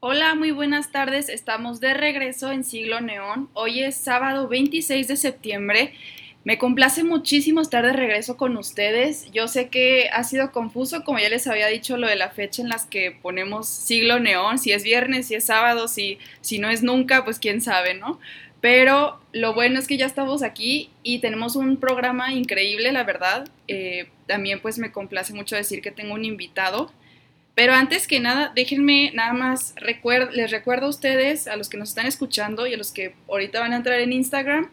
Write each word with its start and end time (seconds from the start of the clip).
Hola, 0.00 0.36
muy 0.36 0.52
buenas 0.52 0.92
tardes. 0.92 1.28
Estamos 1.28 1.80
de 1.80 1.92
regreso 1.92 2.52
en 2.52 2.62
Siglo 2.62 3.00
Neón. 3.00 3.48
Hoy 3.52 3.82
es 3.82 3.96
sábado 3.96 4.46
26 4.46 5.08
de 5.08 5.16
septiembre. 5.16 5.92
Me 6.44 6.56
complace 6.56 7.02
muchísimo 7.02 7.60
estar 7.60 7.84
de 7.84 7.92
regreso 7.92 8.36
con 8.36 8.56
ustedes. 8.56 9.28
Yo 9.32 9.48
sé 9.48 9.70
que 9.70 10.08
ha 10.12 10.22
sido 10.22 10.52
confuso, 10.52 11.02
como 11.02 11.18
ya 11.18 11.28
les 11.28 11.48
había 11.48 11.66
dicho, 11.66 11.96
lo 11.96 12.06
de 12.06 12.14
la 12.14 12.30
fecha 12.30 12.62
en 12.62 12.68
las 12.68 12.86
que 12.86 13.10
ponemos 13.10 13.66
Siglo 13.66 14.20
Neón, 14.20 14.60
si 14.60 14.70
es 14.70 14.84
viernes, 14.84 15.26
si 15.26 15.34
es 15.34 15.46
sábado, 15.46 15.88
si, 15.88 16.20
si 16.42 16.60
no 16.60 16.70
es 16.70 16.84
nunca, 16.84 17.24
pues 17.24 17.40
quién 17.40 17.60
sabe, 17.60 17.94
¿no? 17.94 18.20
Pero 18.60 19.18
lo 19.32 19.52
bueno 19.52 19.80
es 19.80 19.88
que 19.88 19.96
ya 19.96 20.06
estamos 20.06 20.44
aquí 20.44 20.90
y 21.02 21.18
tenemos 21.18 21.56
un 21.56 21.76
programa 21.76 22.32
increíble, 22.32 22.92
la 22.92 23.02
verdad. 23.02 23.48
Eh, 23.66 24.08
también 24.28 24.60
pues 24.60 24.78
me 24.78 24.92
complace 24.92 25.34
mucho 25.34 25.56
decir 25.56 25.82
que 25.82 25.90
tengo 25.90 26.14
un 26.14 26.24
invitado. 26.24 26.92
Pero 27.58 27.72
antes 27.72 28.06
que 28.06 28.20
nada, 28.20 28.52
déjenme 28.54 29.10
nada 29.14 29.32
más, 29.32 29.74
les 29.80 30.52
recuerdo 30.52 30.86
a 30.86 30.88
ustedes, 30.88 31.48
a 31.48 31.56
los 31.56 31.68
que 31.68 31.76
nos 31.76 31.88
están 31.88 32.06
escuchando 32.06 32.68
y 32.68 32.74
a 32.74 32.76
los 32.76 32.92
que 32.92 33.16
ahorita 33.28 33.58
van 33.58 33.72
a 33.72 33.76
entrar 33.78 33.98
en 33.98 34.12
Instagram, 34.12 34.70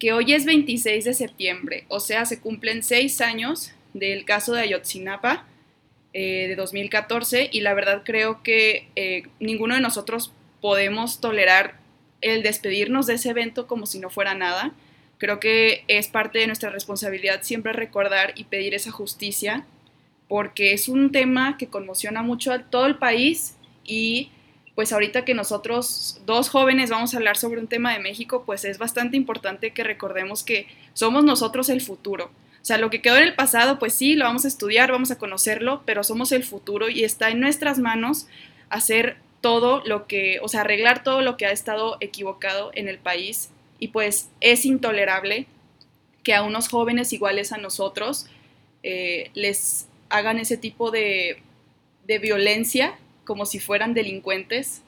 que 0.00 0.12
hoy 0.12 0.32
es 0.32 0.44
26 0.44 1.04
de 1.04 1.14
septiembre, 1.14 1.84
o 1.86 2.00
sea, 2.00 2.24
se 2.24 2.40
cumplen 2.40 2.82
seis 2.82 3.20
años 3.20 3.70
del 3.92 4.24
caso 4.24 4.52
de 4.52 4.62
Ayotzinapa 4.62 5.46
eh, 6.12 6.48
de 6.48 6.56
2014 6.56 7.50
y 7.52 7.60
la 7.60 7.72
verdad 7.72 8.02
creo 8.04 8.42
que 8.42 8.88
eh, 8.96 9.28
ninguno 9.38 9.76
de 9.76 9.80
nosotros 9.80 10.32
podemos 10.60 11.20
tolerar 11.20 11.78
el 12.20 12.42
despedirnos 12.42 13.06
de 13.06 13.14
ese 13.14 13.30
evento 13.30 13.68
como 13.68 13.86
si 13.86 14.00
no 14.00 14.10
fuera 14.10 14.34
nada. 14.34 14.72
Creo 15.18 15.38
que 15.38 15.84
es 15.86 16.08
parte 16.08 16.40
de 16.40 16.48
nuestra 16.48 16.70
responsabilidad 16.70 17.42
siempre 17.42 17.72
recordar 17.72 18.32
y 18.34 18.42
pedir 18.42 18.74
esa 18.74 18.90
justicia 18.90 19.64
porque 20.34 20.72
es 20.72 20.88
un 20.88 21.12
tema 21.12 21.56
que 21.56 21.68
conmociona 21.68 22.20
mucho 22.24 22.52
a 22.52 22.58
todo 22.58 22.86
el 22.86 22.96
país 22.96 23.54
y 23.84 24.32
pues 24.74 24.92
ahorita 24.92 25.24
que 25.24 25.32
nosotros 25.32 26.20
dos 26.26 26.48
jóvenes 26.48 26.90
vamos 26.90 27.14
a 27.14 27.18
hablar 27.18 27.36
sobre 27.36 27.60
un 27.60 27.68
tema 27.68 27.92
de 27.92 28.00
México, 28.00 28.42
pues 28.44 28.64
es 28.64 28.78
bastante 28.78 29.16
importante 29.16 29.70
que 29.70 29.84
recordemos 29.84 30.42
que 30.42 30.66
somos 30.92 31.22
nosotros 31.22 31.68
el 31.68 31.80
futuro. 31.80 32.32
O 32.60 32.64
sea, 32.64 32.78
lo 32.78 32.90
que 32.90 33.00
quedó 33.00 33.16
en 33.16 33.22
el 33.22 33.36
pasado, 33.36 33.78
pues 33.78 33.94
sí, 33.94 34.16
lo 34.16 34.24
vamos 34.24 34.44
a 34.44 34.48
estudiar, 34.48 34.90
vamos 34.90 35.12
a 35.12 35.18
conocerlo, 35.18 35.84
pero 35.86 36.02
somos 36.02 36.32
el 36.32 36.42
futuro 36.42 36.88
y 36.88 37.04
está 37.04 37.28
en 37.30 37.38
nuestras 37.38 37.78
manos 37.78 38.26
hacer 38.70 39.18
todo 39.40 39.84
lo 39.86 40.08
que, 40.08 40.40
o 40.42 40.48
sea, 40.48 40.62
arreglar 40.62 41.04
todo 41.04 41.20
lo 41.20 41.36
que 41.36 41.46
ha 41.46 41.52
estado 41.52 41.96
equivocado 42.00 42.72
en 42.74 42.88
el 42.88 42.98
país 42.98 43.50
y 43.78 43.86
pues 43.86 44.30
es 44.40 44.64
intolerable 44.64 45.46
que 46.24 46.34
a 46.34 46.42
unos 46.42 46.66
jóvenes 46.66 47.12
iguales 47.12 47.52
a 47.52 47.56
nosotros 47.56 48.26
eh, 48.82 49.30
les 49.34 49.86
hagan 50.08 50.38
ese 50.38 50.56
tipo 50.56 50.90
de, 50.90 51.38
violencia 52.06 52.98
como 53.24 53.46
si 53.46 53.58
fueran 53.58 53.94
delincuentes. 53.94 54.82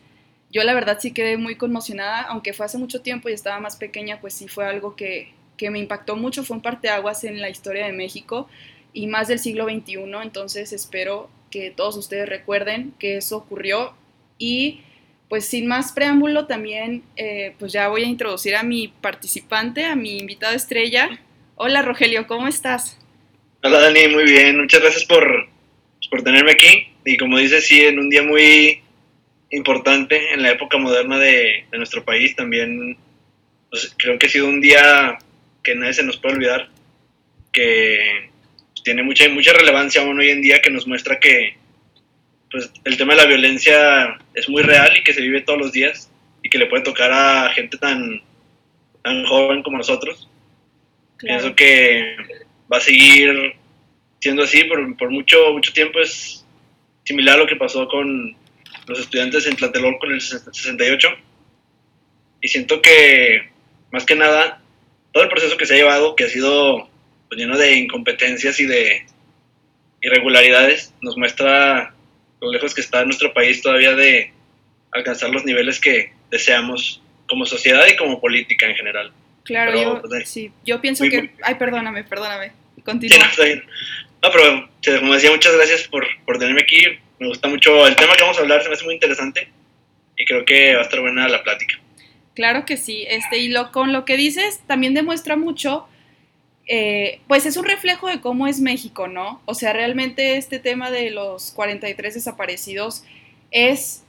Yo 0.50 0.62
la 0.62 0.75
verdad 0.75 0.98
sí 1.00 1.12
quedé 1.12 1.36
muy 1.36 1.56
conmocionada, 1.56 2.22
aunque 2.22 2.53
fue 2.53 2.67
hace 2.67 2.78
mucho 2.78 3.00
tiempo 3.00 3.28
y 3.28 3.33
estaba 3.33 3.59
más 3.61 3.77
pequeña, 3.77 4.20
pues 4.20 4.34
sí 4.34 4.48
fue 4.48 4.67
algo 4.67 4.94
que, 4.97 5.33
me 5.59 5.78
impactó 5.78 6.17
mucho, 6.17 6.44
fue 6.44 6.56
un 6.56 6.62
parteaguas 6.62 7.25
en 7.25 7.41
la 7.41 7.48
historia 7.48 7.87
de 7.87 7.92
México 7.92 8.47
y 8.92 9.06
más 9.06 9.28
del 9.28 9.39
siglo 9.39 9.64
XXI, 9.64 9.97
entonces 10.22 10.72
espero 10.72 11.31
que 11.50 11.70
todos 11.70 11.97
ustedes 11.97 12.28
recuerden 12.28 12.92
que 12.98 13.17
eso 13.17 13.39
ocurrió 13.39 13.94
y 14.39 14.83
pues 15.28 15.47
sin 15.47 15.67
más 15.67 15.92
preámbulo 15.92 16.47
también 16.47 17.03
eh, 17.17 17.55
pues 17.59 17.72
ya 17.72 17.89
voy 17.89 18.03
a 18.03 18.06
introducir 18.06 18.55
a 18.55 18.62
mi 18.62 18.89
participante, 18.89 19.84
a 19.84 19.97
mi 19.97 20.19
invitado 20.19 20.55
estrella. 20.55 21.20
Hola 21.56 21.83
Rogelio, 21.83 22.27
¿cómo 22.27 22.47
estás? 22.48 22.98
Hola 23.67 23.81
Dani, 23.81 24.06
muy 24.14 24.22
bien, 24.22 24.61
muchas 24.61 24.81
gracias 24.81 25.05
por, 25.06 25.48
por 26.09 26.22
tenerme 26.22 26.53
aquí. 26.53 26.86
Y 27.05 27.17
como 27.17 27.36
dices, 27.36 27.67
sí, 27.67 27.81
en 27.81 27.98
un 27.98 28.09
día 28.09 28.22
muy 28.22 28.81
importante 29.50 30.33
en 30.33 30.45
la 30.45 30.53
época 30.53 30.78
moderna 30.78 31.19
de, 31.19 31.64
nuestro 31.72 32.05
país, 32.05 32.37
también 32.37 32.97
pues, 33.69 33.92
creo 33.98 34.20
que 34.20 34.27
ha 34.27 34.28
sido 34.28 34.47
un 34.47 34.61
día 34.61 35.19
que 35.64 35.75
nadie 35.75 35.94
se 35.94 36.05
nos 36.05 36.17
puede 36.17 36.37
olvidar, 36.37 36.69
que 37.53 38.31
tiene 38.84 39.03
mucha, 39.03 39.28
mucha 39.31 39.53
relevancia 39.53 40.00
aún 40.00 40.21
hoy 40.21 40.31
en 40.31 40.43
día, 40.43 40.62
que 40.62 40.71
nos 40.71 40.87
muestra 40.87 41.19
que 41.19 41.56
pues, 42.53 42.71
el 42.84 42.97
tema 42.97 43.16
de 43.16 43.22
la 43.22 43.26
violencia 43.26 44.16
es 44.34 44.49
muy 44.49 44.62
real 44.62 44.97
y 44.97 45.03
que 45.03 45.12
se 45.12 45.22
vive 45.22 45.41
todos 45.41 45.59
los 45.59 45.72
días 45.72 46.09
y 46.41 46.50
que 46.50 46.59
le 46.59 46.66
puede 46.66 46.84
tocar 46.84 47.10
a 47.10 47.53
gente 47.53 47.78
tan, 47.78 48.22
tan 49.03 49.26
joven 49.26 49.65
como 49.65 49.78
nosotros. 49.78 50.31
Pienso 51.19 51.56
que 51.56 52.45
va 52.72 52.78
a 52.78 52.81
seguir 52.81 53.54
siendo 54.21 54.43
así 54.43 54.65
por, 54.65 54.97
por, 54.97 55.10
mucho, 55.10 55.53
mucho 55.53 55.72
tiempo. 55.72 56.00
Es 56.00 56.44
similar 57.04 57.37
a 57.37 57.38
lo 57.43 57.47
que 57.47 57.56
pasó 57.56 57.88
con 57.88 58.37
los 58.87 58.99
estudiantes 58.99 59.47
en 59.47 59.56
Tlatelolco 59.56 60.00
con 60.00 60.12
el 60.12 60.21
68. 60.21 61.09
Y 62.41 62.49
siento 62.49 62.81
que, 62.82 63.50
más 63.91 64.05
que 64.05 64.15
nada, 64.15 64.60
todo 65.12 65.25
el 65.25 65.31
proceso 65.31 65.56
que 65.56 65.66
se 65.66 65.75
ha 65.75 65.78
llevado, 65.78 66.15
que 66.15 66.25
ha 66.25 66.28
sido 66.28 66.88
pues, 67.28 67.41
lleno 67.41 67.56
de 67.56 67.76
incompetencias 67.76 68.60
y 68.60 68.66
de 68.66 69.06
irregularidades, 70.03 70.94
nos 71.00 71.16
muestra 71.16 71.94
lo 72.41 72.53
lejos 72.53 72.75
que 72.75 72.81
está 72.81 73.05
nuestro 73.05 73.32
país 73.32 73.62
todavía 73.62 73.94
de 73.94 74.32
alcanzar 74.93 75.31
los 75.31 75.44
niveles 75.44 75.81
que 75.81 76.12
deseamos 76.31 77.03
como 77.28 77.47
sociedad 77.47 77.87
y 77.88 77.97
como 77.97 78.21
política 78.21 78.66
en 78.66 78.76
general. 78.76 79.12
Claro, 79.46 79.72
yo, 79.74 80.02
sí, 80.24 80.52
yo 80.64 80.80
pienso 80.80 81.04
que... 81.04 81.30
Ay, 81.42 81.54
perdóname, 81.54 82.04
perdóname. 82.04 82.52
Continúa. 82.84 83.18
no, 84.22 84.30
pero 84.32 84.68
como 85.00 85.14
decía, 85.14 85.30
muchas 85.30 85.54
gracias 85.56 85.88
por, 85.88 86.06
por 86.24 86.38
tenerme 86.38 86.62
aquí. 86.62 86.82
Me 87.18 87.28
gusta 87.28 87.48
mucho 87.48 87.86
el 87.86 87.96
tema 87.96 88.14
que 88.14 88.22
vamos 88.22 88.38
a 88.38 88.42
hablar, 88.42 88.62
se 88.62 88.68
me 88.68 88.74
hace 88.74 88.84
muy 88.84 88.94
interesante 88.94 89.48
y 90.16 90.24
creo 90.24 90.44
que 90.44 90.74
va 90.74 90.80
a 90.80 90.84
estar 90.84 91.00
buena 91.00 91.28
la 91.28 91.42
plática. 91.42 91.78
Claro 92.34 92.64
que 92.66 92.76
sí, 92.76 93.06
este, 93.08 93.38
y 93.38 93.48
lo, 93.48 93.72
con 93.72 93.92
lo 93.92 94.04
que 94.04 94.16
dices 94.16 94.60
también 94.66 94.94
demuestra 94.94 95.36
mucho, 95.36 95.86
eh, 96.66 97.20
pues 97.28 97.46
es 97.46 97.56
un 97.56 97.64
reflejo 97.64 98.08
de 98.08 98.20
cómo 98.20 98.46
es 98.46 98.60
México, 98.60 99.08
¿no? 99.08 99.40
O 99.46 99.54
sea, 99.54 99.72
realmente 99.72 100.36
este 100.36 100.58
tema 100.58 100.90
de 100.90 101.10
los 101.10 101.52
43 101.52 102.14
desaparecidos 102.14 103.04
es 103.50 104.04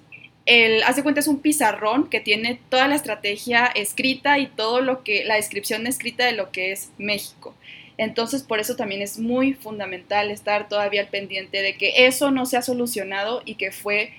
el, 0.48 0.82
hace 0.84 1.04
cuenta, 1.04 1.20
es 1.20 1.28
un 1.28 1.42
pizarrón 1.42 2.10
que 2.10 2.22
tiene 2.22 2.60
toda 2.70 2.88
la 2.88 2.96
estrategia 2.96 3.66
escrita 3.66 4.40
y 4.40 4.48
todo 4.48 4.80
lo 4.80 5.04
que, 5.04 5.26
la 5.26 5.36
descripción 5.36 5.86
escrita 5.86 6.26
de 6.26 6.32
lo 6.32 6.52
que 6.52 6.72
es 6.72 6.90
México. 6.98 7.54
Entonces, 7.98 8.44
por 8.44 8.60
eso 8.60 8.78
también 8.78 9.02
es 9.02 9.20
muy 9.20 9.54
fundamental 9.54 10.32
estar 10.32 10.70
todavía 10.70 11.02
al 11.02 11.10
pendiente 11.10 11.62
de 11.62 11.76
que 11.76 12.08
eso 12.08 12.32
no 12.32 12.46
se 12.46 12.56
ha 12.56 12.62
solucionado 12.62 13.42
y 13.44 13.56
que 13.56 13.72
fue 13.72 14.14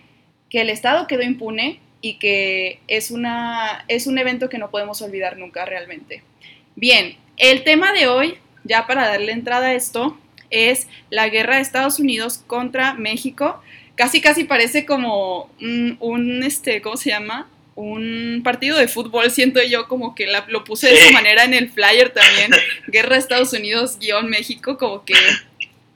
que 0.51 0.61
el 0.61 0.69
Estado 0.69 1.07
quedó 1.07 1.23
impune 1.23 1.81
y 2.03 2.19
que 2.19 2.81
es, 2.89 3.11
una, 3.11 3.87
es 3.89 4.07
un 4.07 4.19
evento 4.19 4.51
que 4.51 4.59
no 4.59 4.71
podemos 4.71 5.01
olvidar 5.01 5.39
nunca 5.39 5.65
realmente. 5.65 6.23
Bien, 6.77 7.17
el 7.39 7.65
tema 7.65 7.95
de 7.95 8.07
hoy, 8.07 8.37
ya 8.65 8.87
para 8.87 9.09
darle 9.09 9.33
entrada 9.33 9.69
a 9.69 9.75
esto, 9.75 10.19
es 10.51 10.89
la 11.09 11.31
guerra 11.31 11.57
de 11.57 11.63
Estados 11.63 11.99
Unidos 11.99 12.45
contra 12.47 12.93
México 12.93 13.63
casi 13.99 14.21
casi 14.21 14.45
parece 14.45 14.87
como 14.87 15.51
un, 15.61 16.43
este, 16.45 16.81
¿cómo 16.81 16.97
se 16.97 17.11
llama? 17.11 17.51
Un 17.75 18.43
partido 18.45 18.79
de 18.79 18.87
fútbol, 18.87 19.33
siento 19.33 19.61
yo 19.61 19.89
como 19.89 20.15
que 20.15 20.29
lo 20.47 20.63
puse 20.63 20.87
de 20.87 20.95
esa 20.95 21.11
manera 21.11 21.43
en 21.43 21.53
el 21.53 21.69
flyer 21.69 22.11
también, 22.11 22.53
Guerra 22.87 23.17
Estados 23.17 23.53
Unidos-México, 23.53 24.79
como 24.79 25.05
que 25.05 25.15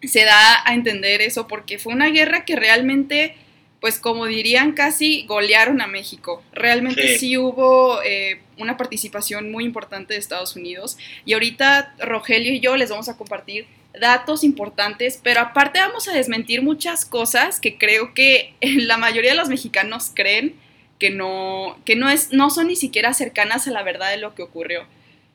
se 0.03 0.25
da 0.25 0.69
a 0.69 0.75
entender 0.75 1.23
eso, 1.23 1.47
porque 1.47 1.79
fue 1.79 1.93
una 1.93 2.09
guerra 2.09 2.45
que 2.45 2.57
realmente, 2.57 3.37
pues 3.81 4.01
como 4.01 4.27
dirían, 4.27 4.73
casi 4.73 5.25
golearon 5.27 5.81
a 5.81 5.87
México. 5.87 6.43
Realmente 6.53 7.19
sí, 7.19 7.39
hubo 7.39 8.03
eh, 8.03 8.41
una 8.59 8.77
participación 8.77 9.53
muy 9.53 9.65
importante 9.65 10.15
de 10.15 10.19
Estados 10.19 10.57
Unidos. 10.57 10.99
Y 11.25 11.35
ahorita 11.35 11.95
Rogelio 12.01 12.53
y 12.53 12.59
yo 12.59 12.77
les 12.77 12.91
vamos 12.91 13.09
a 13.09 13.17
compartir 13.17 13.67
datos 13.99 14.45
importantes, 14.45 15.21
pero 15.23 15.41
aparte 15.41 15.81
vamos 15.81 16.09
a 16.09 16.15
desmentir 16.15 16.63
muchas 16.63 17.05
cosas 17.05 17.61
que 17.61 17.79
creo 17.79 18.15
que 18.15 18.55
la 18.61 18.97
mayoría 18.97 19.33
de 19.33 19.37
los 19.37 19.49
mexicanos 19.49 20.11
creen 20.15 20.55
que 20.99 21.11
no, 21.11 21.79
que 21.85 21.97
no, 21.97 22.09
es, 22.09 22.33
no 22.33 22.51
son 22.51 22.69
ni 22.69 22.77
siquiera 22.77 23.13
cercanas 23.13 23.67
a 23.67 23.73
la 23.73 23.83
verdad 23.83 24.11
de 24.11 24.19
lo 24.19 24.35
que 24.35 24.43
ocurrió. 24.43 24.87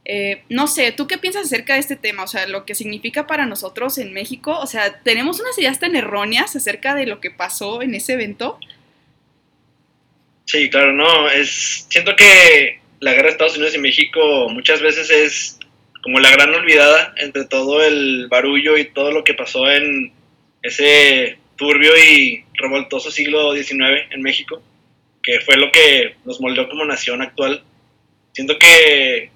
Eh, 0.05 0.43
no 0.47 0.67
sé, 0.67 0.93
¿tú 0.93 1.05
qué 1.05 1.17
piensas 1.17 1.47
acerca 1.47 1.73
de 1.73 1.81
este 1.81 1.97
tema? 1.97 2.23
O 2.23 2.27
sea, 2.27 2.47
lo 2.47 2.65
que 2.65 2.75
significa 2.75 3.27
para 3.27 3.45
nosotros 3.45 3.97
en 3.97 4.13
México. 4.13 4.57
O 4.57 4.65
sea, 4.65 5.01
¿tenemos 5.03 5.41
unas 5.41 5.57
ideas 5.59 5.79
tan 5.79 5.97
erróneas 5.97 6.55
acerca 6.55 6.95
de 6.95 7.05
lo 7.05 7.19
que 7.19 7.29
pasó 7.29 7.81
en 7.81 7.93
ese 7.93 8.13
evento? 8.13 8.57
Sí, 10.45 10.69
claro, 10.69 10.93
no. 10.93 11.29
Es, 11.29 11.85
siento 11.89 12.15
que 12.15 12.79
la 13.01 13.11
guerra 13.11 13.25
de 13.25 13.31
Estados 13.31 13.57
Unidos 13.57 13.75
y 13.75 13.79
México 13.79 14.47
muchas 14.49 14.81
veces 14.81 15.09
es 15.09 15.59
como 16.01 16.19
la 16.19 16.31
gran 16.31 16.53
olvidada 16.53 17.13
entre 17.17 17.45
todo 17.45 17.83
el 17.83 18.27
barullo 18.29 18.77
y 18.77 18.85
todo 18.85 19.11
lo 19.11 19.23
que 19.23 19.33
pasó 19.33 19.69
en 19.69 20.13
ese 20.61 21.37
turbio 21.55 21.91
y 21.97 22.45
revoltoso 22.53 23.11
siglo 23.11 23.53
XIX 23.53 24.05
en 24.11 24.21
México, 24.21 24.61
que 25.23 25.39
fue 25.41 25.57
lo 25.57 25.71
que 25.71 26.15
nos 26.25 26.39
moldeó 26.39 26.69
como 26.69 26.85
nación 26.85 27.21
actual. 27.21 27.63
Siento 28.33 28.57
que 28.59 29.31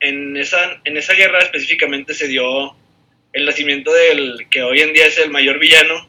en 0.00 0.36
esa, 0.36 0.80
en 0.84 0.96
esa 0.96 1.14
guerra 1.14 1.38
específicamente 1.38 2.14
se 2.14 2.28
dio 2.28 2.74
el 3.32 3.46
nacimiento 3.46 3.92
del 3.92 4.48
que 4.50 4.62
hoy 4.62 4.80
en 4.80 4.92
día 4.92 5.06
es 5.06 5.18
el 5.18 5.30
mayor 5.30 5.58
villano 5.58 6.06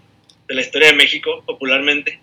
de 0.48 0.56
la 0.56 0.62
historia 0.62 0.90
de 0.90 0.96
México, 0.96 1.44
popularmente, 1.46 2.20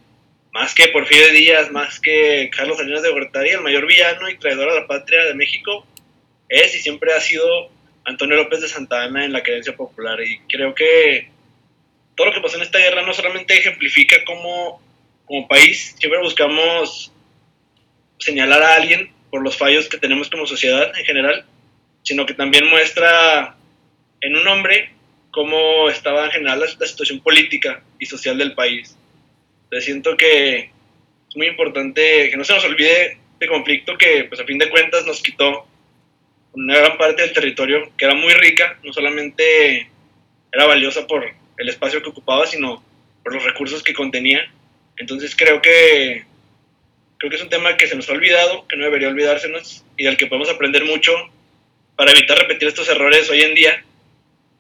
más 0.53 0.75
que 0.75 0.89
Porfirio 0.89 1.29
Díaz, 1.33 1.71
más 1.71 2.01
que 2.01 2.51
Carlos 2.55 2.77
Salinas 2.77 3.03
de 3.03 3.11
Gortari, 3.11 3.51
el 3.51 3.61
mayor 3.61 3.87
villano 3.87 4.29
y 4.29 4.37
traidor 4.37 4.69
a 4.69 4.75
la 4.75 4.87
patria 4.87 5.25
de 5.25 5.35
México 5.35 5.87
es 6.51 6.75
y 6.75 6.81
siempre 6.81 7.15
ha 7.15 7.21
sido 7.21 7.71
Antonio 8.05 8.37
López 8.37 8.61
de 8.61 8.69
Santa 8.69 9.05
Ana 9.05 9.25
en 9.25 9.33
la 9.33 9.43
creencia 9.43 9.75
popular. 9.75 10.21
Y 10.21 10.41
creo 10.49 10.75
que 10.75 11.31
todo 12.17 12.27
lo 12.27 12.35
que 12.35 12.41
pasó 12.41 12.57
en 12.57 12.63
esta 12.63 12.79
guerra 12.79 13.03
no 13.03 13.15
solamente 13.15 13.57
ejemplifica 13.57 14.17
cómo 14.27 14.83
como 15.25 15.47
país 15.47 15.95
siempre 15.99 16.21
buscamos 16.21 17.13
señalar 18.19 18.63
a 18.63 18.75
alguien 18.75 19.13
por 19.31 19.43
los 19.43 19.57
fallos 19.57 19.89
que 19.89 19.97
tenemos 19.97 20.29
como 20.29 20.45
sociedad 20.45 20.93
en 20.99 21.05
general, 21.05 21.47
sino 22.03 22.27
que 22.27 22.35
también 22.35 22.67
muestra 22.69 23.57
en 24.21 24.37
un 24.37 24.47
hombre 24.49 24.91
cómo 25.31 25.89
estaba 25.89 26.25
en 26.25 26.33
general 26.33 26.61
la, 26.61 26.87
situación 26.87 27.21
política 27.21 27.83
y 28.01 28.07
social 28.07 28.37
del 28.37 28.55
país. 28.55 28.97
Entonces 29.65 29.85
siento 29.85 30.17
que 30.17 30.71
es 31.29 31.37
muy 31.37 31.47
importante 31.47 32.29
que 32.29 32.37
no 32.37 32.45
se 32.45 32.55
nos 32.55 32.65
olvide 32.65 33.19
este 33.35 33.47
conflicto 33.47 33.97
que 33.97 34.25
pues 34.25 34.41
a 34.41 34.45
fin 34.45 34.59
de 34.59 34.69
cuentas 34.69 35.07
nos 35.07 35.23
quitó 35.23 35.67
una 36.53 36.79
gran 36.79 36.99
parte 36.99 37.23
del 37.23 37.33
territorio 37.33 37.91
que 37.97 38.05
era 38.05 38.15
muy 38.15 38.33
rica, 38.35 38.79
no 38.83 38.93
solamente 38.93 39.89
era 40.53 40.67
valiosa 40.67 41.07
por 41.07 41.25
el 41.57 41.69
espacio 41.69 42.03
que 42.03 42.09
ocupaba, 42.09 42.47
sino 42.47 42.83
por 43.23 43.35
los 43.35 43.45
recursos 43.45 43.83
que 43.83 43.95
contenía. 43.95 44.41
Entonces 44.97 45.35
creo 45.37 45.63
que 45.63 46.25
creo 47.19 47.31
que 47.31 47.37
es 47.37 47.43
un 47.43 47.51
tema 47.51 47.77
que 47.77 47.87
se 47.87 47.95
nos 47.95 48.09
ha 48.09 48.13
olvidado, 48.13 48.67
que 48.67 48.77
no 48.77 48.85
debería 48.85 49.09
olvidársenos 49.09 49.85
y 49.97 50.05
del 50.05 50.17
que 50.17 50.27
podemos 50.27 50.49
aprender 50.49 50.85
mucho 50.85 51.13
para 51.95 52.13
evitar 52.13 52.39
repetir 52.39 52.69
estos 52.69 52.89
errores 52.89 53.29
hoy 53.29 53.43
en 53.43 53.55
día 53.55 53.85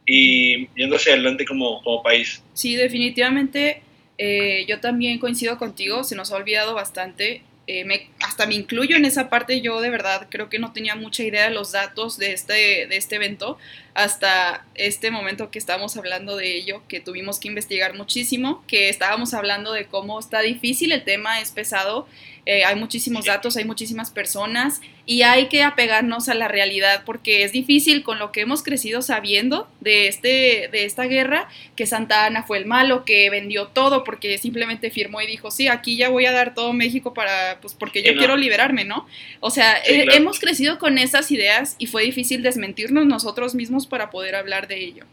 y 0.04 0.68
yendo 0.76 0.96
hacia 0.96 1.14
adelante 1.14 1.46
como, 1.46 1.82
como 1.82 2.02
país. 2.02 2.42
Sí, 2.52 2.76
definitivamente 2.76 3.82
eh, 4.18 4.66
yo 4.68 4.80
también 4.80 5.18
coincido 5.18 5.56
contigo, 5.56 6.04
se 6.04 6.14
nos 6.14 6.30
ha 6.30 6.36
olvidado 6.36 6.74
bastante 6.74 7.42
eh, 7.72 7.84
me, 7.84 8.08
hasta 8.18 8.46
me 8.46 8.56
incluyo 8.56 8.96
en 8.96 9.04
esa 9.04 9.30
parte, 9.30 9.60
yo 9.60 9.80
de 9.80 9.90
verdad 9.90 10.26
creo 10.28 10.48
que 10.48 10.58
no 10.58 10.72
tenía 10.72 10.96
mucha 10.96 11.22
idea 11.22 11.44
de 11.44 11.54
los 11.54 11.70
datos 11.70 12.18
de 12.18 12.32
este, 12.32 12.52
de 12.88 12.96
este 12.96 13.14
evento 13.14 13.58
hasta 13.94 14.66
este 14.74 15.12
momento 15.12 15.52
que 15.52 15.60
estábamos 15.60 15.96
hablando 15.96 16.34
de 16.36 16.56
ello, 16.56 16.82
que 16.88 16.98
tuvimos 16.98 17.38
que 17.38 17.46
investigar 17.46 17.94
muchísimo, 17.94 18.64
que 18.66 18.88
estábamos 18.88 19.34
hablando 19.34 19.72
de 19.72 19.86
cómo 19.86 20.18
está 20.18 20.40
difícil, 20.40 20.90
el 20.90 21.04
tema 21.04 21.40
es 21.40 21.52
pesado, 21.52 22.08
eh, 22.44 22.64
hay 22.64 22.74
muchísimos 22.74 23.26
datos, 23.26 23.56
hay 23.56 23.64
muchísimas 23.64 24.10
personas 24.10 24.80
y 25.10 25.22
hay 25.22 25.48
que 25.48 25.64
apegarnos 25.64 26.28
a 26.28 26.34
la 26.34 26.46
realidad 26.46 27.02
porque 27.04 27.42
es 27.42 27.50
difícil 27.50 28.04
con 28.04 28.20
lo 28.20 28.30
que 28.30 28.42
hemos 28.42 28.62
crecido 28.62 29.02
sabiendo 29.02 29.68
de, 29.80 30.06
este, 30.06 30.68
de 30.70 30.84
esta 30.84 31.02
guerra, 31.02 31.48
que 31.74 31.84
Santa 31.84 32.26
Ana 32.26 32.44
fue 32.44 32.58
el 32.58 32.64
malo, 32.64 33.04
que 33.04 33.28
vendió 33.28 33.66
todo 33.66 34.04
porque 34.04 34.38
simplemente 34.38 34.88
firmó 34.88 35.20
y 35.20 35.26
dijo, 35.26 35.50
sí, 35.50 35.66
aquí 35.66 35.96
ya 35.96 36.10
voy 36.10 36.26
a 36.26 36.32
dar 36.32 36.54
todo 36.54 36.72
México 36.72 37.12
para, 37.12 37.58
pues 37.60 37.74
porque 37.74 38.04
yo 38.04 38.14
quiero 38.14 38.36
liberarme, 38.36 38.84
¿no? 38.84 39.08
O 39.40 39.50
sea, 39.50 39.78
eh, 39.78 40.06
hemos 40.12 40.38
crecido 40.38 40.78
con 40.78 40.96
esas 40.96 41.32
ideas 41.32 41.74
y 41.80 41.88
fue 41.88 42.04
difícil 42.04 42.44
desmentirnos 42.44 43.04
nosotros 43.04 43.56
mismos 43.56 43.88
para 43.88 44.10
poder 44.10 44.36
hablar 44.36 44.68
de 44.68 44.78
ello. 44.78 45.06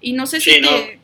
Y 0.00 0.14
no 0.14 0.26
sé 0.26 0.40
si 0.40 0.60
te, 0.60 0.98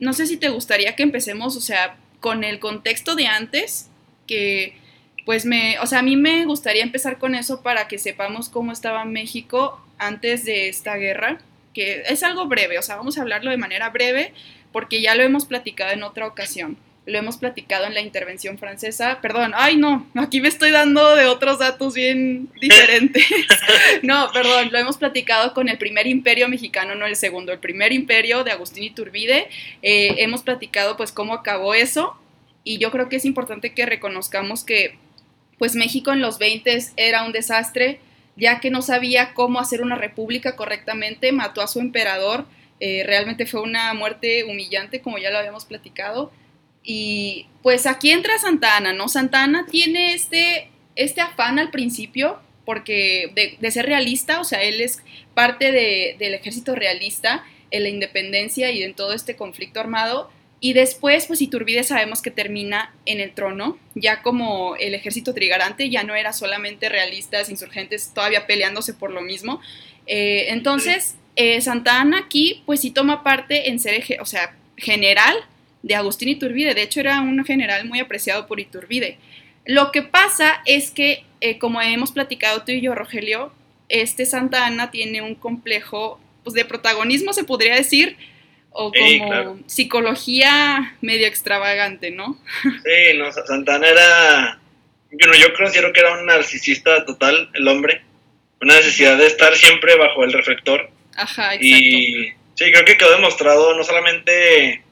no 0.00 0.14
sé 0.14 0.26
si 0.26 0.38
te 0.38 0.48
gustaría 0.48 0.96
que 0.96 1.02
empecemos, 1.02 1.54
o 1.54 1.60
sea, 1.60 1.98
con 2.20 2.44
el 2.44 2.60
contexto 2.60 3.14
de 3.14 3.26
antes, 3.26 3.90
que 4.26 4.74
pues 5.24 5.46
me, 5.46 5.78
o 5.78 5.86
sea, 5.86 6.00
a 6.00 6.02
mí 6.02 6.16
me 6.16 6.44
gustaría 6.44 6.82
empezar 6.82 7.18
con 7.18 7.34
eso 7.34 7.62
para 7.62 7.88
que 7.88 7.98
sepamos 7.98 8.48
cómo 8.48 8.72
estaba 8.72 9.04
México 9.04 9.80
antes 9.98 10.44
de 10.44 10.68
esta 10.68 10.96
guerra, 10.96 11.38
que 11.72 12.02
es 12.08 12.22
algo 12.22 12.46
breve, 12.46 12.78
o 12.78 12.82
sea, 12.82 12.96
vamos 12.96 13.18
a 13.18 13.22
hablarlo 13.22 13.50
de 13.50 13.56
manera 13.56 13.90
breve 13.90 14.32
porque 14.74 15.00
ya 15.00 15.14
lo 15.14 15.22
hemos 15.22 15.46
platicado 15.46 15.92
en 15.92 16.02
otra 16.02 16.26
ocasión. 16.26 16.76
Lo 17.06 17.18
hemos 17.18 17.36
platicado 17.36 17.84
en 17.84 17.94
la 17.94 18.00
intervención 18.00 18.58
francesa. 18.58 19.20
Perdón, 19.20 19.52
ay 19.54 19.76
no, 19.76 20.06
aquí 20.16 20.40
me 20.40 20.48
estoy 20.48 20.70
dando 20.70 21.14
de 21.14 21.26
otros 21.26 21.60
datos 21.60 21.94
bien 21.94 22.48
diferentes. 22.60 23.24
no, 24.02 24.30
perdón, 24.32 24.70
lo 24.72 24.78
hemos 24.78 24.96
platicado 24.96 25.54
con 25.54 25.68
el 25.68 25.78
primer 25.78 26.08
imperio 26.08 26.48
mexicano, 26.48 26.96
no 26.96 27.06
el 27.06 27.14
segundo, 27.14 27.52
el 27.52 27.60
primer 27.60 27.92
imperio 27.92 28.42
de 28.42 28.50
Agustín 28.50 28.82
Iturbide. 28.82 29.48
Eh, 29.82 30.16
hemos 30.18 30.42
platicado 30.42 30.96
pues 30.96 31.12
cómo 31.12 31.34
acabó 31.34 31.74
eso 31.74 32.16
y 32.64 32.78
yo 32.78 32.90
creo 32.90 33.08
que 33.08 33.16
es 33.16 33.24
importante 33.26 33.74
que 33.74 33.86
reconozcamos 33.86 34.64
que 34.64 34.98
pues 35.58 35.74
México 35.74 36.12
en 36.12 36.20
los 36.20 36.38
20 36.38 36.78
era 36.96 37.24
un 37.24 37.32
desastre, 37.32 38.00
ya 38.36 38.60
que 38.60 38.70
no 38.70 38.82
sabía 38.82 39.34
cómo 39.34 39.60
hacer 39.60 39.82
una 39.82 39.96
república 39.96 40.56
correctamente, 40.56 41.32
mató 41.32 41.62
a 41.62 41.68
su 41.68 41.80
emperador, 41.80 42.46
eh, 42.80 43.02
realmente 43.06 43.46
fue 43.46 43.62
una 43.62 43.94
muerte 43.94 44.44
humillante, 44.44 45.00
como 45.00 45.18
ya 45.18 45.30
lo 45.30 45.38
habíamos 45.38 45.64
platicado. 45.64 46.32
Y 46.82 47.46
pues 47.62 47.86
aquí 47.86 48.10
entra 48.10 48.38
Santa 48.38 48.76
Ana, 48.76 48.92
¿no? 48.92 49.08
Santa 49.08 49.42
Ana 49.42 49.66
tiene 49.70 50.12
este, 50.12 50.68
este 50.96 51.20
afán 51.20 51.58
al 51.58 51.70
principio, 51.70 52.40
porque 52.66 53.56
de, 53.60 53.70
ser 53.70 53.86
realista, 53.86 54.40
o 54.40 54.44
sea, 54.44 54.62
él 54.62 54.80
es 54.80 55.02
parte 55.34 55.72
del 55.72 56.34
ejército 56.34 56.74
realista 56.74 57.44
en 57.70 57.82
la 57.82 57.88
independencia 57.88 58.70
y 58.70 58.82
en 58.82 58.94
todo 58.94 59.12
este 59.12 59.36
conflicto 59.36 59.80
armado, 59.80 60.30
y 60.64 60.72
después, 60.72 61.26
pues 61.26 61.42
Iturbide 61.42 61.84
sabemos 61.84 62.22
que 62.22 62.30
termina 62.30 62.94
en 63.04 63.20
el 63.20 63.34
trono, 63.34 63.78
ya 63.94 64.22
como 64.22 64.76
el 64.76 64.94
ejército 64.94 65.34
trigarante, 65.34 65.90
ya 65.90 66.04
no 66.04 66.14
era 66.14 66.32
solamente 66.32 66.88
realistas, 66.88 67.50
insurgentes, 67.50 68.12
todavía 68.14 68.46
peleándose 68.46 68.94
por 68.94 69.10
lo 69.10 69.20
mismo. 69.20 69.60
Eh, 70.06 70.46
entonces, 70.48 71.16
eh, 71.36 71.60
Santa 71.60 72.00
Ana 72.00 72.20
aquí, 72.20 72.62
pues 72.64 72.80
sí 72.80 72.90
toma 72.92 73.22
parte 73.22 73.68
en 73.68 73.78
ser, 73.78 74.02
o 74.22 74.24
sea, 74.24 74.56
general 74.78 75.36
de 75.82 75.96
Agustín 75.96 76.30
Iturbide. 76.30 76.72
De 76.72 76.80
hecho, 76.80 77.00
era 77.00 77.20
un 77.20 77.44
general 77.44 77.86
muy 77.86 78.00
apreciado 78.00 78.46
por 78.46 78.58
Iturbide. 78.58 79.18
Lo 79.66 79.92
que 79.92 80.00
pasa 80.00 80.62
es 80.64 80.90
que, 80.90 81.24
eh, 81.42 81.58
como 81.58 81.82
hemos 81.82 82.10
platicado 82.10 82.62
tú 82.62 82.72
y 82.72 82.80
yo, 82.80 82.94
Rogelio, 82.94 83.52
este 83.90 84.24
Santa 84.24 84.64
Ana 84.64 84.90
tiene 84.90 85.20
un 85.20 85.34
complejo 85.34 86.18
pues, 86.42 86.54
de 86.54 86.64
protagonismo, 86.64 87.34
se 87.34 87.44
podría 87.44 87.74
decir, 87.74 88.16
o 88.76 88.92
como 88.92 89.60
psicología 89.66 90.96
medio 91.00 91.28
extravagante, 91.28 92.10
¿no? 92.10 92.38
Sí, 92.62 93.16
no, 93.16 93.32
Santana 93.32 93.88
era, 93.88 94.58
bueno, 95.12 95.34
yo 95.36 95.54
considero 95.54 95.92
que 95.92 96.00
era 96.00 96.18
un 96.18 96.26
narcisista 96.26 97.04
total, 97.04 97.50
el 97.54 97.68
hombre, 97.68 98.02
una 98.60 98.74
necesidad 98.74 99.16
de 99.16 99.28
estar 99.28 99.54
siempre 99.54 99.96
bajo 99.96 100.24
el 100.24 100.32
reflector. 100.32 100.90
Ajá, 101.14 101.54
exacto. 101.54 101.64
Y 101.64 102.32
sí, 102.54 102.72
creo 102.72 102.84
que 102.84 102.96
quedó 102.96 103.12
demostrado 103.12 103.76
no 103.76 103.84
solamente 103.84 104.82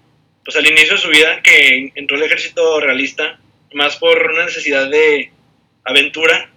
pues 0.44 0.56
al 0.56 0.66
inicio 0.66 0.94
de 0.94 1.00
su 1.00 1.08
vida 1.08 1.40
que 1.42 1.92
entró 1.96 2.16
al 2.16 2.22
ejército 2.22 2.80
realista, 2.80 3.40
más 3.74 3.96
por 3.96 4.30
una 4.30 4.44
necesidad 4.44 4.88
de 4.90 5.32
aventura, 5.84 6.50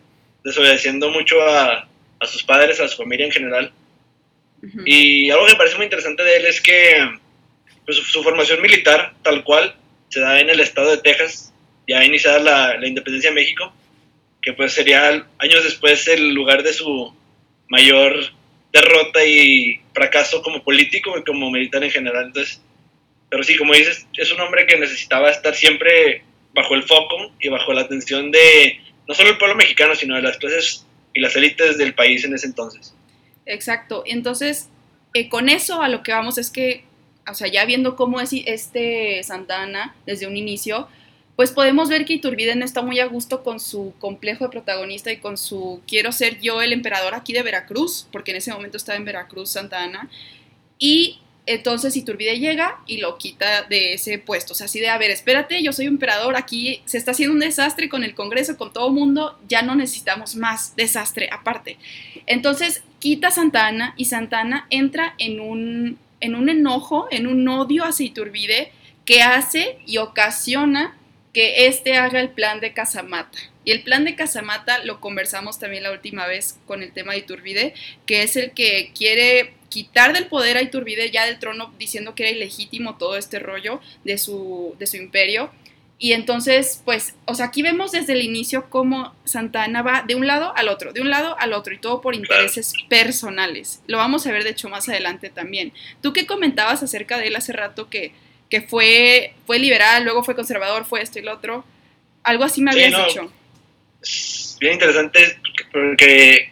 desobedeciendo 0.43 1.09
mucho 1.09 1.41
a, 1.41 1.87
a 2.19 2.25
sus 2.27 2.43
padres, 2.43 2.79
a 2.79 2.87
su 2.87 2.97
familia 2.97 3.25
en 3.25 3.31
general, 3.31 3.71
y 4.85 5.29
algo 5.29 5.45
que 5.45 5.51
me 5.53 5.57
parece 5.57 5.75
muy 5.77 5.85
interesante 5.85 6.23
de 6.23 6.37
él 6.37 6.45
es 6.45 6.61
que 6.61 6.95
pues, 7.85 7.97
su, 7.97 8.23
formación 8.23 8.61
militar, 8.61 9.13
tal 9.21 9.43
cual, 9.43 9.75
se 10.09 10.19
da 10.19 10.39
en 10.39 10.49
el 10.49 10.59
estado 10.59 10.91
de 10.91 10.97
Texas, 10.97 11.53
ya 11.87 12.03
iniciada 12.03 12.39
la, 12.39 12.77
la 12.77 12.87
independencia 12.87 13.29
de 13.29 13.35
México, 13.35 13.73
que 14.41 14.53
pues 14.53 14.73
sería 14.73 15.27
años 15.39 15.63
después 15.63 16.07
el 16.07 16.33
lugar 16.33 16.63
de 16.63 16.73
su 16.73 17.13
mayor 17.67 18.13
derrota 18.71 19.25
y 19.25 19.81
fracaso 19.93 20.41
como 20.41 20.63
político 20.63 21.17
y 21.17 21.23
como 21.23 21.49
militar 21.49 21.83
en 21.83 21.91
general. 21.91 22.25
Entonces, 22.27 22.61
pero 23.29 23.43
sí, 23.43 23.57
como 23.57 23.73
dices, 23.73 24.07
es 24.15 24.31
un 24.31 24.39
hombre 24.41 24.67
que 24.67 24.77
necesitaba 24.77 25.31
estar 25.31 25.55
siempre 25.55 26.23
bajo 26.53 26.75
el 26.75 26.83
foco 26.83 27.33
y 27.39 27.49
bajo 27.49 27.73
la 27.73 27.81
atención 27.81 28.31
de 28.31 28.79
no 29.07 29.13
solo 29.13 29.29
el 29.31 29.37
pueblo 29.37 29.55
mexicano, 29.55 29.95
sino 29.95 30.15
de 30.15 30.21
las 30.21 30.37
clases 30.37 30.85
y 31.13 31.21
las 31.21 31.35
élites 31.35 31.77
del 31.77 31.93
país 31.93 32.23
en 32.23 32.33
ese 32.33 32.47
entonces. 32.47 32.93
Exacto. 33.45 34.03
Entonces, 34.05 34.69
eh, 35.13 35.29
con 35.29 35.49
eso 35.49 35.81
a 35.81 35.89
lo 35.89 36.03
que 36.03 36.11
vamos 36.11 36.37
es 36.37 36.49
que, 36.49 36.83
o 37.29 37.33
sea, 37.33 37.47
ya 37.47 37.65
viendo 37.65 37.95
cómo 37.95 38.19
es 38.21 38.31
este 38.33 39.23
Santana 39.23 39.95
desde 40.05 40.27
un 40.27 40.37
inicio, 40.37 40.87
pues 41.35 41.51
podemos 41.51 41.89
ver 41.89 42.05
que 42.05 42.13
Iturbide 42.13 42.55
no 42.55 42.63
está 42.63 42.81
muy 42.81 42.99
a 42.99 43.07
gusto 43.07 43.43
con 43.43 43.59
su 43.59 43.93
complejo 43.99 44.45
de 44.45 44.51
protagonista 44.51 45.11
y 45.11 45.17
con 45.17 45.37
su 45.37 45.81
quiero 45.85 46.11
ser 46.11 46.39
yo 46.39 46.61
el 46.61 46.71
emperador 46.71 47.13
aquí 47.13 47.33
de 47.33 47.43
Veracruz, 47.43 48.07
porque 48.11 48.31
en 48.31 48.37
ese 48.37 48.53
momento 48.53 48.77
estaba 48.77 48.97
en 48.97 49.05
Veracruz 49.05 49.51
Santa 49.51 49.83
Ana. 49.83 50.09
Y 50.79 51.19
entonces 51.45 51.95
Iturbide 51.95 52.39
llega 52.39 52.79
y 52.87 52.97
lo 52.97 53.17
quita 53.17 53.63
de 53.63 53.93
ese 53.93 54.17
puesto. 54.17 54.53
O 54.53 54.55
sea, 54.55 54.65
así 54.65 54.79
de, 54.79 54.87
a 54.87 54.97
ver, 54.97 55.11
espérate, 55.11 55.61
yo 55.61 55.73
soy 55.73 55.85
emperador, 55.85 56.35
aquí 56.35 56.81
se 56.85 56.97
está 56.97 57.11
haciendo 57.11 57.33
un 57.33 57.39
desastre 57.39 57.89
con 57.89 58.03
el 58.03 58.15
Congreso, 58.15 58.57
con 58.57 58.73
todo 58.73 58.87
el 58.87 58.93
mundo, 58.93 59.37
ya 59.47 59.61
no 59.61 59.75
necesitamos 59.75 60.35
más 60.35 60.75
desastre 60.75 61.29
aparte. 61.31 61.77
Entonces 62.25 62.83
quita 63.05 63.29
Santana 63.29 63.93
y 63.97 64.05
Santana 64.05 64.65
entra 64.71 65.13
en 65.19 65.39
un, 65.39 65.99
en 66.21 66.33
un 66.33 66.49
enojo, 66.49 67.07
en 67.11 67.27
un 67.27 67.47
odio 67.47 67.83
hacia 67.83 68.07
Iturbide 68.07 68.71
que 69.05 69.21
hace 69.21 69.77
y 69.85 69.97
ocasiona 69.97 70.97
que 71.31 71.67
éste 71.67 71.97
haga 71.97 72.19
el 72.19 72.29
plan 72.29 72.61
de 72.61 72.73
Casamata. 72.73 73.37
Y 73.63 73.69
el 73.69 73.83
plan 73.83 74.05
de 74.05 74.15
Casamata 74.15 74.83
lo 74.83 75.01
conversamos 75.01 75.59
también 75.59 75.83
la 75.83 75.91
última 75.91 76.25
vez 76.25 76.57
con 76.65 76.81
el 76.81 76.93
tema 76.93 77.11
de 77.11 77.19
Iturbide, 77.19 77.75
que 78.07 78.23
es 78.23 78.35
el 78.37 78.53
que 78.53 78.91
quiere 78.97 79.53
quitar 79.69 80.11
del 80.11 80.25
poder 80.25 80.57
a 80.57 80.63
Iturbide 80.63 81.11
ya 81.11 81.27
del 81.27 81.37
trono 81.37 81.71
diciendo 81.77 82.15
que 82.15 82.23
era 82.23 82.31
ilegítimo 82.31 82.97
todo 82.97 83.17
este 83.17 83.37
rollo 83.37 83.81
de 84.03 84.17
su, 84.17 84.73
de 84.79 84.87
su 84.87 84.97
imperio. 84.97 85.51
Y 85.97 86.11
entonces, 86.11 86.81
pues, 86.83 87.15
o 87.25 87.35
sea, 87.35 87.47
aquí 87.47 87.61
vemos 87.61 87.93
desde 87.93 88.13
el 88.13 88.21
inicio 88.21 88.69
cómo 88.69 89.15
Santa 89.23 89.63
Ana 89.63 89.81
va 89.81 90.03
de 90.05 90.15
un 90.15 90.27
lado 90.27 90.53
al 90.57 90.67
otro, 90.67 90.91
de 90.91 91.01
un 91.01 91.09
lado 91.09 91.37
al 91.39 91.53
otro, 91.53 91.73
y 91.73 91.77
todo 91.77 92.01
por 92.01 92.15
intereses 92.15 92.73
personales. 92.89 93.81
Lo 93.87 93.97
vamos 93.97 94.27
a 94.27 94.31
ver, 94.31 94.43
de 94.43 94.49
hecho, 94.49 94.67
más 94.67 94.89
adelante 94.89 95.29
también. 95.29 95.71
Tú 96.01 96.11
qué 96.11 96.25
comentabas 96.25 96.83
acerca 96.83 97.17
de 97.17 97.27
él 97.27 97.35
hace 97.37 97.53
rato 97.53 97.89
que, 97.89 98.11
que 98.49 98.61
fue, 98.61 99.33
fue 99.47 99.57
liberal, 99.57 100.03
luego 100.03 100.21
fue 100.21 100.35
conservador, 100.35 100.83
fue 100.85 101.01
esto 101.01 101.19
y 101.19 101.21
lo 101.21 101.33
otro. 101.33 101.63
Algo 102.23 102.43
así 102.43 102.61
me 102.61 102.71
habías 102.71 103.07
dicho. 103.07 103.31
bien 104.59 104.73
interesante 104.73 105.39
porque 105.71 106.51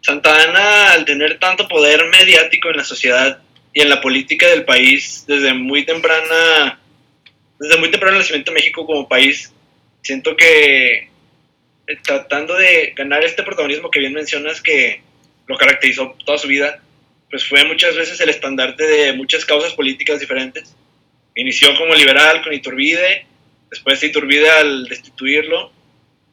Santa 0.00 0.42
Ana, 0.42 0.92
al 0.92 1.04
tener 1.04 1.38
tanto 1.38 1.68
poder 1.68 2.06
mediático 2.06 2.70
en 2.70 2.78
la 2.78 2.84
sociedad 2.84 3.40
y 3.72 3.82
en 3.82 3.88
la 3.88 4.00
política 4.00 4.48
del 4.48 4.64
país, 4.64 5.24
desde 5.28 5.54
muy 5.54 5.86
temprana 5.86 6.79
desde 7.60 7.78
muy 7.78 7.90
temprano 7.90 8.16
el 8.16 8.22
nacimiento 8.22 8.50
de 8.50 8.54
México 8.54 8.86
como 8.86 9.06
país, 9.06 9.52
siento 10.00 10.34
que 10.34 11.10
eh, 11.86 11.96
tratando 12.02 12.56
de 12.56 12.94
ganar 12.96 13.22
este 13.22 13.42
protagonismo 13.42 13.90
que 13.90 14.00
bien 14.00 14.14
mencionas 14.14 14.62
que 14.62 15.02
lo 15.46 15.58
caracterizó 15.58 16.16
toda 16.24 16.38
su 16.38 16.48
vida, 16.48 16.82
pues 17.30 17.46
fue 17.46 17.64
muchas 17.66 17.94
veces 17.94 18.18
el 18.20 18.30
estandarte 18.30 18.86
de 18.86 19.12
muchas 19.12 19.44
causas 19.44 19.74
políticas 19.74 20.18
diferentes. 20.18 20.74
Inició 21.34 21.76
como 21.76 21.94
liberal 21.94 22.42
con 22.42 22.54
Iturbide, 22.54 23.26
después 23.68 24.00
de 24.00 24.06
Iturbide 24.06 24.48
al 24.48 24.86
destituirlo, 24.86 25.70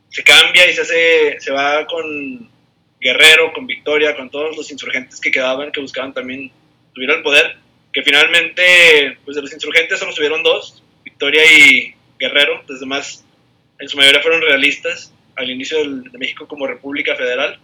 se 0.09 0.23
cambia 0.23 0.69
y 0.69 0.73
se, 0.73 0.81
hace, 0.81 1.41
se 1.41 1.51
va 1.51 1.85
con 1.87 2.49
Guerrero, 3.01 3.51
con 3.51 3.67
Victoria, 3.67 4.15
con 4.15 4.29
todos 4.29 4.55
los 4.55 4.71
insurgentes 4.71 5.19
que 5.19 5.29
quedaban, 5.31 5.73
que 5.73 5.81
buscaban 5.81 6.13
también 6.13 6.51
subir 6.95 7.11
al 7.11 7.21
poder, 7.21 7.57
que 7.91 8.01
finalmente, 8.01 9.17
pues 9.25 9.35
de 9.35 9.41
los 9.41 9.51
insurgentes 9.51 9.99
solo 9.99 10.13
subieron 10.13 10.41
dos, 10.41 10.81
Victoria 11.17 11.41
y 11.51 11.95
Guerrero, 12.19 12.63
los 12.67 12.79
demás 12.79 13.25
en 13.79 13.89
su 13.89 13.97
mayoría 13.97 14.21
fueron 14.21 14.39
realistas 14.39 15.11
al 15.35 15.49
inicio 15.49 15.79
de 15.83 16.15
México 16.19 16.47
como 16.47 16.67
República 16.67 17.15
Federal, 17.15 17.57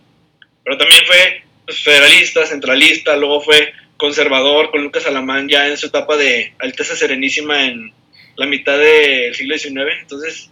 pero 0.63 0.75
también 0.75 1.01
fue 1.05 1.43
pues, 1.63 1.83
federalista, 1.83 2.47
centralista, 2.47 3.15
luego 3.15 3.41
fue 3.41 3.71
conservador 3.95 4.71
con 4.71 4.81
Lucas 4.81 5.05
Alamán 5.05 5.47
ya 5.47 5.67
en 5.67 5.77
su 5.77 5.85
etapa 5.85 6.17
de 6.17 6.55
Alteza 6.57 6.95
Serenísima 6.95 7.65
en 7.65 7.93
la 8.37 8.47
mitad 8.47 8.79
del 8.79 9.35
siglo 9.35 9.55
XIX. 9.55 10.01
Entonces, 10.01 10.49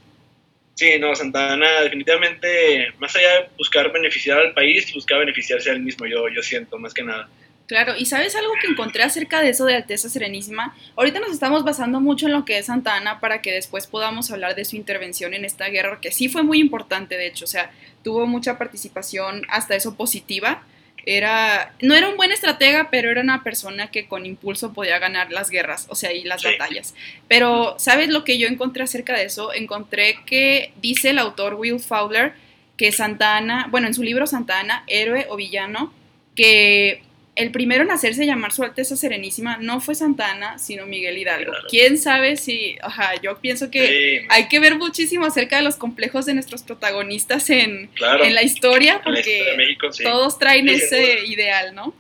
sí, 0.76 1.00
no, 1.00 1.16
Santa 1.16 1.54
Ana 1.54 1.82
definitivamente, 1.82 2.94
más 3.00 3.16
allá 3.16 3.34
de 3.34 3.50
buscar 3.58 3.92
beneficiar 3.92 4.38
al 4.38 4.54
país, 4.54 4.94
buscaba 4.94 5.22
beneficiarse 5.22 5.72
a 5.72 5.74
él 5.74 5.80
mismo, 5.80 6.06
yo, 6.06 6.30
yo 6.30 6.44
siento, 6.44 6.78
más 6.78 6.94
que 6.94 7.02
nada. 7.02 7.28
Claro, 7.72 7.94
y 7.98 8.06
sabes 8.06 8.36
algo 8.36 8.52
que 8.60 8.68
encontré 8.68 9.02
acerca 9.02 9.40
de 9.40 9.48
eso 9.48 9.64
de 9.64 9.76
Alteza 9.76 10.10
Serenísima. 10.10 10.76
Ahorita 10.98 11.22
nos 11.22 11.32
estamos 11.32 11.64
basando 11.64 12.02
mucho 12.02 12.26
en 12.26 12.34
lo 12.34 12.44
que 12.44 12.58
es 12.58 12.66
Santa 12.66 12.98
Ana 12.98 13.22
para 13.22 13.42
que 13.42 13.54
después 13.54 13.88
podamos 13.88 14.30
hablar 14.30 14.56
de 14.56 14.66
su 14.66 14.76
intervención 14.76 15.34
en 15.34 15.46
esta 15.46 15.70
guerra, 15.70 16.02
que 16.02 16.12
sí 16.12 16.28
fue 16.28 16.44
muy 16.44 16.60
importante, 16.60 17.16
de 17.16 17.28
hecho, 17.28 17.46
o 17.46 17.48
sea, 17.48 17.72
tuvo 18.04 18.28
mucha 18.28 18.58
participación, 18.58 19.44
hasta 19.48 19.74
eso 19.74 19.96
positiva. 19.96 20.64
Era, 21.06 21.74
no 21.82 21.96
era 21.96 22.10
un 22.10 22.18
buen 22.18 22.34
estratega, 22.34 22.90
pero 22.92 23.10
era 23.10 23.22
una 23.22 23.42
persona 23.42 23.90
que 23.90 24.06
con 24.06 24.26
impulso 24.26 24.74
podía 24.74 25.00
ganar 25.00 25.32
las 25.32 25.50
guerras, 25.50 25.86
o 25.88 25.96
sea, 25.96 26.12
y 26.12 26.26
las 26.26 26.44
batallas. 26.44 26.94
Pero, 27.30 27.76
¿sabes 27.80 28.10
lo 28.10 28.26
que 28.26 28.38
yo 28.38 28.50
encontré 28.50 28.84
acerca 28.84 29.16
de 29.16 29.24
eso? 29.24 29.54
Encontré 29.54 30.18
que 30.26 30.74
dice 30.82 31.12
el 31.12 31.20
autor 31.20 31.54
Will 31.54 31.80
Fowler 31.80 32.34
que 32.76 32.92
Santa 32.92 33.38
Ana, 33.38 33.70
bueno, 33.72 33.88
en 33.88 33.94
su 33.94 34.04
libro 34.04 34.28
Santa 34.28 34.60
Ana, 34.60 34.84
héroe 34.88 35.26
o 35.30 35.38
villano, 35.38 35.94
que 36.36 37.04
el 37.36 37.52
primero 37.52 37.84
en 37.84 37.92
hacerse 37.92 38.26
llamar 38.26 38.52
Su 38.52 38.64
Alteza 38.64 38.96
Serenísima 38.96 39.58
no 39.58 39.80
fue 39.80 39.96
Santana, 39.96 40.60
sino 40.60 40.86
Miguel 40.86 41.18
Hidalgo. 41.18 41.54
¿Quién 41.70 41.98
sabe 41.98 42.36
si, 42.36 42.78
ajá, 42.82 43.14
yo 43.22 43.38
pienso 43.40 43.72
que 43.72 44.26
hay 44.30 44.48
que 44.50 44.60
ver 44.60 44.76
muchísimo 44.76 45.26
acerca 45.26 45.58
de 45.58 45.64
los 45.64 45.78
complejos 45.78 46.26
de 46.26 46.34
nuestros 46.34 46.64
protagonistas 46.64 47.50
en, 47.50 47.90
en 48.24 48.36
la 48.36 48.44
historia, 48.44 49.02
porque 49.04 49.78
todos 50.04 50.38
traen 50.40 50.68
ese 50.68 51.26
ideal, 51.26 51.74
¿no? 51.74 51.96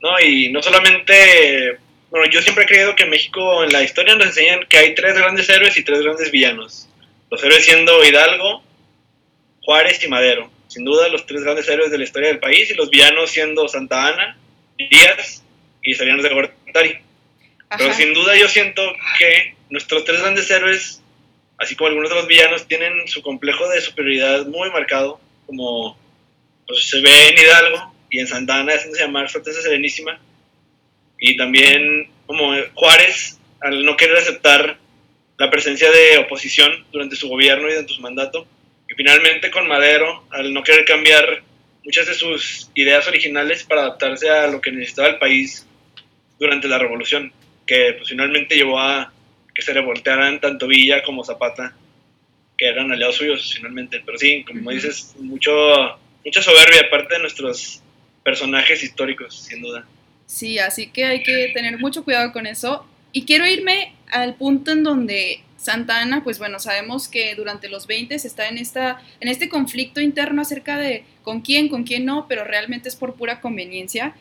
No, 0.00 0.18
y 0.18 0.50
no 0.50 0.62
solamente, 0.62 1.78
bueno, 2.10 2.28
yo 2.30 2.42
siempre 2.42 2.64
he 2.64 2.66
creído 2.66 2.96
que 2.96 3.04
en 3.04 3.10
México, 3.10 3.62
en 3.62 3.72
la 3.72 3.82
historia 3.82 4.16
nos 4.16 4.28
enseñan 4.28 4.66
que 4.68 4.78
hay 4.78 4.94
tres 4.94 5.14
grandes 5.14 5.48
héroes 5.48 5.76
y 5.76 5.84
tres 5.84 6.00
grandes 6.02 6.30
villanos. 6.30 6.88
Los 7.30 7.44
héroes 7.44 7.64
siendo 7.64 8.04
Hidalgo, 8.04 8.64
Juárez 9.62 10.02
y 10.02 10.08
Madero 10.08 10.50
sin 10.70 10.84
duda 10.84 11.08
los 11.08 11.26
tres 11.26 11.42
grandes 11.42 11.68
héroes 11.68 11.90
de 11.90 11.98
la 11.98 12.04
historia 12.04 12.28
del 12.28 12.38
país 12.38 12.70
y 12.70 12.74
los 12.74 12.90
villanos 12.90 13.30
siendo 13.30 13.66
Santa 13.66 14.06
Ana, 14.06 14.38
Díaz 14.88 15.42
y 15.82 15.94
Salinas 15.94 16.22
de 16.22 16.28
Gortari. 16.28 16.98
Pero 17.78 17.94
sin 17.94 18.12
duda 18.14 18.36
yo 18.36 18.48
siento 18.48 18.82
que 19.18 19.54
nuestros 19.70 20.04
tres 20.04 20.20
grandes 20.20 20.50
héroes, 20.50 21.02
así 21.58 21.76
como 21.76 21.88
algunos 21.88 22.10
de 22.10 22.16
los 22.16 22.26
villanos, 22.26 22.66
tienen 22.66 23.06
su 23.06 23.22
complejo 23.22 23.68
de 23.68 23.80
superioridad 23.80 24.46
muy 24.46 24.70
marcado, 24.70 25.20
como 25.46 25.96
pues, 26.66 26.88
se 26.88 27.00
ve 27.00 27.28
en 27.28 27.38
Hidalgo 27.38 27.94
y 28.10 28.18
en 28.18 28.26
Santa 28.26 28.58
Ana, 28.58 28.74
haciéndose 28.74 29.04
llamar 29.04 29.30
Su 29.30 29.42
Serenísima, 29.42 30.20
y 31.18 31.36
también 31.36 32.10
como 32.26 32.54
Juárez, 32.74 33.38
al 33.60 33.84
no 33.84 33.96
querer 33.96 34.18
aceptar 34.18 34.78
la 35.38 35.50
presencia 35.50 35.90
de 35.90 36.18
oposición 36.18 36.86
durante 36.92 37.16
su 37.16 37.28
gobierno 37.28 37.68
y 37.68 37.72
durante 37.72 37.94
su 37.94 38.00
mandato, 38.00 38.46
y 38.88 38.94
finalmente 38.94 39.50
con 39.50 39.68
Madero, 39.68 40.24
al 40.30 40.52
no 40.52 40.62
querer 40.64 40.84
cambiar 40.84 41.42
muchas 41.90 42.06
de 42.06 42.14
sus 42.14 42.70
ideas 42.76 43.08
originales 43.08 43.64
para 43.64 43.80
adaptarse 43.80 44.30
a 44.30 44.46
lo 44.46 44.60
que 44.60 44.70
necesitaba 44.70 45.08
el 45.08 45.18
país 45.18 45.66
durante 46.38 46.68
la 46.68 46.78
revolución, 46.78 47.32
que 47.66 47.94
pues, 47.98 48.10
finalmente 48.10 48.54
llevó 48.54 48.78
a 48.78 49.12
que 49.52 49.60
se 49.60 49.72
revoltearan 49.72 50.40
tanto 50.40 50.68
Villa 50.68 51.02
como 51.02 51.24
Zapata, 51.24 51.74
que 52.56 52.68
eran 52.68 52.92
aliados 52.92 53.16
suyos 53.16 53.52
finalmente. 53.52 54.00
Pero 54.06 54.16
sí, 54.18 54.44
como 54.44 54.70
dices, 54.70 55.16
mucho, 55.18 55.50
mucha 56.24 56.40
soberbia 56.40 56.82
aparte 56.86 57.14
de 57.14 57.22
nuestros 57.22 57.82
personajes 58.22 58.84
históricos, 58.84 59.42
sin 59.42 59.60
duda. 59.60 59.84
Sí, 60.26 60.60
así 60.60 60.92
que 60.92 61.06
hay 61.06 61.24
que 61.24 61.50
tener 61.52 61.76
mucho 61.80 62.04
cuidado 62.04 62.32
con 62.32 62.46
eso. 62.46 62.86
Y 63.10 63.24
quiero 63.24 63.48
irme 63.48 63.96
al 64.12 64.36
punto 64.36 64.70
en 64.70 64.84
donde 64.84 65.40
Santa 65.60 66.00
Ana, 66.00 66.24
pues 66.24 66.38
bueno, 66.38 66.58
sabemos 66.58 67.06
que 67.06 67.34
durante 67.34 67.68
los 67.68 67.86
20 67.86 68.14
está 68.14 68.48
en, 68.48 68.56
esta, 68.56 69.02
en 69.20 69.28
este 69.28 69.50
conflicto 69.50 70.00
interno 70.00 70.40
acerca 70.40 70.78
de 70.78 71.04
con 71.22 71.42
quién, 71.42 71.68
con 71.68 71.84
quién 71.84 72.06
no, 72.06 72.26
pero 72.28 72.44
realmente 72.44 72.88
es 72.88 72.96
por 72.96 73.14
pura 73.14 73.42
conveniencia, 73.42 74.14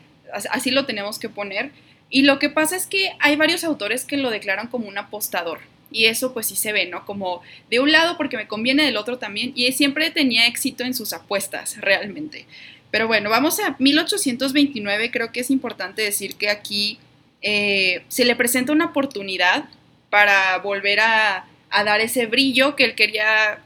así 0.52 0.70
lo 0.70 0.86
tenemos 0.86 1.18
que 1.18 1.30
poner. 1.30 1.72
Y 2.10 2.24
lo 2.24 2.40
que 2.40 2.50
pasa 2.50 2.76
es 2.76 2.88
que 2.88 3.14
hay 3.20 3.38
varios 3.38 3.64
autores 3.64 4.04
que 4.04 4.18
lo 4.18 4.32
declaran 4.32 4.68
como 4.68 4.90
un 4.90 4.98
apostador. 4.98 5.60
Y 5.92 6.06
eso 6.06 6.34
pues 6.34 6.48
sí 6.48 6.58
se 6.58 6.74
ve, 6.74 6.88
¿no? 6.88 7.06
Como 7.06 7.42
de 7.70 7.80
un 7.80 7.92
lado 7.92 8.18
porque 8.18 8.36
me 8.36 8.48
conviene, 8.48 8.84
del 8.84 8.98
otro 8.98 9.18
también. 9.18 9.54
Y 9.56 9.72
siempre 9.72 10.12
tenía 10.12 10.46
éxito 10.46 10.84
en 10.84 10.94
sus 10.94 11.14
apuestas, 11.14 11.78
realmente. 11.80 12.48
Pero 12.92 13.08
bueno, 13.08 13.30
vamos 13.30 13.60
a 13.62 13.78
1829. 13.80 15.10
Creo 15.10 15.32
que 15.32 15.40
es 15.40 15.50
importante 15.50 16.02
decir 16.02 16.36
que 16.36 16.50
aquí 16.50 17.00
eh, 17.42 18.04
se 18.10 18.26
le 18.26 18.36
presenta 18.36 18.74
una 18.74 18.88
oportunidad 18.88 19.70
para 20.10 20.58
volver 20.60 21.00
a, 21.00 21.46
dar 21.72 22.02
ese 22.02 22.26
brillo 22.26 22.76
que 22.76 22.84
él 22.84 22.96
quería 22.96 23.60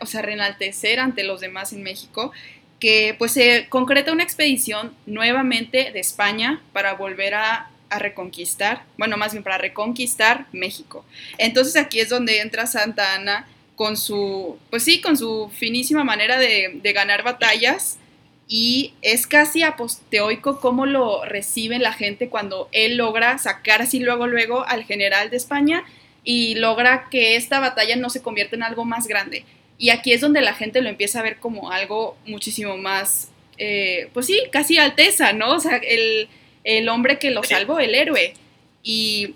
o 0.00 0.06
sea, 0.06 0.22
renaltecer 0.22 1.00
ante 1.00 1.24
los 1.24 1.40
demás 1.40 1.72
en 1.72 1.82
México, 1.82 2.32
que 2.80 3.14
pues 3.18 3.32
se 3.32 3.66
concreta 3.68 4.12
una 4.12 4.22
expedición 4.22 4.94
nuevamente 5.06 5.90
de 5.92 6.00
España 6.00 6.62
para 6.72 6.94
volver 6.94 7.34
a, 7.34 7.70
reconquistar, 7.88 8.82
bueno, 8.98 9.16
más 9.16 9.32
bien 9.32 9.44
para 9.44 9.58
reconquistar 9.58 10.46
México. 10.52 11.04
Entonces 11.38 11.76
aquí 11.76 12.00
es 12.00 12.08
donde 12.08 12.40
entra 12.40 12.66
Santa 12.66 13.14
Ana 13.14 13.46
con 13.76 13.96
su, 13.96 14.58
pues 14.70 14.82
sí, 14.82 15.00
con 15.00 15.16
su 15.16 15.50
finísima 15.54 16.02
manera 16.02 16.36
de 16.36 16.92
ganar 16.92 17.22
batallas 17.22 17.98
y 18.48 18.94
es 19.02 19.26
casi 19.26 19.62
aposteoico 19.62 20.60
cómo 20.60 20.86
lo 20.86 21.24
recibe 21.24 21.78
la 21.78 21.92
gente 21.92 22.28
cuando 22.28 22.68
él 22.72 22.96
logra 22.96 23.38
sacar 23.38 23.82
así 23.82 23.98
luego 23.98 24.28
luego 24.28 24.64
al 24.66 24.84
general 24.84 25.30
de 25.30 25.36
España 25.36 25.84
y 26.22 26.54
logra 26.56 27.08
que 27.10 27.36
esta 27.36 27.60
batalla 27.60 27.96
no 27.96 28.10
se 28.10 28.22
convierta 28.22 28.56
en 28.56 28.62
algo 28.62 28.84
más 28.84 29.06
grande. 29.06 29.44
Y 29.78 29.90
aquí 29.90 30.12
es 30.12 30.20
donde 30.20 30.40
la 30.40 30.54
gente 30.54 30.80
lo 30.80 30.88
empieza 30.88 31.20
a 31.20 31.22
ver 31.22 31.38
como 31.38 31.70
algo 31.70 32.16
muchísimo 32.26 32.76
más, 32.76 33.30
eh, 33.58 34.10
pues 34.12 34.26
sí, 34.26 34.40
casi 34.50 34.78
alteza, 34.78 35.32
¿no? 35.32 35.52
O 35.52 35.60
sea, 35.60 35.76
el, 35.76 36.28
el 36.64 36.88
hombre 36.88 37.18
que 37.18 37.30
lo 37.30 37.44
salvó, 37.44 37.78
el 37.78 37.94
héroe. 37.94 38.34
Y 38.82 39.34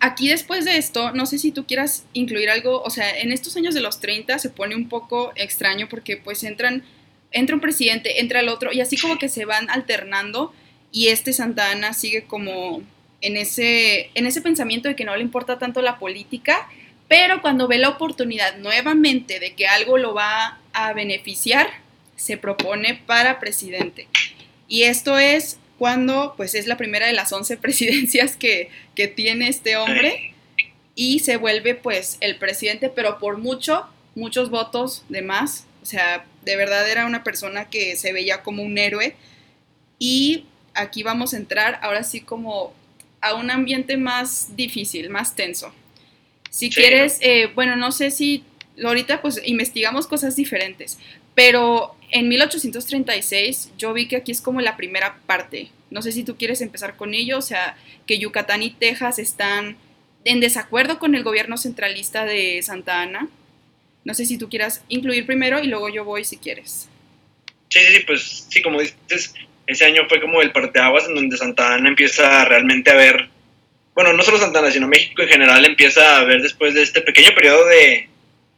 aquí 0.00 0.28
después 0.28 0.64
de 0.64 0.78
esto, 0.78 1.12
no 1.12 1.26
sé 1.26 1.38
si 1.38 1.52
tú 1.52 1.64
quieras 1.66 2.04
incluir 2.12 2.50
algo, 2.50 2.82
o 2.82 2.90
sea, 2.90 3.18
en 3.18 3.30
estos 3.32 3.56
años 3.56 3.74
de 3.74 3.80
los 3.80 4.00
30 4.00 4.38
se 4.38 4.50
pone 4.50 4.74
un 4.74 4.88
poco 4.88 5.32
extraño 5.36 5.88
porque 5.88 6.16
pues 6.16 6.42
entran 6.42 6.84
entra 7.32 7.54
un 7.54 7.60
presidente, 7.60 8.20
entra 8.20 8.40
el 8.40 8.48
otro, 8.48 8.72
y 8.72 8.80
así 8.80 8.96
como 8.96 9.18
que 9.18 9.28
se 9.28 9.44
van 9.44 9.70
alternando, 9.70 10.52
y 10.92 11.08
este 11.08 11.32
Santa 11.32 11.70
Ana 11.70 11.92
sigue 11.92 12.24
como 12.24 12.82
en 13.20 13.36
ese, 13.36 14.10
en 14.14 14.26
ese 14.26 14.40
pensamiento 14.40 14.88
de 14.88 14.96
que 14.96 15.04
no 15.04 15.14
le 15.14 15.22
importa 15.22 15.58
tanto 15.58 15.82
la 15.82 15.98
política, 15.98 16.68
pero 17.08 17.42
cuando 17.42 17.68
ve 17.68 17.78
la 17.78 17.88
oportunidad 17.88 18.56
nuevamente 18.58 19.40
de 19.40 19.54
que 19.54 19.66
algo 19.66 19.98
lo 19.98 20.14
va 20.14 20.58
a 20.72 20.92
beneficiar, 20.92 21.68
se 22.16 22.36
propone 22.36 23.02
para 23.06 23.40
presidente. 23.40 24.06
Y 24.68 24.82
esto 24.82 25.18
es 25.18 25.58
cuando, 25.78 26.34
pues 26.36 26.54
es 26.54 26.66
la 26.66 26.76
primera 26.76 27.06
de 27.06 27.12
las 27.12 27.32
11 27.32 27.56
presidencias 27.58 28.36
que, 28.36 28.70
que 28.94 29.08
tiene 29.08 29.48
este 29.48 29.76
hombre 29.76 30.34
y 30.94 31.20
se 31.20 31.36
vuelve 31.36 31.74
pues 31.74 32.18
el 32.20 32.36
presidente, 32.36 32.90
pero 32.90 33.18
por 33.18 33.38
mucho, 33.38 33.86
muchos 34.14 34.50
votos 34.50 35.04
de 35.08 35.22
más. 35.22 35.66
O 35.82 35.86
sea, 35.86 36.26
de 36.42 36.56
verdad 36.56 36.88
era 36.90 37.06
una 37.06 37.24
persona 37.24 37.68
que 37.68 37.96
se 37.96 38.12
veía 38.12 38.42
como 38.42 38.62
un 38.62 38.78
héroe. 38.78 39.16
Y 39.98 40.46
aquí 40.74 41.02
vamos 41.02 41.34
a 41.34 41.36
entrar 41.36 41.78
ahora 41.82 42.04
sí 42.04 42.20
como 42.20 42.74
a 43.20 43.34
un 43.34 43.50
ambiente 43.50 43.96
más 43.96 44.56
difícil, 44.56 45.10
más 45.10 45.36
tenso. 45.36 45.72
Si 46.50 46.70
quieres, 46.70 47.18
eh, 47.20 47.50
bueno, 47.54 47.76
no 47.76 47.92
sé 47.92 48.10
si 48.10 48.44
ahorita 48.82 49.20
pues 49.22 49.40
investigamos 49.44 50.06
cosas 50.06 50.36
diferentes, 50.36 50.98
pero 51.34 51.94
en 52.10 52.28
1836 52.28 53.72
yo 53.78 53.92
vi 53.92 54.08
que 54.08 54.16
aquí 54.16 54.32
es 54.32 54.40
como 54.40 54.60
la 54.60 54.76
primera 54.76 55.18
parte. 55.26 55.70
No 55.90 56.02
sé 56.02 56.12
si 56.12 56.24
tú 56.24 56.36
quieres 56.36 56.60
empezar 56.60 56.96
con 56.96 57.14
ello, 57.14 57.38
o 57.38 57.42
sea, 57.42 57.76
que 58.06 58.18
Yucatán 58.18 58.62
y 58.62 58.70
Texas 58.70 59.18
están 59.18 59.76
en 60.24 60.40
desacuerdo 60.40 60.98
con 60.98 61.14
el 61.14 61.22
gobierno 61.22 61.56
centralista 61.56 62.24
de 62.24 62.60
Santa 62.62 63.02
Ana. 63.02 63.28
No 64.04 64.14
sé 64.14 64.26
si 64.26 64.38
tú 64.38 64.48
quieras 64.48 64.82
incluir 64.88 65.26
primero 65.26 65.62
y 65.62 65.66
luego 65.66 65.88
yo 65.88 66.04
voy 66.04 66.24
si 66.24 66.38
quieres. 66.38 66.88
Sí, 67.68 67.80
sí, 67.80 68.00
pues 68.06 68.46
sí, 68.48 68.62
como 68.62 68.80
dices, 68.80 69.34
ese 69.66 69.84
año 69.84 70.02
fue 70.08 70.20
como 70.20 70.42
el 70.42 70.52
parteaguas 70.52 71.06
en 71.08 71.14
donde 71.14 71.36
Santa 71.36 71.74
Ana 71.74 71.88
empieza 71.88 72.44
realmente 72.44 72.90
a 72.90 72.96
ver, 72.96 73.28
bueno, 73.94 74.12
no 74.12 74.22
solo 74.22 74.38
Santa 74.38 74.58
Ana, 74.58 74.70
sino 74.70 74.88
México 74.88 75.22
en 75.22 75.28
general 75.28 75.64
empieza 75.64 76.18
a 76.18 76.24
ver 76.24 76.42
después 76.42 76.74
de 76.74 76.82
este 76.82 77.02
pequeño 77.02 77.32
periodo 77.34 77.66
de, 77.66 78.08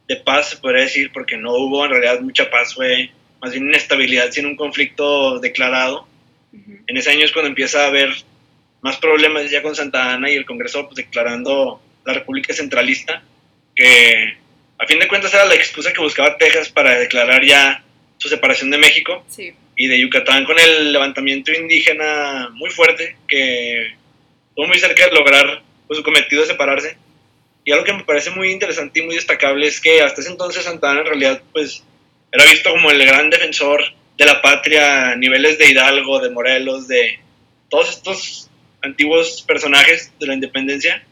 de 0.07 0.15
paz, 0.17 0.51
se 0.51 0.57
podría 0.57 0.83
decir, 0.83 1.11
porque 1.13 1.37
no 1.37 1.53
hubo 1.53 1.85
en 1.85 1.91
realidad 1.91 2.21
mucha 2.21 2.49
paz, 2.49 2.73
fue 2.73 3.11
más 3.41 3.51
bien 3.51 3.65
inestabilidad 3.65 4.31
sin 4.31 4.45
un 4.45 4.55
conflicto 4.55 5.39
declarado. 5.39 6.07
En 6.87 6.97
ese 6.97 7.11
año 7.11 7.25
es 7.25 7.31
cuando 7.31 7.49
empieza 7.49 7.83
a 7.83 7.87
haber 7.87 8.09
más 8.81 8.97
problemas 8.97 9.49
ya 9.49 9.61
con 9.61 9.75
Santa 9.75 10.13
Ana 10.13 10.29
y 10.29 10.35
el 10.35 10.45
Congreso 10.45 10.85
pues, 10.85 10.95
declarando 10.95 11.81
la 12.05 12.13
República 12.13 12.53
Centralista, 12.53 13.23
que 13.75 14.37
a 14.83 14.85
fin 14.85 14.99
de 14.99 15.07
cuentas 15.07 15.33
era 15.33 15.45
la 15.45 15.55
excusa 15.55 15.93
que 15.93 16.01
buscaba 16.01 16.37
Texas 16.37 16.67
para 16.67 16.99
declarar 16.99 17.45
ya 17.45 17.81
su 18.17 18.27
separación 18.27 18.69
de 18.69 18.77
México 18.77 19.25
y 19.77 19.87
de 19.87 19.99
Yucatán 19.99 20.43
con 20.43 20.59
el 20.59 20.91
levantamiento 20.91 21.53
indígena 21.53 22.49
muy 22.53 22.69
fuerte 22.69 23.15
que 23.25 23.93
estuvo 24.49 24.67
muy 24.67 24.77
cerca 24.79 25.05
de 25.05 25.15
lograr 25.15 25.63
pues, 25.87 25.97
su 25.97 26.03
cometido 26.03 26.41
de 26.41 26.49
separarse. 26.49 26.97
Y 27.63 27.71
algo 27.71 27.85
que 27.85 27.93
me 27.93 28.03
parece 28.03 28.29
muy 28.31 28.51
interesante 28.51 28.99
y 28.99 29.03
muy 29.03 29.15
destacable 29.15 29.67
es 29.67 29.79
que 29.79 30.01
hasta 30.01 30.19
ese 30.19 30.31
entonces 30.31 30.65
Santa 30.65 30.91
Ana 30.91 30.99
en 30.99 31.07
realidad 31.07 31.41
pues 31.53 31.81
era 32.33 32.43
visto 32.45 32.69
como 32.71 32.91
el 32.91 33.05
gran 33.05 33.29
defensor 33.29 33.81
de 34.17 34.25
la 34.25 34.41
patria 34.41 35.11
a 35.11 35.15
niveles 35.15 35.57
de 35.57 35.69
Hidalgo, 35.69 36.19
de 36.19 36.29
Morelos, 36.29 36.89
de 36.89 37.19
todos 37.69 37.89
estos 37.89 38.49
antiguos 38.81 39.43
personajes 39.43 40.11
de 40.19 40.27
la 40.27 40.33
independencia 40.33 41.05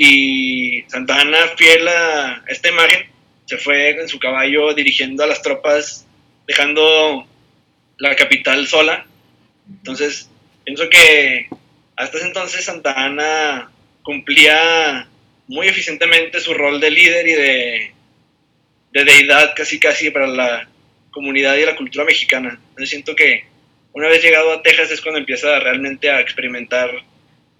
y 0.00 0.84
Santa 0.86 1.20
Ana, 1.20 1.38
fiel 1.56 1.88
a 1.88 2.44
esta 2.46 2.68
imagen, 2.68 3.10
se 3.46 3.56
fue 3.56 4.00
en 4.00 4.08
su 4.08 4.20
caballo 4.20 4.72
dirigiendo 4.72 5.24
a 5.24 5.26
las 5.26 5.42
tropas, 5.42 6.06
dejando 6.46 7.26
la 7.96 8.14
capital 8.14 8.68
sola. 8.68 9.04
Entonces, 9.68 10.30
pienso 10.64 10.88
que 10.88 11.48
hasta 11.96 12.16
ese 12.16 12.28
entonces 12.28 12.64
Santa 12.64 12.92
Ana 12.92 13.72
cumplía 14.04 15.08
muy 15.48 15.66
eficientemente 15.66 16.38
su 16.38 16.54
rol 16.54 16.78
de 16.78 16.92
líder 16.92 17.26
y 17.26 17.32
de, 17.32 17.92
de 18.92 19.04
deidad 19.04 19.52
casi 19.56 19.80
casi 19.80 20.10
para 20.10 20.28
la 20.28 20.68
comunidad 21.10 21.56
y 21.56 21.66
la 21.66 21.74
cultura 21.74 22.04
mexicana. 22.04 22.50
Entonces 22.68 22.90
siento 22.90 23.16
que 23.16 23.46
una 23.92 24.06
vez 24.06 24.22
llegado 24.22 24.52
a 24.52 24.62
Texas 24.62 24.92
es 24.92 25.00
cuando 25.00 25.18
empieza 25.18 25.58
realmente 25.58 26.08
a 26.08 26.20
experimentar 26.20 26.88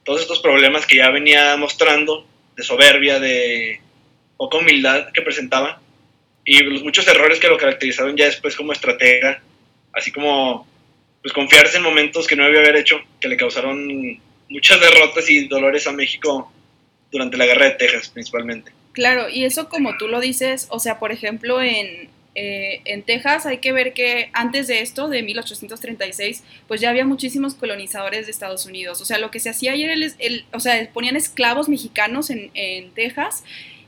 todos 0.08 0.22
estos 0.22 0.38
problemas 0.38 0.86
que 0.86 0.96
ya 0.96 1.10
venía 1.10 1.54
mostrando, 1.58 2.26
de 2.56 2.62
soberbia, 2.62 3.20
de 3.20 3.78
poca 4.38 4.56
humildad 4.56 5.12
que 5.12 5.20
presentaba, 5.20 5.82
y 6.46 6.62
los 6.62 6.82
muchos 6.82 7.06
errores 7.06 7.38
que 7.38 7.46
lo 7.46 7.58
caracterizaron 7.58 8.16
ya 8.16 8.24
después 8.24 8.56
como 8.56 8.72
estratega, 8.72 9.42
así 9.92 10.10
como 10.10 10.66
pues 11.20 11.34
confiarse 11.34 11.76
en 11.76 11.82
momentos 11.82 12.26
que 12.26 12.36
no 12.36 12.46
había 12.46 12.60
haber 12.60 12.76
hecho, 12.76 12.98
que 13.20 13.28
le 13.28 13.36
causaron 13.36 13.86
muchas 14.48 14.80
derrotas 14.80 15.28
y 15.28 15.46
dolores 15.46 15.86
a 15.86 15.92
México 15.92 16.50
durante 17.12 17.36
la 17.36 17.44
guerra 17.44 17.66
de 17.66 17.72
Texas 17.72 18.08
principalmente. 18.08 18.72
Claro, 18.92 19.28
y 19.28 19.44
eso 19.44 19.68
como 19.68 19.98
tú 19.98 20.08
lo 20.08 20.20
dices, 20.20 20.68
o 20.70 20.78
sea, 20.78 20.98
por 20.98 21.12
ejemplo, 21.12 21.60
en, 21.60 22.08
eh, 22.40 22.82
en 22.84 23.02
Texas 23.02 23.46
hay 23.46 23.58
que 23.58 23.72
ver 23.72 23.94
que 23.94 24.30
antes 24.32 24.68
de 24.68 24.80
esto, 24.80 25.08
de 25.08 25.24
1836, 25.24 26.44
pues 26.68 26.80
ya 26.80 26.90
había 26.90 27.04
muchísimos 27.04 27.54
colonizadores 27.54 28.26
de 28.26 28.30
Estados 28.30 28.64
Unidos. 28.64 29.00
O 29.00 29.04
sea, 29.04 29.18
lo 29.18 29.32
que 29.32 29.40
se 29.40 29.50
hacía 29.50 29.72
ayer, 29.72 29.90
el, 29.90 30.14
el, 30.20 30.44
o 30.52 30.60
sea, 30.60 30.88
ponían 30.92 31.16
esclavos 31.16 31.68
mexicanos 31.68 32.30
en, 32.30 32.52
en 32.54 32.92
Texas 32.92 33.42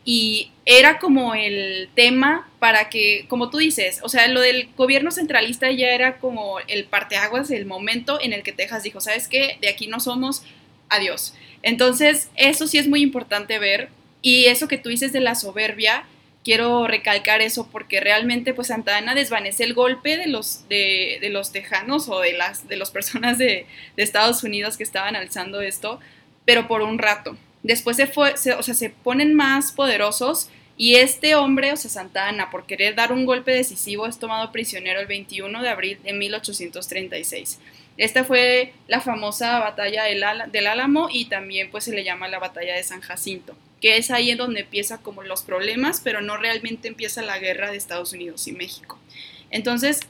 y 0.04 0.50
era 0.66 0.98
como 0.98 1.36
el 1.36 1.90
tema 1.94 2.50
para 2.58 2.88
que, 2.88 3.26
como 3.28 3.50
tú 3.50 3.58
dices, 3.58 4.00
o 4.02 4.08
sea, 4.08 4.26
lo 4.26 4.40
del 4.40 4.68
gobierno 4.76 5.12
centralista 5.12 5.70
ya 5.70 5.90
era 5.90 6.18
como 6.18 6.58
el 6.66 6.86
parteaguas, 6.86 7.52
el 7.52 7.66
momento 7.66 8.18
en 8.20 8.32
el 8.32 8.42
que 8.42 8.52
Texas 8.52 8.82
dijo, 8.82 9.00
¿sabes 9.00 9.28
qué? 9.28 9.58
De 9.60 9.68
aquí 9.68 9.86
no 9.86 10.00
somos, 10.00 10.42
adiós. 10.88 11.34
Entonces, 11.62 12.30
eso 12.34 12.66
sí 12.66 12.78
es 12.78 12.88
muy 12.88 13.00
importante 13.00 13.60
ver. 13.60 13.90
Y 14.22 14.46
eso 14.46 14.66
que 14.66 14.76
tú 14.76 14.88
dices 14.88 15.12
de 15.12 15.20
la 15.20 15.36
soberbia, 15.36 16.04
quiero 16.44 16.87
recalcar 16.87 17.42
eso 17.42 17.68
porque 17.70 18.00
realmente 18.00 18.55
pues 18.55 18.68
Santa 18.68 18.96
Ana 18.96 19.14
desvanece 19.14 19.64
el 19.64 19.74
golpe 19.74 20.16
de 20.16 20.26
los, 20.26 20.68
de, 20.68 21.20
los 21.31 21.53
tejanos 21.53 22.09
o 22.09 22.20
de 22.20 22.33
las 22.33 22.68
de 22.68 22.76
las 22.76 22.90
personas 22.90 23.38
de, 23.38 23.66
Estados 23.96 24.42
Unidos 24.44 24.76
que 24.76 24.83
estaban 24.83 25.14
alzando 25.14 25.61
esto, 25.61 26.00
pero 26.46 26.66
por 26.66 26.81
un 26.83 26.98
rato. 26.98 27.37
Después 27.62 27.98
se 27.98 28.07
fue, 28.07 28.33
o 28.33 28.62
sea, 28.62 28.74
se 28.74 28.88
ponen 28.88 29.35
más 29.35 29.72
poderosos 29.72 30.48
y 30.79 30.94
este 30.94 31.35
hombre, 31.35 31.72
o 31.72 31.76
sea, 31.76 31.90
Santa 31.90 32.29
Ana, 32.29 32.50
por 32.50 32.64
querer 32.64 32.94
dar 32.94 33.12
un 33.12 33.26
golpe 33.26 33.53
decisivo, 33.53 34.07
es 34.07 34.18
tomado 34.18 34.50
prisionero 34.50 35.00
el 35.00 35.07
21 35.07 35.61
de 35.61 35.68
abril 35.68 35.98
de 36.03 36.14
1836. 36.14 37.59
Esta 37.98 38.24
fue 38.24 38.72
la 38.88 39.03
famosa 39.03 39.59
batalla 39.59 40.05
del, 40.05 40.24
del 40.50 40.66
Álamo 40.66 41.09
y 41.12 41.26
también 41.26 41.70
pues 41.70 41.85
se 41.85 41.92
le 41.92 42.03
llama 42.03 42.29
la 42.29 42.38
batalla 42.38 42.74
de 42.74 42.83
San 42.83 43.03
Jacinto 43.03 43.55
que 43.80 43.96
es 43.96 44.10
ahí 44.10 44.30
en 44.30 44.38
donde 44.38 44.60
empieza 44.60 44.98
como 44.98 45.22
los 45.22 45.42
problemas, 45.42 46.00
pero 46.02 46.20
no 46.20 46.36
realmente 46.36 46.88
empieza 46.88 47.22
la 47.22 47.38
guerra 47.38 47.70
de 47.70 47.76
Estados 47.76 48.12
Unidos 48.12 48.46
y 48.46 48.52
México. 48.52 48.98
Entonces, 49.50 50.00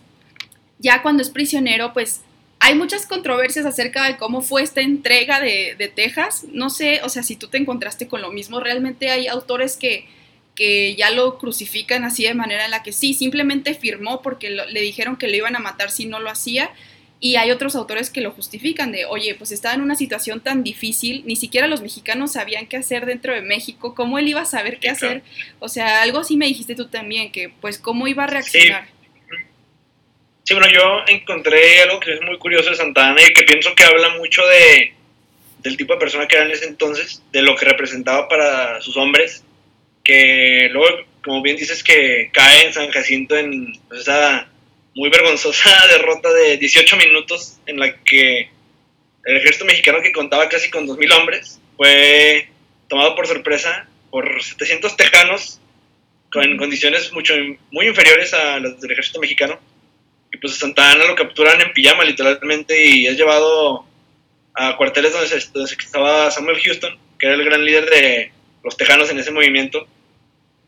ya 0.79 1.03
cuando 1.03 1.23
es 1.23 1.31
prisionero, 1.31 1.93
pues 1.93 2.23
hay 2.59 2.75
muchas 2.75 3.07
controversias 3.07 3.65
acerca 3.65 4.05
de 4.05 4.17
cómo 4.17 4.43
fue 4.43 4.63
esta 4.63 4.81
entrega 4.81 5.41
de, 5.41 5.77
de, 5.79 5.89
Texas. 5.89 6.45
No 6.53 6.69
sé, 6.69 7.01
o 7.05 7.09
sea, 7.09 7.23
si 7.23 7.37
tú 7.37 7.49
te 7.49 7.59
encontraste 7.59 8.07
con 8.07 8.21
lo 8.21 8.31
mismo, 8.33 8.61
realmente 8.61 9.11
hay 9.11 9.29
autores 9.29 9.77
que, 9.77 10.07
que 10.55 10.95
ya 10.95 11.11
lo 11.11 11.39
crucifican 11.39 12.05
así 12.05 12.25
de 12.25 12.35
manera 12.35 12.67
en 12.67 12.71
la 12.71 12.83
que 12.83 12.93
sí, 12.93 13.15
simplemente 13.15 13.75
firmó 13.75 14.21
porque 14.21 14.51
le 14.51 14.81
dijeron 14.81 15.17
que 15.17 15.29
lo 15.29 15.37
iban 15.37 15.57
a 15.57 15.61
matar 15.61 15.91
si 15.91 16.05
no 16.05 16.21
lo 16.21 16.29
hacía 16.29 16.71
y 17.21 17.37
hay 17.37 17.51
otros 17.51 17.77
autores 17.77 18.09
que 18.09 18.23
lo 18.23 18.31
justifican 18.31 18.93
de, 18.93 19.05
oye, 19.05 19.35
pues 19.35 19.53
estaba 19.53 19.75
en 19.75 19.83
una 19.83 19.95
situación 19.95 20.41
tan 20.41 20.65
difícil, 20.65 21.23
ni 21.27 21.37
siquiera 21.37 21.67
los 21.67 21.83
mexicanos 21.83 22.33
sabían 22.33 22.67
qué 22.67 22.79
hacer 22.79 23.05
dentro 23.05 23.35
de 23.35 23.43
México, 23.43 23.95
¿cómo 23.95 24.19
él 24.19 24.29
iba 24.29 24.41
a 24.41 24.47
saber 24.47 24.79
qué 24.79 24.89
hacer? 24.89 25.23
O 25.59 25.69
sea, 25.69 26.01
algo 26.01 26.21
así 26.21 26.39
me 26.39 26.47
dijiste 26.47 26.75
tú 26.75 26.89
también, 26.89 27.31
que 27.31 27.51
pues 27.61 27.79
cómo 27.79 28.09
iba 28.09 28.25
a 28.25 28.27
reaccionar. 28.27 28.87
Sí. 29.29 29.37
sí, 30.45 30.55
bueno, 30.55 30.71
yo 30.73 31.05
encontré 31.09 31.83
algo 31.83 32.01
que 32.01 32.15
es 32.15 32.23
muy 32.23 32.39
curioso 32.39 32.71
de 32.71 32.77
Santana 32.77 33.21
y 33.23 33.35
que 33.35 33.43
pienso 33.43 33.75
que 33.75 33.85
habla 33.85 34.17
mucho 34.17 34.43
de, 34.47 34.95
del 35.59 35.77
tipo 35.77 35.93
de 35.93 36.01
persona 36.01 36.27
que 36.27 36.37
era 36.37 36.47
en 36.47 36.53
ese 36.53 36.69
entonces, 36.69 37.23
de 37.33 37.43
lo 37.43 37.55
que 37.55 37.67
representaba 37.67 38.29
para 38.29 38.81
sus 38.81 38.97
hombres, 38.97 39.45
que 40.03 40.69
luego, 40.73 41.05
como 41.23 41.43
bien 41.43 41.57
dices, 41.57 41.85
que 41.85 42.31
cae 42.33 42.67
en 42.67 42.73
San 42.73 42.91
Jacinto 42.91 43.37
en 43.37 43.75
pues, 43.89 44.01
esa 44.01 44.50
muy 44.95 45.11
vergonzosa 45.11 45.87
derrota 45.91 46.33
de 46.33 46.57
18 46.57 46.97
minutos 46.97 47.59
en 47.67 47.79
la 47.79 47.95
que 48.03 48.51
el 49.25 49.37
ejército 49.37 49.65
mexicano 49.65 50.01
que 50.03 50.13
contaba 50.13 50.49
casi 50.49 50.71
con 50.71 50.87
2.000 50.87 51.13
hombres 51.19 51.61
fue 51.77 52.49
tomado 52.89 53.15
por 53.15 53.27
sorpresa 53.27 53.89
por 54.11 54.43
700 54.43 54.97
tejanos 54.97 55.61
con 56.33 56.57
condiciones 56.57 57.13
mucho, 57.13 57.35
muy 57.71 57.89
inferiores 57.89 58.33
a 58.35 58.61
las 58.61 58.81
del 58.81 58.93
ejército 58.93 59.21
mexicano. 59.21 59.59
Y 60.33 60.39
pues 60.39 60.57
Santa 60.57 60.93
Ana 60.93 61.05
lo 61.05 61.17
capturan 61.17 61.61
en 61.61 61.73
pijama 61.73 62.05
literalmente 62.05 62.85
y 62.87 63.07
es 63.07 63.17
llevado 63.17 63.85
a 64.55 64.77
cuarteles 64.77 65.13
donde, 65.13 65.29
se, 65.29 65.51
donde 65.53 65.73
estaba 65.73 66.31
Samuel 66.31 66.61
Houston, 66.63 66.97
que 67.19 67.27
era 67.27 67.35
el 67.35 67.45
gran 67.45 67.65
líder 67.65 67.91
de 67.91 68.33
los 68.63 68.77
tejanos 68.77 69.11
en 69.11 69.19
ese 69.19 69.33
movimiento 69.33 69.87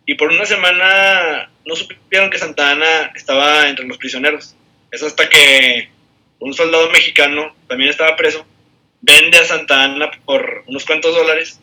y 0.06 0.14
por 0.14 0.30
una 0.30 0.44
semana 0.44 1.50
no 1.64 1.76
supieron 1.76 2.30
que 2.30 2.38
Santa 2.38 2.72
Ana 2.72 3.12
estaba 3.14 3.68
entre 3.68 3.86
los 3.86 3.98
prisioneros. 3.98 4.56
Es 4.90 5.02
hasta 5.02 5.28
que 5.28 5.88
un 6.38 6.52
soldado 6.54 6.90
mexicano 6.90 7.54
también 7.68 7.90
estaba 7.90 8.16
preso, 8.16 8.44
vende 9.00 9.38
a 9.38 9.44
Santa 9.44 9.84
Ana 9.84 10.10
por 10.24 10.64
unos 10.66 10.84
cuantos 10.84 11.14
dólares, 11.14 11.60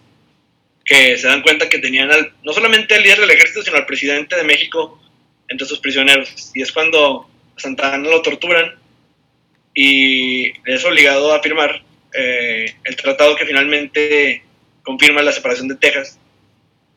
que 0.85 1.17
se 1.17 1.27
dan 1.27 1.41
cuenta 1.41 1.69
que 1.69 1.79
tenían 1.79 2.09
no 2.43 2.53
solamente 2.53 2.95
al 2.95 3.03
líder 3.03 3.19
del 3.19 3.31
ejército, 3.31 3.61
sino 3.61 3.77
al 3.77 3.85
presidente 3.85 4.35
de 4.35 4.43
México 4.43 4.99
entre 5.47 5.67
sus 5.67 5.79
prisioneros. 5.79 6.51
Y 6.55 6.61
es 6.61 6.71
cuando 6.71 7.29
Santa 7.57 7.93
Ana 7.93 8.09
lo 8.09 8.21
torturan 8.21 8.75
y 9.75 10.51
es 10.65 10.83
obligado 10.85 11.33
a 11.33 11.41
firmar 11.41 11.83
eh, 12.13 12.73
el 12.83 12.95
tratado 12.95 13.35
que 13.35 13.45
finalmente 13.45 14.43
confirma 14.83 15.21
la 15.21 15.31
separación 15.31 15.67
de 15.67 15.75
Texas 15.75 16.18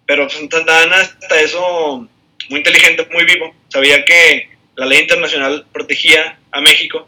Pero 0.07 0.27
pues, 0.27 0.39
Santa 0.39 0.83
Ana 0.83 0.97
hasta 0.97 1.41
eso 1.41 2.09
muy 2.49 2.59
inteligente, 2.59 3.07
muy 3.13 3.25
vivo, 3.25 3.55
sabía 3.69 4.05
que 4.05 4.51
la 4.77 4.87
ley 4.87 5.01
internacional 5.01 5.67
protegía 5.73 6.39
a 6.51 6.61
México. 6.61 7.07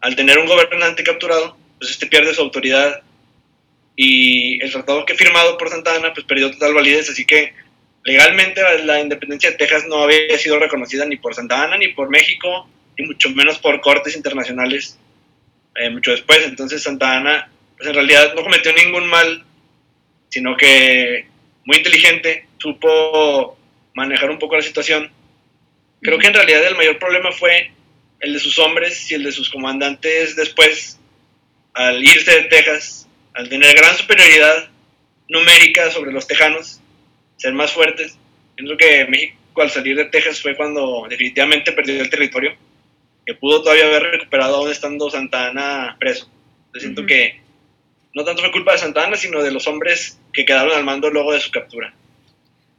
Al 0.00 0.16
tener 0.16 0.38
un 0.38 0.46
gobernante 0.46 1.02
capturado, 1.02 1.56
pues 1.78 1.90
este 1.90 2.06
pierde 2.06 2.34
su 2.34 2.42
autoridad 2.42 3.02
y 3.96 4.62
el 4.62 4.70
tratado 4.70 5.04
que 5.04 5.14
firmado 5.14 5.58
por 5.58 5.70
Santa 5.70 5.96
Ana 5.96 6.12
pues 6.14 6.26
perdió 6.26 6.50
total 6.50 6.74
validez, 6.74 7.10
así 7.10 7.24
que 7.24 7.52
legalmente 8.04 8.62
la 8.84 9.00
independencia 9.00 9.50
de 9.50 9.56
Texas 9.56 9.84
no 9.88 10.02
había 10.02 10.38
sido 10.38 10.58
reconocida 10.58 11.04
ni 11.04 11.16
por 11.16 11.34
Santa 11.34 11.64
Ana 11.64 11.76
ni 11.76 11.88
por 11.88 12.08
México, 12.08 12.68
ni 12.96 13.06
mucho 13.06 13.30
menos 13.30 13.58
por 13.58 13.80
cortes 13.80 14.16
internacionales 14.16 14.98
eh, 15.76 15.90
mucho 15.90 16.12
después. 16.12 16.40
Entonces 16.44 16.82
Santa 16.82 17.16
Ana 17.16 17.50
pues 17.76 17.88
en 17.88 17.94
realidad 17.94 18.34
no 18.34 18.42
cometió 18.42 18.72
ningún 18.72 19.06
mal, 19.06 19.44
sino 20.28 20.56
que 20.56 21.27
muy 21.68 21.76
inteligente, 21.76 22.46
supo 22.56 23.58
manejar 23.92 24.30
un 24.30 24.38
poco 24.38 24.56
la 24.56 24.62
situación. 24.62 25.12
Creo 26.00 26.18
que 26.18 26.28
en 26.28 26.32
realidad 26.32 26.66
el 26.66 26.76
mayor 26.76 26.98
problema 26.98 27.30
fue 27.30 27.72
el 28.20 28.32
de 28.32 28.38
sus 28.38 28.58
hombres 28.58 29.10
y 29.10 29.14
el 29.14 29.22
de 29.22 29.32
sus 29.32 29.50
comandantes 29.50 30.34
después, 30.34 30.98
al 31.74 32.02
irse 32.02 32.30
de 32.30 32.42
Texas, 32.44 33.06
al 33.34 33.50
tener 33.50 33.76
gran 33.76 33.94
superioridad 33.94 34.70
numérica 35.28 35.90
sobre 35.90 36.10
los 36.10 36.26
tejanos, 36.26 36.80
ser 37.36 37.52
más 37.52 37.70
fuertes. 37.70 38.16
Pienso 38.56 38.74
que 38.78 39.04
México 39.04 39.60
al 39.60 39.70
salir 39.70 39.94
de 39.94 40.06
Texas 40.06 40.40
fue 40.40 40.56
cuando 40.56 41.06
definitivamente 41.10 41.72
perdió 41.72 42.00
el 42.00 42.08
territorio, 42.08 42.56
que 43.26 43.34
pudo 43.34 43.60
todavía 43.62 43.88
haber 43.88 44.04
recuperado 44.04 44.56
aún 44.56 44.70
estando 44.70 45.10
Santa 45.10 45.48
Ana 45.48 45.96
preso. 46.00 46.30
Yo 46.72 46.80
siento 46.80 47.04
que 47.04 47.42
no 48.14 48.24
tanto 48.24 48.42
fue 48.42 48.52
culpa 48.52 48.72
de 48.72 48.78
Santa 48.78 49.04
Ana, 49.04 49.16
sino 49.16 49.42
de 49.42 49.50
los 49.50 49.66
hombres 49.66 50.18
que 50.32 50.44
quedaron 50.44 50.76
al 50.76 50.84
mando 50.84 51.10
luego 51.10 51.32
de 51.32 51.40
su 51.40 51.50
captura. 51.50 51.94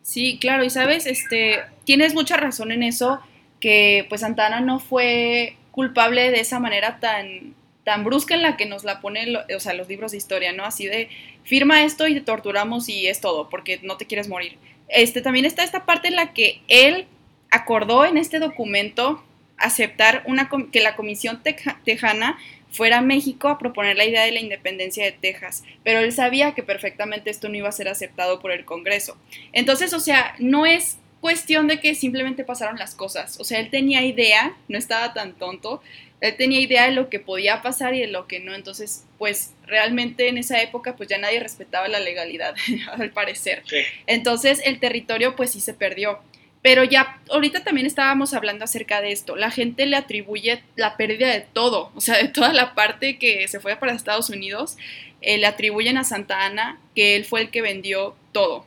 Sí, 0.02 0.38
claro, 0.40 0.64
y 0.64 0.70
sabes, 0.70 1.06
este, 1.06 1.62
tienes 1.86 2.14
mucha 2.14 2.38
razón 2.38 2.72
en 2.72 2.84
eso, 2.84 3.20
que 3.60 4.06
pues 4.10 4.22
Santa 4.22 4.48
Ana 4.48 4.62
no 4.62 4.80
fue 4.80 5.56
culpable 5.72 6.32
de 6.32 6.40
esa 6.40 6.60
manera 6.60 7.00
tan, 7.00 7.54
tan 7.84 8.04
brusca 8.04 8.34
en 8.34 8.42
la 8.42 8.58
que 8.58 8.66
nos 8.66 8.84
la 8.84 9.02
ponen 9.02 9.36
o 9.36 9.60
sea, 9.60 9.74
los 9.74 9.88
libros 9.88 10.12
de 10.12 10.18
historia, 10.18 10.52
¿no? 10.52 10.66
Así 10.66 10.88
de, 10.88 11.10
firma 11.50 11.84
esto 11.84 12.08
y 12.08 12.14
te 12.14 12.22
torturamos 12.22 12.90
y 12.90 13.08
es 13.08 13.22
todo, 13.22 13.50
porque 13.50 13.80
no 13.82 13.98
te 13.98 14.06
quieres 14.06 14.28
morir. 14.28 14.58
Este, 14.88 15.22
también 15.22 15.46
está 15.46 15.64
esta 15.64 15.86
parte 15.86 16.08
en 16.08 16.16
la 16.16 16.32
que 16.32 16.62
él 16.68 17.08
acordó 17.52 18.06
en 18.06 18.18
este 18.18 18.38
documento 18.38 19.24
aceptar 19.58 20.24
una, 20.26 20.50
que 20.72 20.82
la 20.82 20.96
Comisión 20.96 21.42
Tejana 21.84 22.38
fuera 22.72 23.00
a 23.00 23.02
México 23.02 23.48
a 23.48 23.58
proponer 23.58 23.98
la 23.98 24.06
idea 24.06 24.24
de 24.24 24.32
la 24.32 24.40
independencia 24.40 25.04
de 25.04 25.12
Texas, 25.12 25.64
pero 25.84 26.00
él 26.00 26.12
sabía 26.12 26.54
que 26.54 26.64
perfectamente 26.64 27.30
esto 27.30 27.50
no 27.50 27.56
iba 27.56 27.70
a 27.70 27.74
ser 27.74 27.88
aceptado 27.88 28.40
por 28.40 28.52
el 28.52 28.66
Congreso. 28.66 29.18
Entonces, 29.54 29.94
o 29.94 30.00
sea, 30.00 30.36
no 30.40 30.66
es 30.66 30.98
cuestión 31.22 31.68
de 31.68 31.80
que 31.80 31.96
simplemente 31.96 32.44
pasaron 32.44 32.78
las 32.78 32.96
cosas, 32.96 33.40
o 33.40 33.44
sea, 33.44 33.60
él 33.60 33.70
tenía 33.70 34.04
idea, 34.04 34.56
no 34.68 34.78
estaba 34.78 35.14
tan 35.14 35.34
tonto, 35.34 35.82
él 36.22 36.36
tenía 36.36 36.60
idea 36.60 36.86
de 36.86 36.92
lo 36.92 37.10
que 37.10 37.20
podía 37.20 37.62
pasar 37.62 37.94
y 37.96 38.02
de 38.02 38.08
lo 38.08 38.28
que 38.28 38.40
no, 38.40 38.54
entonces, 38.54 39.06
pues 39.18 39.54
realmente 39.66 40.28
en 40.28 40.38
esa 40.38 40.62
época 40.62 40.96
pues 40.96 41.08
ya 41.10 41.18
nadie 41.18 41.40
respetaba 41.40 41.88
la 41.88 42.00
legalidad, 42.00 42.56
al 42.98 43.12
parecer. 43.12 43.64
Entonces, 44.08 44.62
el 44.66 44.80
territorio 44.80 45.36
pues 45.36 45.52
sí 45.52 45.62
se 45.62 45.74
perdió. 45.74 46.20
Pero 46.62 46.84
ya 46.84 47.20
ahorita 47.30 47.64
también 47.64 47.88
estábamos 47.88 48.34
hablando 48.34 48.66
acerca 48.66 49.02
de 49.02 49.12
esto. 49.12 49.36
La 49.36 49.50
gente 49.50 49.86
le 49.86 49.96
atribuye 49.96 50.62
la 50.76 50.98
pérdida 50.98 51.30
de 51.30 51.42
todo, 51.42 51.92
o 51.96 52.02
sea, 52.02 52.18
de 52.18 52.28
toda 52.28 52.52
la 52.52 52.76
parte 52.76 53.18
que 53.18 53.48
se 53.48 53.60
fue 53.60 53.76
para 53.78 53.94
Estados 53.94 54.30
Unidos, 54.30 54.78
eh, 55.22 55.38
le 55.38 55.48
atribuyen 55.48 55.98
a 55.98 56.04
Santa 56.04 56.46
Ana 56.46 56.80
que 56.96 57.16
él 57.16 57.26
fue 57.26 57.42
el 57.42 57.50
que 57.50 57.62
vendió 57.62 58.16
todo. 58.32 58.66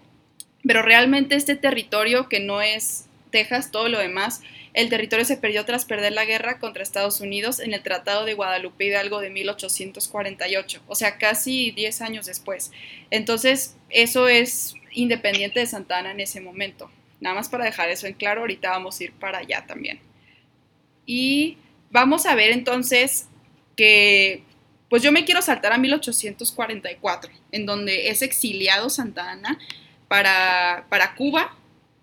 Pero 0.65 0.83
realmente 0.83 1.35
este 1.35 1.57
territorio 1.57 2.29
que 2.29 2.41
no 2.41 2.63
es 2.63 3.07
Texas, 3.31 3.71
todo 3.71 3.89
lo 3.89 3.99
demás, 3.99 4.43
el 4.75 4.89
territorio 4.89 5.25
se 5.25 5.37
perdió 5.37 5.65
tras 5.65 5.85
perder 5.85 6.13
la 6.13 6.25
guerra 6.25 6.59
contra 6.59 6.83
Estados 6.83 7.21
Unidos 7.21 7.61
en 7.61 7.75
el 7.75 7.83
Tratado 7.83 8.25
de 8.25 8.35
Guadalupe 8.35 8.87
Hidalgo 8.87 9.21
de 9.21 9.29
1848, 9.29 10.83
o 10.87 10.95
sea, 10.95 11.19
casi 11.19 11.73
10 11.73 12.01
años 12.01 12.27
después. 12.27 12.71
Entonces, 13.11 13.77
eso 13.91 14.29
es 14.29 14.75
independiente 14.93 15.61
de 15.61 15.67
Santa 15.67 15.99
Ana 15.99 16.13
en 16.13 16.21
ese 16.21 16.41
momento. 16.41 16.91
Nada 17.23 17.37
más 17.37 17.49
para 17.49 17.65
dejar 17.65 17.89
eso 17.89 18.09
en 18.09 18.15
claro, 18.15 18.41
ahorita 18.41 18.71
vamos 18.71 18.99
a 18.99 19.05
ir 19.05 19.13
para 19.13 19.39
allá 19.39 19.65
también. 19.65 20.01
Y 21.07 21.57
vamos 21.93 22.27
a 22.27 22.35
ver 22.35 22.51
entonces 22.51 23.29
que, 23.77 24.43
pues 24.91 25.05
yo 25.05 25.13
me 25.13 25.25
quiero 25.25 25.41
saltar 25.41 25.73
a 25.73 25.79
1844, 25.79 27.31
en 27.53 27.65
donde 27.65 28.09
es 28.09 28.23
exiliado 28.23 28.91
Santa 28.91 29.31
Ana 29.31 29.57
para, 30.09 30.87
para 30.89 31.15
Cuba, 31.15 31.57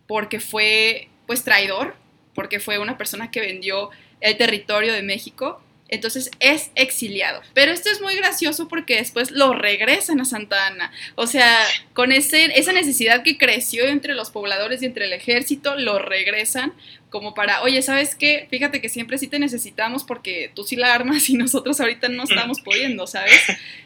porque 0.07 0.39
fue 0.39 1.09
pues 1.27 1.43
traidor, 1.43 1.97
porque 2.33 2.61
fue 2.61 2.79
una 2.79 2.97
persona 2.97 3.29
que 3.29 3.41
vendió 3.41 3.89
el 4.21 4.37
territorio 4.37 4.93
de 4.93 5.03
México 5.03 5.61
entonces 5.89 6.31
es 6.39 6.71
exiliado. 6.75 7.41
Pero 7.53 7.71
esto 7.71 7.89
es 7.89 8.01
muy 8.01 8.15
gracioso 8.15 8.67
porque 8.67 8.97
después 8.97 9.31
lo 9.31 9.53
regresan 9.53 10.21
a 10.21 10.25
Santa 10.25 10.67
Ana. 10.67 10.91
O 11.15 11.27
sea, 11.27 11.57
con 11.93 12.11
ese, 12.11 12.45
esa 12.59 12.71
necesidad 12.73 13.23
que 13.23 13.37
creció 13.37 13.85
entre 13.85 14.13
los 14.13 14.31
pobladores 14.31 14.81
y 14.81 14.85
entre 14.85 15.05
el 15.05 15.13
ejército, 15.13 15.75
lo 15.75 15.99
regresan 15.99 16.73
como 17.09 17.33
para, 17.33 17.63
oye, 17.63 17.81
¿sabes 17.81 18.15
qué? 18.15 18.47
Fíjate 18.49 18.81
que 18.81 18.89
siempre 18.89 19.17
sí 19.17 19.27
te 19.27 19.39
necesitamos 19.39 20.03
porque 20.03 20.51
tú 20.53 20.63
sí 20.63 20.75
la 20.75 20.93
armas 20.93 21.29
y 21.29 21.33
nosotros 21.37 21.79
ahorita 21.79 22.09
no 22.09 22.23
estamos 22.23 22.61
pudiendo, 22.61 23.07
¿sabes? 23.07 23.41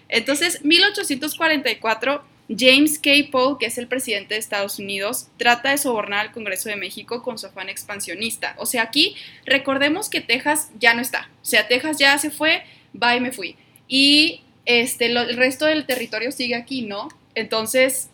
Entonces, 0.09 0.63
1844 0.63 2.32
James 2.49 2.99
K. 2.99 3.09
Paul, 3.31 3.57
que 3.57 3.67
es 3.67 3.77
el 3.77 3.87
presidente 3.87 4.33
de 4.33 4.39
Estados 4.39 4.79
Unidos, 4.79 5.27
trata 5.37 5.71
de 5.71 5.77
sobornar 5.77 6.19
al 6.19 6.31
Congreso 6.31 6.69
de 6.69 6.75
México 6.75 7.23
con 7.23 7.37
su 7.37 7.47
afán 7.47 7.69
expansionista. 7.69 8.55
O 8.57 8.65
sea, 8.65 8.83
aquí 8.83 9.15
recordemos 9.45 10.09
que 10.09 10.21
Texas 10.21 10.69
ya 10.79 10.93
no 10.93 11.01
está. 11.01 11.29
O 11.41 11.45
sea, 11.45 11.67
Texas 11.67 11.97
ya 11.97 12.17
se 12.17 12.31
fue, 12.31 12.63
va 13.01 13.15
y 13.15 13.21
me 13.21 13.31
fui. 13.31 13.55
Y 13.87 14.41
este, 14.65 15.05
el 15.05 15.37
resto 15.37 15.65
del 15.65 15.85
territorio 15.85 16.31
sigue 16.31 16.55
aquí, 16.55 16.81
¿no? 16.81 17.07
Entonces, 17.35 18.09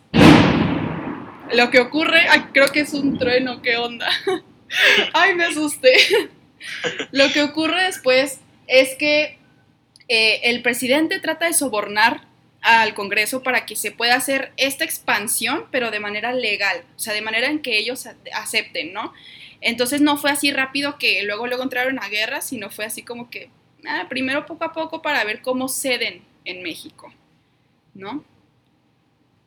lo 1.52 1.70
que 1.70 1.80
ocurre, 1.80 2.20
creo 2.52 2.68
que 2.68 2.80
es 2.80 2.94
un 2.94 3.18
trueno, 3.18 3.62
¿qué 3.62 3.76
onda? 3.76 4.08
ay, 5.12 5.34
me 5.34 5.44
asusté. 5.44 5.92
lo 7.10 7.30
que 7.32 7.42
ocurre 7.42 7.84
después 7.84 8.40
es 8.66 8.94
que 8.96 9.38
eh, 10.08 10.40
el 10.44 10.62
presidente 10.62 11.20
trata 11.20 11.46
de 11.46 11.54
sobornar 11.54 12.29
al 12.62 12.94
Congreso 12.94 13.42
para 13.42 13.64
que 13.64 13.76
se 13.76 13.90
pueda 13.90 14.14
hacer 14.14 14.52
esta 14.56 14.84
expansión, 14.84 15.64
pero 15.70 15.90
de 15.90 16.00
manera 16.00 16.32
legal, 16.32 16.84
o 16.96 16.98
sea, 16.98 17.14
de 17.14 17.22
manera 17.22 17.48
en 17.48 17.60
que 17.60 17.78
ellos 17.78 18.06
acepten, 18.34 18.92
¿no? 18.92 19.12
Entonces 19.60 20.00
no 20.00 20.16
fue 20.16 20.30
así 20.30 20.52
rápido 20.52 20.98
que 20.98 21.22
luego 21.22 21.46
luego 21.46 21.62
entraron 21.62 21.98
a 21.98 22.08
guerra, 22.08 22.40
sino 22.40 22.70
fue 22.70 22.84
así 22.84 23.02
como 23.02 23.30
que 23.30 23.50
ah, 23.86 24.06
primero 24.08 24.46
poco 24.46 24.64
a 24.64 24.72
poco 24.72 25.02
para 25.02 25.24
ver 25.24 25.42
cómo 25.42 25.68
ceden 25.68 26.22
en 26.44 26.62
México, 26.62 27.12
¿no? 27.94 28.24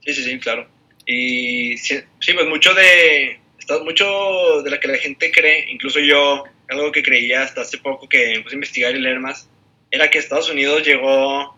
Sí, 0.01 0.13
sí, 0.13 0.23
sí, 0.23 0.39
claro. 0.39 0.67
Y 1.05 1.77
sí, 1.77 1.99
pues 2.19 2.47
mucho 2.47 2.73
de 2.73 3.39
mucho 3.83 4.61
de 4.61 4.69
lo 4.69 4.79
que 4.79 4.87
la 4.89 4.97
gente 4.97 5.31
cree, 5.31 5.71
incluso 5.71 5.99
yo, 5.99 6.43
algo 6.69 6.91
que 6.91 7.01
creía 7.01 7.43
hasta 7.43 7.61
hace 7.61 7.77
poco 7.77 8.09
que 8.09 8.43
a 8.45 8.53
investigar 8.53 8.93
y 8.93 8.99
leer 8.99 9.19
más, 9.19 9.49
era 9.89 10.09
que 10.09 10.17
Estados 10.17 10.49
Unidos 10.49 10.85
llegó 10.85 11.57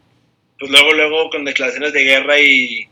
pues 0.60 0.72
luego, 0.72 0.94
luego 0.94 1.30
con 1.30 1.46
declaraciones 1.46 1.94
de 1.94 2.04
guerra 2.04 2.40
y 2.40 2.88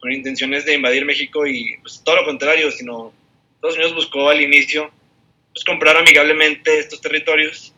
con 0.00 0.12
intenciones 0.12 0.64
de 0.64 0.74
invadir 0.74 1.04
México 1.04 1.46
y 1.46 1.76
pues 1.80 2.02
todo 2.04 2.16
lo 2.16 2.24
contrario, 2.24 2.70
sino 2.70 3.12
Estados 3.54 3.76
Unidos 3.76 3.94
buscó 3.94 4.28
al 4.28 4.40
inicio 4.40 4.90
pues 5.52 5.64
comprar 5.64 5.96
amigablemente 5.96 6.78
estos 6.78 7.00
territorios, 7.00 7.72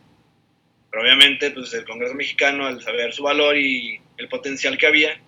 pero 0.89 1.03
obviamente 1.03 1.51
pues 1.51 1.73
el 1.73 1.85
Congreso 1.85 2.15
mexicano 2.15 2.65
al 2.65 2.81
saber 2.81 3.13
su 3.13 3.23
valor 3.23 3.55
y 3.57 3.99
el 4.17 4.27
potencial 4.27 4.77
que 4.77 4.87
había, 4.87 5.21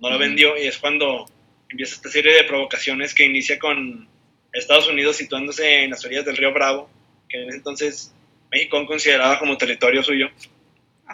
no 0.00 0.10
lo 0.10 0.18
vendió 0.18 0.56
y 0.56 0.66
es 0.66 0.78
cuando 0.78 1.26
empieza 1.68 1.94
esta 1.94 2.08
serie 2.08 2.32
de 2.32 2.44
provocaciones 2.44 3.14
que 3.14 3.24
inicia 3.24 3.58
con 3.58 4.08
Estados 4.52 4.88
Unidos 4.88 5.16
situándose 5.16 5.84
en 5.84 5.90
las 5.90 6.04
orillas 6.04 6.24
del 6.24 6.36
río 6.36 6.52
Bravo, 6.52 6.90
que 7.28 7.42
en 7.42 7.48
ese 7.48 7.58
entonces 7.58 8.14
México 8.50 8.84
consideraba 8.86 9.38
como 9.38 9.58
territorio 9.58 10.02
suyo 10.02 10.30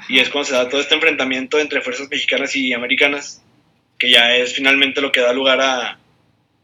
y 0.09 0.19
es 0.19 0.29
cuando 0.29 0.49
se 0.49 0.55
da 0.55 0.69
todo 0.69 0.81
este 0.81 0.95
enfrentamiento 0.95 1.59
entre 1.59 1.81
fuerzas 1.81 2.09
mexicanas 2.11 2.55
y 2.55 2.73
americanas, 2.73 3.43
que 3.99 4.11
ya 4.11 4.37
es 4.37 4.55
finalmente 4.55 5.01
lo 5.01 5.13
que 5.13 5.21
da 5.21 5.33
lugar 5.33 5.61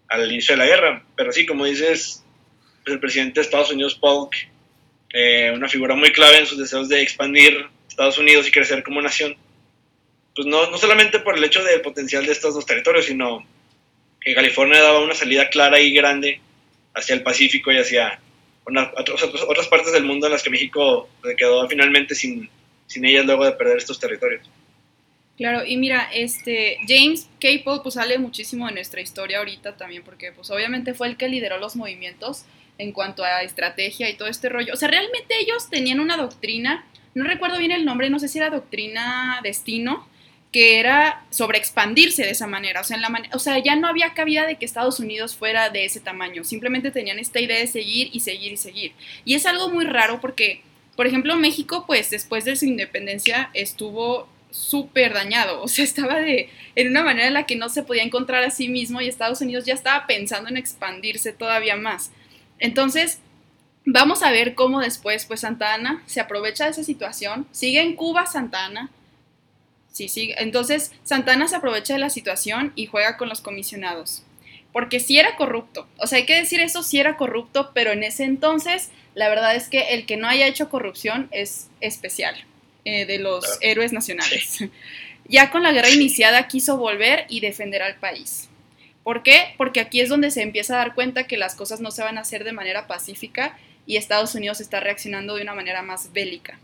al 0.08 0.32
inicio 0.32 0.54
de 0.54 0.58
la 0.58 0.66
guerra. 0.66 1.04
Pero 1.16 1.32
sí, 1.32 1.46
como 1.46 1.64
dices, 1.64 2.24
el 2.86 3.00
presidente 3.00 3.40
de 3.40 3.44
Estados 3.44 3.70
Unidos, 3.70 3.94
Polk, 3.94 4.34
eh, 5.12 5.52
una 5.54 5.68
figura 5.68 5.94
muy 5.94 6.12
clave 6.12 6.38
en 6.38 6.46
sus 6.46 6.58
deseos 6.58 6.88
de 6.88 7.02
expandir 7.02 7.66
Estados 7.88 8.18
Unidos 8.18 8.48
y 8.48 8.52
crecer 8.52 8.82
como 8.82 9.02
nación, 9.02 9.36
pues 10.34 10.46
no, 10.46 10.70
no 10.70 10.78
solamente 10.78 11.18
por 11.18 11.36
el 11.36 11.44
hecho 11.44 11.62
del 11.62 11.82
potencial 11.82 12.24
de 12.24 12.32
estos 12.32 12.54
dos 12.54 12.64
territorios, 12.64 13.04
sino 13.04 13.46
que 14.20 14.34
California 14.34 14.80
daba 14.80 15.00
una 15.00 15.14
salida 15.14 15.50
clara 15.50 15.78
y 15.80 15.92
grande 15.92 16.40
hacia 16.94 17.14
el 17.14 17.22
Pacífico 17.22 17.72
y 17.72 17.78
hacia 17.78 18.20
otras 18.64 19.68
partes 19.68 19.92
del 19.92 20.04
mundo 20.04 20.26
en 20.26 20.32
las 20.32 20.42
que 20.42 20.50
México 20.50 21.08
se 21.22 21.36
quedó 21.36 21.68
finalmente 21.68 22.14
sin, 22.14 22.48
sin 22.92 23.05
ellas 23.05 23.24
luego 23.24 23.44
de 23.44 23.52
perder 23.52 23.78
estos 23.78 23.98
territorios. 23.98 24.48
Claro, 25.37 25.64
y 25.64 25.76
mira, 25.76 26.09
este 26.12 26.76
James 26.87 27.28
Capel 27.40 27.81
pues 27.83 27.94
sale 27.94 28.18
muchísimo 28.18 28.66
de 28.66 28.74
nuestra 28.74 29.00
historia 29.00 29.38
ahorita 29.38 29.76
también, 29.76 30.02
porque 30.05 30.31
pues 30.33 30.50
obviamente 30.50 30.94
fue 30.94 31.09
el 31.09 31.16
que 31.16 31.28
lideró 31.28 31.59
los 31.59 31.74
movimientos 31.74 32.44
en 32.78 32.92
cuanto 32.92 33.24
a 33.24 33.42
estrategia 33.42 34.09
y 34.11 34.14
todo 34.14 34.28
este 34.28 34.48
rollo. 34.48 34.74
O 34.74 34.76
sea, 34.76 34.88
realmente 34.88 35.35
ellos 35.40 35.70
tenían 35.70 36.00
una 36.00 36.16
doctrina, 36.16 36.85
no 37.14 37.24
recuerdo 37.24 37.59
bien 37.59 37.72
el 37.72 37.85
nombre, 37.85 38.11
no 38.11 38.18
sé 38.18 38.28
si 38.28 38.38
era 38.38 38.50
doctrina 38.50 39.40
destino, 39.42 40.07
que 40.52 40.78
era 40.78 41.24
sobre 41.31 41.59
expandirse 41.59 42.22
de 42.22 42.31
esa 42.31 42.46
manera. 42.46 42.83
O 42.83 42.85
sea, 42.85 42.96
en 42.96 43.02
la 43.02 43.22
o 43.33 43.38
sea, 43.38 43.59
ya 43.59 43.74
no 43.74 43.88
había 43.88 44.12
cabida 44.12 44.46
de 44.46 44.57
que 44.57 44.66
Estados 44.66 45.00
Unidos 45.00 45.35
fuera 45.35 45.70
de 45.70 45.87
ese 45.87 45.98
tamaño. 45.98 46.44
Simplemente 46.44 46.90
tenían 46.90 47.18
esta 47.18 47.40
idea 47.40 47.59
de 47.59 47.66
seguir 47.66 48.11
y 48.12 48.20
seguir 48.20 48.52
y 48.52 48.57
seguir. 48.59 48.92
Y 49.24 49.35
es 49.35 49.46
algo 49.46 49.70
muy 49.70 49.87
raro 49.87 50.20
porque, 50.20 50.62
por 50.96 51.07
ejemplo, 51.07 51.37
México, 51.37 51.85
pues 51.87 52.11
después 52.11 52.44
de 52.44 52.57
su 52.57 52.66
independencia 52.66 53.50
estuvo 53.55 54.28
súper 54.50 55.14
dañado. 55.14 55.62
O 55.62 55.68
sea, 55.68 55.85
estaba 55.87 56.16
de, 56.16 56.50
en 56.74 56.88
una 56.88 57.02
manera 57.02 57.28
en 57.28 57.35
la 57.35 57.46
que 57.46 57.57
no 57.57 57.68
se 57.68 57.83
podía 57.83 58.02
encontrar 58.02 58.44
a 58.44 58.50
sí 58.50 58.68
mismo 58.68 59.00
y 59.00 59.09
Estados 59.09 59.40
Unidos 59.40 59.64
ya 59.64 59.74
estaba 59.74 60.07
pensando 60.07 60.48
en 60.48 60.57
expandirse 60.57 61.33
todavía 61.33 61.76
más. 61.76 62.11
Entonces, 62.59 63.20
vamos 63.85 64.22
a 64.22 64.31
ver 64.31 64.55
cómo 64.55 64.81
después, 64.81 65.26
pues 65.26 65.40
Santa 65.40 65.74
Ana 65.74 66.02
se 66.07 66.20
aprovecha 66.20 66.64
de 66.64 66.70
esa 66.70 66.85
situación. 66.85 67.46
Sigue 67.50 67.81
en 67.81 67.96
Cuba 67.96 68.26
Santa 68.26 68.66
Ana 68.66 68.90
Sí, 69.92 70.09
sí. 70.09 70.33
Entonces, 70.38 70.90
Santana 71.05 71.46
se 71.46 71.57
aprovecha 71.57 71.92
de 71.92 72.00
la 72.00 72.11
situación 72.11 72.72
y 72.74 72.87
juega 72.87 73.18
con 73.18 73.28
los 73.28 73.42
comisionados. 73.42 74.24
Porque 74.72 75.00
sí 75.00 75.18
era 75.18 75.37
corrupto. 75.37 75.87
O 75.98 76.07
sea, 76.07 76.18
hay 76.18 76.24
que 76.24 76.35
decir 76.37 76.61
eso, 76.61 76.83
sí 76.83 76.98
era 76.98 77.18
corrupto, 77.18 77.72
pero 77.74 77.92
en 77.92 78.02
ese 78.02 78.24
entonces, 78.24 78.90
la 79.14 79.29
verdad 79.29 79.55
es 79.55 79.68
que 79.68 79.94
el 79.94 80.07
que 80.07 80.16
no 80.16 80.29
haya 80.29 80.46
hecho 80.46 80.68
corrupción 80.68 81.29
es 81.31 81.68
especial 81.81 82.35
eh, 82.85 83.07
de 83.07 83.18
los 83.18 83.44
héroes 83.61 83.92
nacionales. 83.92 84.64
ya 85.29 85.51
con 85.51 85.62
la 85.62 85.72
guerra 85.72 85.90
iniciada 85.90 86.48
quiso 86.48 86.77
volver 86.77 87.27
y 87.29 87.40
defender 87.40 87.83
al 87.83 87.96
país. 87.96 88.48
¿Por 89.03 89.22
qué? 89.22 89.55
Porque 89.57 89.81
aquí 89.81 90.01
es 90.01 90.09
donde 90.09 90.31
se 90.31 90.42
empieza 90.42 90.75
a 90.75 90.79
dar 90.79 90.94
cuenta 90.94 91.27
que 91.27 91.37
las 91.37 91.55
cosas 91.55 91.81
no 91.81 91.90
se 91.90 92.03
van 92.03 92.18
a 92.18 92.22
hacer 92.22 92.44
de 92.44 92.53
manera 92.53 92.87
pacífica 92.87 93.59
y 93.87 93.96
Estados 93.96 94.35
Unidos 94.35 94.61
está 94.61 94.81
reaccionando 94.81 95.35
de 95.35 95.42
una 95.42 95.55
manera 95.55 95.83
más 95.83 96.12
bélica. 96.12 96.59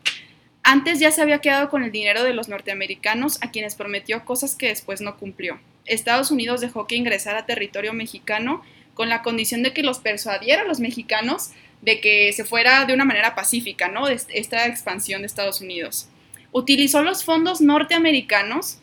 Antes 0.63 1.01
ya 1.01 1.11
se 1.11 1.23
había 1.23 1.41
quedado 1.41 1.69
con 1.71 1.83
el 1.83 1.91
dinero 1.91 2.23
de 2.23 2.35
los 2.35 2.49
norteamericanos 2.49 3.39
a 3.43 3.51
quienes 3.51 3.75
prometió 3.75 4.25
cosas 4.25 4.55
que 4.55 4.69
después 4.69 5.01
no 5.01 5.17
cumplió. 5.17 5.59
Estados 5.87 6.31
Unidos 6.31 6.61
dejó 6.61 6.87
que 6.87 6.95
ingresara 6.95 7.41
a 7.41 7.47
territorio 7.47 7.93
mexicano 7.93 8.63
con 8.95 9.09
la 9.09 9.23
condición 9.23 9.63
de 9.63 9.73
que 9.73 9.83
los 9.83 9.99
persuadiera 9.99 10.63
a 10.63 10.67
los 10.67 10.81
mexicanos 10.81 11.53
de 11.83 12.01
que 12.01 12.33
se 12.33 12.45
fuera 12.45 12.85
de 12.85 12.95
una 12.95 13.05
manera 13.05 13.35
pacífica, 13.35 13.89
¿no? 13.89 14.09
Esta 14.09 14.67
expansión 14.67 15.23
de 15.23 15.27
Estados 15.27 15.61
Unidos. 15.61 16.09
Utilizó 16.53 17.03
los 17.03 17.25
fondos 17.25 17.61
norteamericanos 17.61 18.79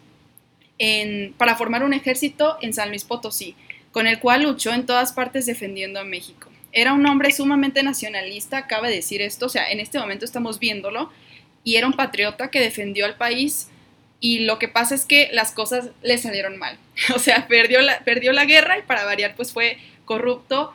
para 1.37 1.55
formar 1.55 1.83
un 1.83 1.93
ejército 1.93 2.57
en 2.61 2.73
San 2.73 2.89
Luis 2.89 3.03
Potosí, 3.03 3.55
con 3.91 4.07
el 4.07 4.19
cual 4.19 4.43
luchó 4.43 4.73
en 4.73 4.85
todas 4.85 5.13
partes 5.13 5.45
defendiendo 5.45 5.99
a 5.99 6.03
México. 6.03 6.49
Era 6.71 6.93
un 6.93 7.05
hombre 7.05 7.31
sumamente 7.31 7.81
nacionalista, 7.83 8.67
cabe 8.67 8.91
decir 8.91 9.21
esto, 9.21 9.45
o 9.45 9.49
sea, 9.49 9.71
en 9.71 9.79
este 9.79 9.97
momento 9.97 10.25
estamos 10.25 10.59
viéndolo, 10.59 11.09
y 11.63 11.77
era 11.77 11.87
un 11.87 11.93
patriota 11.93 12.51
que 12.51 12.59
defendió 12.59 13.05
al 13.05 13.15
país 13.15 13.69
y 14.21 14.39
lo 14.39 14.59
que 14.59 14.67
pasa 14.67 14.95
es 14.95 15.05
que 15.05 15.29
las 15.33 15.51
cosas 15.51 15.89
le 16.01 16.17
salieron 16.17 16.57
mal. 16.57 16.77
O 17.15 17.19
sea, 17.19 17.47
perdió 17.47 17.81
la, 17.81 17.99
perdió 17.99 18.31
la 18.31 18.45
guerra 18.45 18.77
y 18.77 18.83
para 18.83 19.03
variar 19.03 19.35
pues 19.35 19.51
fue 19.51 19.77
corrupto 20.05 20.73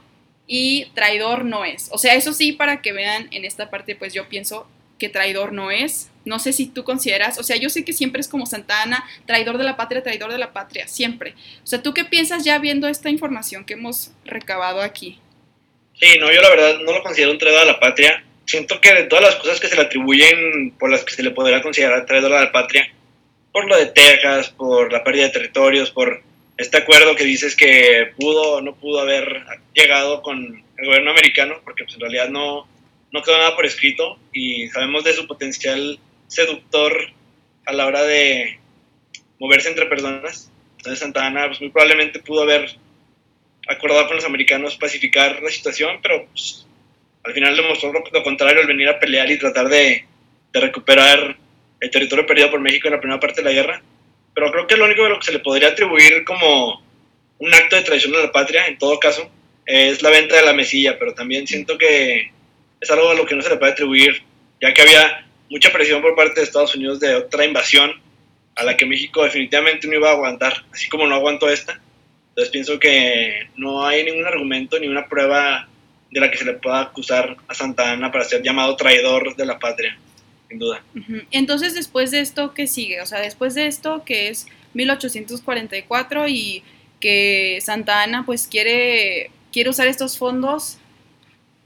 y 0.53 0.87
traidor 0.95 1.45
no 1.45 1.65
es. 1.65 1.89
O 1.93 1.99
sea, 1.99 2.17
eso 2.17 2.33
sí, 2.33 2.51
para 2.51 2.83
que 2.83 2.93
vean 2.93 3.29
en 3.31 3.45
esta 3.45 3.71
parte 3.71 3.95
pues 3.95 4.13
yo 4.13 4.29
pienso 4.29 4.69
que 4.99 5.09
traidor 5.09 5.53
no 5.53 5.71
es. 5.71 6.11
No 6.25 6.41
sé 6.41 6.53
si 6.53 6.67
tú 6.67 6.83
consideras, 6.83 7.39
o 7.39 7.45
sea, 7.45 7.57
yo 7.57 7.71
sé 7.71 7.85
que 7.85 7.93
siempre 7.93 8.21
es 8.21 8.27
como 8.27 8.47
Santa 8.47 8.83
Ana, 8.83 9.05
traidor 9.27 9.59
de 9.59 9.65
la 9.65 9.77
patria, 9.77 10.03
traidor 10.03 10.33
de 10.33 10.39
la 10.39 10.53
patria, 10.53 10.89
siempre. 10.89 11.35
O 11.63 11.67
sea, 11.67 11.83
¿tú 11.83 11.95
qué 11.95 12.05
piensas 12.05 12.45
ya 12.45 12.59
viendo 12.59 12.89
esta 12.89 13.11
información 13.11 13.65
que 13.65 13.75
hemos 13.75 14.11
recabado 14.25 14.83
aquí? 14.83 15.21
Sí, 15.95 16.19
no, 16.19 16.33
yo 16.33 16.43
la 16.43 16.51
verdad 16.51 16.81
no 16.85 16.93
lo 16.93 17.03
considero 17.03 17.31
un 17.31 17.39
traidor 17.39 17.61
de 17.61 17.67
la 17.67 17.81
patria 17.81 18.25
siento 18.51 18.81
que 18.81 18.93
de 18.93 19.05
todas 19.05 19.25
las 19.25 19.37
cosas 19.37 19.61
que 19.61 19.69
se 19.69 19.77
le 19.77 19.83
atribuyen 19.83 20.73
por 20.79 20.91
las 20.91 21.05
que 21.05 21.15
se 21.15 21.23
le 21.23 21.31
podrá 21.31 21.63
considerar 21.63 22.05
traidor 22.05 22.33
a 22.33 22.45
la 22.45 22.53
patria, 22.53 22.93
por 23.53 23.69
lo 23.69 23.77
de 23.77 23.87
Texas, 23.87 24.51
por 24.51 24.93
la 24.93 25.05
pérdida 25.05 25.27
de 25.27 25.31
territorios, 25.31 25.91
por 25.93 26.23
este 26.61 26.77
acuerdo 26.77 27.17
que 27.17 27.25
dices 27.25 27.57
que 27.57 28.13
pudo 28.19 28.57
o 28.57 28.61
no 28.61 28.75
pudo 28.75 29.01
haber 29.01 29.45
llegado 29.73 30.21
con 30.21 30.63
el 30.77 30.87
gobierno 30.87 31.11
americano, 31.11 31.55
porque 31.65 31.85
pues 31.85 31.95
en 31.95 32.03
realidad 32.03 32.29
no, 32.29 32.69
no 33.13 33.23
quedó 33.23 33.39
nada 33.39 33.57
por 33.57 33.65
escrito 33.65 34.19
y 34.35 34.69
sabemos 34.69 35.05
de 35.05 35.15
su 35.15 35.27
potencial 35.27 35.99
seductor 36.29 36.95
a 37.65 37.73
la 37.73 37.87
hora 37.87 38.03
de 38.03 38.59
moverse 39.39 39.71
entre 39.71 39.87
personas. 39.87 40.53
Entonces 40.77 40.99
Santa 40.99 41.27
Ana 41.27 41.47
pues, 41.47 41.63
muy 41.63 41.71
probablemente 41.71 42.19
pudo 42.19 42.43
haber 42.43 42.77
acordado 43.67 44.07
con 44.07 44.17
los 44.17 44.27
americanos 44.27 44.77
pacificar 44.77 45.43
la 45.43 45.51
situación, 45.51 45.99
pero 46.03 46.27
pues, 46.27 46.67
al 47.25 47.33
final 47.33 47.57
demostró 47.57 47.91
lo 47.91 48.23
contrario 48.23 48.61
al 48.61 48.67
venir 48.67 48.89
a 48.91 48.99
pelear 48.99 49.31
y 49.31 49.39
tratar 49.39 49.69
de, 49.71 50.05
de, 50.53 50.61
recuperar 50.61 51.39
el 51.81 51.91
territorio 51.91 52.27
perdido 52.27 52.51
por 52.51 52.61
México 52.61 52.89
en 52.89 52.95
la 52.95 53.01
primera 53.01 53.21
parte 53.21 53.41
de 53.43 53.49
la 53.49 53.55
guerra. 53.55 53.83
Pero 54.35 54.51
creo 54.53 54.67
que 54.67 54.77
lo 54.77 54.85
único 54.85 55.03
de 55.05 55.11
lo 55.11 55.19
que 55.19 55.27
se 55.27 55.33
le 55.33 55.41
podría 55.41 55.69
atribuir 55.69 56.25
como 56.25 56.83
un 57.39 57.55
acto 57.55 57.77
de 57.77 57.83
traición 57.83 58.15
a 58.15 58.19
la 58.19 58.33
patria, 58.33 58.67
en 58.67 58.79
todo 58.79 58.99
caso, 59.01 59.29
es 59.67 60.03
la 60.03 60.11
venta 60.11 60.37
de 60.37 60.43
la 60.43 60.53
mesilla, 60.53 60.99
pero 60.99 61.15
también 61.15 61.47
siento 61.47 61.79
que 61.79 62.31
es 62.81 62.91
algo 62.91 63.11
a 63.11 63.15
lo 63.15 63.27
que 63.27 63.35
no 63.35 63.43
se 63.43 63.51
le 63.51 63.57
puede 63.57 63.73
atribuir, 63.73 64.23
ya 64.61 64.73
que 64.73 64.83
había 64.83 65.27
mucha 65.49 65.73
presión 65.73 66.01
por 66.01 66.15
parte 66.15 66.41
de 66.41 66.47
Estados 66.47 66.75
Unidos 66.75 67.01
de 67.01 67.15
otra 67.15 67.45
invasión 67.45 67.93
a 68.57 68.65
la 68.65 68.77
que 68.77 68.87
México 68.87 69.25
definitivamente 69.25 69.87
no 69.87 69.95
iba 69.95 70.11
a 70.11 70.13
aguantar, 70.13 70.65
así 70.73 70.89
como 70.89 71.07
no 71.07 71.15
aguantó 71.15 71.49
esta. 71.49 71.81
Entonces 72.31 72.51
pienso 72.53 72.79
que 72.79 73.49
no 73.57 73.87
hay 73.87 74.05
ningún 74.05 74.27
argumento 74.27 74.79
ni 74.79 74.89
una 74.89 75.09
prueba 75.09 75.69
de 76.11 76.21
la 76.21 76.31
que 76.31 76.39
se 76.39 76.45
le 76.45 76.55
pueda 76.55 76.81
acusar 76.81 77.37
a 77.49 77.55
Santa 77.55 77.93
Ana 77.93 78.11
para 78.11 78.25
ser 78.25 78.43
llamado 78.43 78.77
traidor 78.77 79.37
de 79.37 79.47
la 79.47 79.59
patria, 79.59 79.99
sin 80.51 80.59
duda. 80.59 80.83
Entonces, 81.31 81.75
después 81.75 82.11
de 82.11 82.21
esto, 82.21 82.53
¿qué 82.53 82.67
sigue? 82.67 83.01
O 83.01 83.07
sea, 83.07 83.21
después 83.21 83.55
de 83.55 83.67
esto, 83.67 84.05
que 84.05 84.29
es 84.29 84.47
1844 84.75 86.29
y 86.29 86.63
que 87.01 87.59
Santa 87.63 88.03
Ana 88.03 88.27
pues 88.27 88.47
quiere, 88.47 89.31
quiere 89.53 89.71
usar 89.71 89.87
estos 89.87 90.19
fondos, 90.19 90.79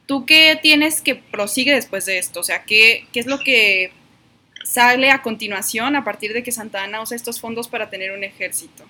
¿tú 0.07 0.27
qué 0.27 0.59
tienes 0.61 1.01
que 1.01 1.17
prosigue 1.17 1.75
después 1.75 2.07
de 2.07 2.19
esto? 2.19 2.41
O 2.41 2.45
sea, 2.45 2.65
¿qué, 2.65 3.07
qué 3.13 3.21
es 3.21 3.27
lo 3.27 3.39
que 3.41 3.91
sale 4.63 5.11
a 5.11 5.23
continuación 5.23 5.97
a 5.97 6.05
partir 6.05 6.33
de 6.33 6.43
que 6.43 6.53
Santa 6.53 6.85
Ana 6.85 7.03
usa 7.03 7.17
estos 7.17 7.41
fondos 7.41 7.69
para 7.69 7.91
tener 7.91 8.13
un 8.13 8.23
ejército? 8.23 8.85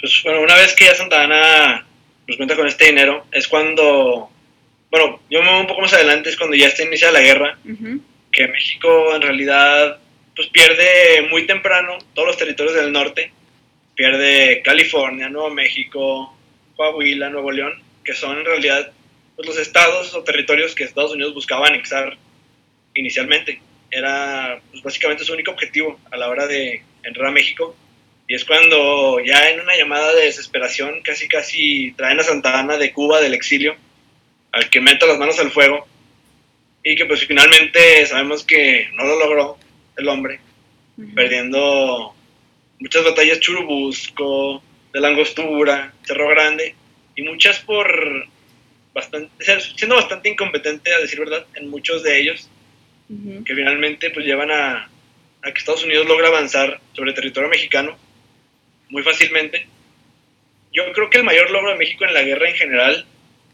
Pues 0.00 0.22
bueno, 0.24 0.42
una 0.42 0.54
vez 0.54 0.74
que 0.74 0.86
ya 0.86 0.94
Santa 0.94 1.22
Ana 1.22 1.86
nos 2.26 2.36
cuenta 2.36 2.56
con 2.56 2.66
este 2.66 2.86
dinero, 2.86 3.26
es 3.32 3.46
cuando, 3.48 4.30
bueno, 4.90 5.20
yo 5.30 5.42
me 5.42 5.50
voy 5.50 5.60
un 5.60 5.66
poco 5.66 5.82
más 5.82 5.92
adelante, 5.92 6.30
es 6.30 6.36
cuando 6.36 6.56
ya 6.56 6.68
está 6.68 6.84
iniciada 6.84 7.14
la 7.14 7.20
guerra, 7.20 7.58
que 8.32 8.48
México 8.48 9.14
en 9.14 9.22
realidad 9.22 9.98
pues 10.34 10.48
pierde 10.48 11.26
muy 11.30 11.46
temprano 11.46 11.96
todos 12.14 12.28
los 12.28 12.36
territorios 12.36 12.74
del 12.74 12.92
norte, 12.92 13.32
pierde 13.94 14.62
California, 14.62 15.28
Nuevo 15.28 15.50
México, 15.50 16.36
Coahuila, 16.76 17.30
Nuevo 17.30 17.50
León, 17.50 17.82
que 18.04 18.14
son 18.14 18.38
en 18.38 18.44
realidad 18.44 18.92
pues, 19.34 19.48
los 19.48 19.58
estados 19.58 20.14
o 20.14 20.22
territorios 20.22 20.74
que 20.74 20.84
Estados 20.84 21.12
Unidos 21.12 21.34
buscaba 21.34 21.66
anexar 21.66 22.16
inicialmente. 22.94 23.60
Era 23.90 24.60
pues, 24.70 24.82
básicamente 24.82 25.24
su 25.24 25.32
único 25.32 25.50
objetivo 25.50 25.98
a 26.10 26.16
la 26.16 26.28
hora 26.28 26.46
de 26.46 26.82
entrar 27.02 27.28
a 27.28 27.32
México. 27.32 27.74
Y 28.28 28.34
es 28.34 28.44
cuando 28.44 29.20
ya 29.20 29.50
en 29.50 29.60
una 29.60 29.76
llamada 29.76 30.12
de 30.14 30.24
desesperación 30.24 31.00
casi 31.02 31.28
casi 31.28 31.92
traen 31.92 32.18
a 32.18 32.24
Santa 32.24 32.58
Ana 32.58 32.76
de 32.76 32.92
Cuba 32.92 33.20
del 33.20 33.34
exilio, 33.34 33.76
al 34.56 34.70
que 34.70 34.80
mete 34.80 35.06
las 35.06 35.18
manos 35.18 35.38
al 35.38 35.50
fuego, 35.50 35.86
y 36.82 36.96
que 36.96 37.04
pues 37.04 37.26
finalmente 37.26 38.06
sabemos 38.06 38.42
que 38.42 38.88
no 38.94 39.04
lo 39.04 39.18
logró 39.18 39.58
el 39.98 40.08
hombre, 40.08 40.40
perdiendo 41.14 42.14
muchas 42.78 43.04
batallas 43.04 43.40
Churubusco, 43.40 44.62
de 44.94 45.00
la 45.00 45.08
Angostura, 45.08 45.92
Cerro 46.04 46.28
Grande, 46.28 46.74
y 47.14 47.22
muchas 47.22 47.58
por 47.60 48.26
bastante, 48.94 49.30
siendo 49.76 49.96
bastante 49.96 50.30
incompetente 50.30 50.90
a 50.94 51.00
decir 51.00 51.18
verdad 51.18 51.44
en 51.54 51.68
muchos 51.68 52.02
de 52.02 52.18
ellos, 52.18 52.48
que 53.44 53.54
finalmente 53.54 54.08
pues 54.10 54.24
llevan 54.24 54.50
a, 54.50 54.88
a 55.42 55.52
que 55.52 55.58
Estados 55.58 55.84
Unidos 55.84 56.06
logra 56.06 56.28
avanzar 56.28 56.80
sobre 56.94 57.10
el 57.10 57.14
territorio 57.14 57.50
mexicano 57.50 57.96
muy 58.88 59.02
fácilmente. 59.02 59.66
Yo 60.72 60.90
creo 60.92 61.10
que 61.10 61.18
el 61.18 61.24
mayor 61.24 61.50
logro 61.50 61.72
de 61.72 61.78
México 61.78 62.06
en 62.06 62.14
la 62.14 62.22
guerra 62.22 62.48
en 62.48 62.56
general 62.56 63.06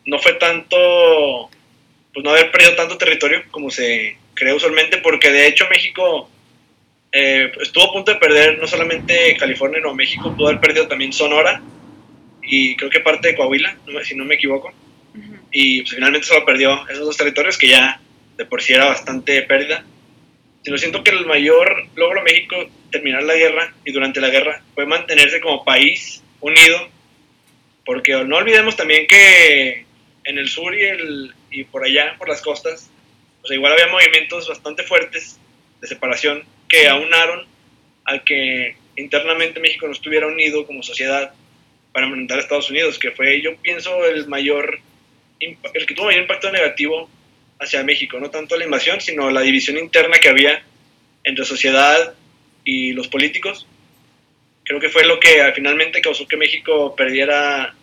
no 0.06 0.18
fue 0.18 0.34
tanto, 0.34 1.50
pues 2.12 2.24
no 2.24 2.30
haber 2.30 2.50
perdido 2.50 2.74
tanto 2.74 2.98
territorio 2.98 3.42
como 3.50 3.70
se 3.70 4.16
cree 4.34 4.54
usualmente, 4.54 4.98
porque 4.98 5.30
de 5.30 5.46
hecho 5.46 5.66
México 5.70 6.28
eh, 7.12 7.52
estuvo 7.60 7.84
a 7.84 7.92
punto 7.92 8.12
de 8.12 8.18
perder 8.18 8.58
no 8.58 8.66
solamente 8.66 9.36
California, 9.36 9.80
no 9.80 9.94
México, 9.94 10.34
pudo 10.34 10.48
haber 10.48 10.60
perdido 10.60 10.88
también 10.88 11.12
Sonora 11.12 11.62
y 12.42 12.74
creo 12.76 12.90
que 12.90 13.00
parte 13.00 13.28
de 13.28 13.36
Coahuila, 13.36 13.76
si 14.02 14.14
no 14.14 14.24
me 14.24 14.34
equivoco. 14.34 14.72
Y 15.50 15.82
pues, 15.82 15.94
finalmente 15.94 16.26
solo 16.26 16.44
perdió 16.44 16.88
esos 16.88 17.04
dos 17.04 17.16
territorios 17.16 17.58
que 17.58 17.68
ya 17.68 18.00
de 18.36 18.46
por 18.46 18.62
sí 18.62 18.72
era 18.72 18.86
bastante 18.86 19.42
pérdida. 19.42 19.84
sino 20.64 20.78
siento 20.78 21.04
que 21.04 21.10
el 21.10 21.26
mayor 21.26 21.86
logro 21.96 22.20
de 22.20 22.32
México 22.32 22.56
terminar 22.90 23.22
la 23.24 23.34
guerra 23.34 23.74
y 23.84 23.92
durante 23.92 24.20
la 24.20 24.30
guerra 24.30 24.62
fue 24.74 24.86
mantenerse 24.86 25.40
como 25.40 25.64
país 25.64 26.22
unido, 26.40 26.88
porque 27.84 28.12
no 28.24 28.36
olvidemos 28.36 28.76
también 28.76 29.06
que 29.06 29.84
en 30.24 30.38
el 30.38 30.48
sur 30.48 30.74
y, 30.74 30.82
el, 30.82 31.34
y 31.50 31.64
por 31.64 31.84
allá, 31.84 32.16
por 32.18 32.28
las 32.28 32.42
costas, 32.42 32.90
o 33.42 33.46
sea, 33.46 33.56
igual 33.56 33.72
había 33.72 33.88
movimientos 33.88 34.48
bastante 34.48 34.82
fuertes 34.84 35.38
de 35.80 35.88
separación 35.88 36.44
que 36.68 36.88
aunaron 36.88 37.46
al 38.04 38.22
que 38.24 38.76
internamente 38.96 39.60
México 39.60 39.86
no 39.86 39.92
estuviera 39.92 40.26
unido 40.26 40.66
como 40.66 40.82
sociedad 40.82 41.32
para 41.92 42.06
enfrentar 42.06 42.38
a 42.38 42.40
Estados 42.40 42.70
Unidos, 42.70 42.98
que 42.98 43.10
fue, 43.10 43.40
yo 43.42 43.56
pienso, 43.56 44.04
el 44.06 44.26
mayor, 44.26 44.78
el 45.40 45.86
que 45.86 45.94
tuvo 45.94 46.06
mayor 46.06 46.22
impacto 46.22 46.50
negativo 46.50 47.08
hacia 47.58 47.82
México, 47.84 48.18
no 48.18 48.30
tanto 48.30 48.56
la 48.56 48.64
invasión, 48.64 49.00
sino 49.00 49.30
la 49.30 49.42
división 49.42 49.76
interna 49.78 50.18
que 50.18 50.28
había 50.28 50.62
entre 51.24 51.44
sociedad 51.44 52.14
y 52.64 52.92
los 52.92 53.08
políticos. 53.08 53.66
Creo 54.64 54.80
que 54.80 54.88
fue 54.88 55.04
lo 55.04 55.20
que 55.20 55.52
finalmente 55.54 56.00
causó 56.00 56.26
que 56.26 56.36
México 56.36 56.94
perdiera 56.96 57.74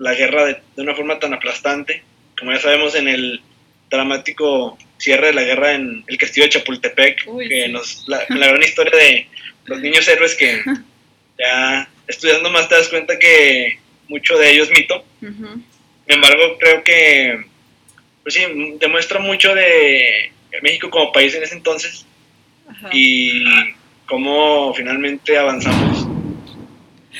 la 0.00 0.14
guerra 0.14 0.46
de, 0.46 0.60
una 0.78 0.94
forma 0.94 1.18
tan 1.18 1.34
aplastante, 1.34 2.02
como 2.38 2.52
ya 2.52 2.58
sabemos 2.58 2.94
en 2.94 3.06
el 3.06 3.42
dramático 3.90 4.78
cierre 4.98 5.28
de 5.28 5.32
la 5.34 5.42
guerra 5.42 5.74
en 5.74 6.04
el 6.06 6.16
castillo 6.16 6.46
de 6.46 6.50
Chapultepec, 6.50 7.24
que 7.48 7.68
nos, 7.68 8.08
la, 8.08 8.24
la 8.30 8.48
gran 8.48 8.62
historia 8.62 8.96
de 8.96 9.26
los 9.66 9.80
niños 9.80 10.08
héroes 10.08 10.34
que 10.34 10.62
ya 11.38 11.88
estudiando 12.08 12.50
más 12.50 12.68
te 12.68 12.76
das 12.76 12.88
cuenta 12.88 13.18
que 13.18 13.78
mucho 14.08 14.38
de 14.38 14.50
ello 14.50 14.62
es 14.64 14.70
mito. 14.70 15.04
Sin 15.20 15.64
embargo, 16.06 16.56
creo 16.58 16.82
que 16.82 17.44
pues 18.22 18.34
sí, 18.34 18.42
demuestra 18.80 19.20
mucho 19.20 19.54
de 19.54 20.32
México 20.62 20.90
como 20.90 21.12
país 21.12 21.34
en 21.34 21.42
ese 21.42 21.54
entonces 21.54 22.06
y 22.90 23.44
cómo 24.06 24.72
finalmente 24.74 25.36
avanzamos. 25.36 26.06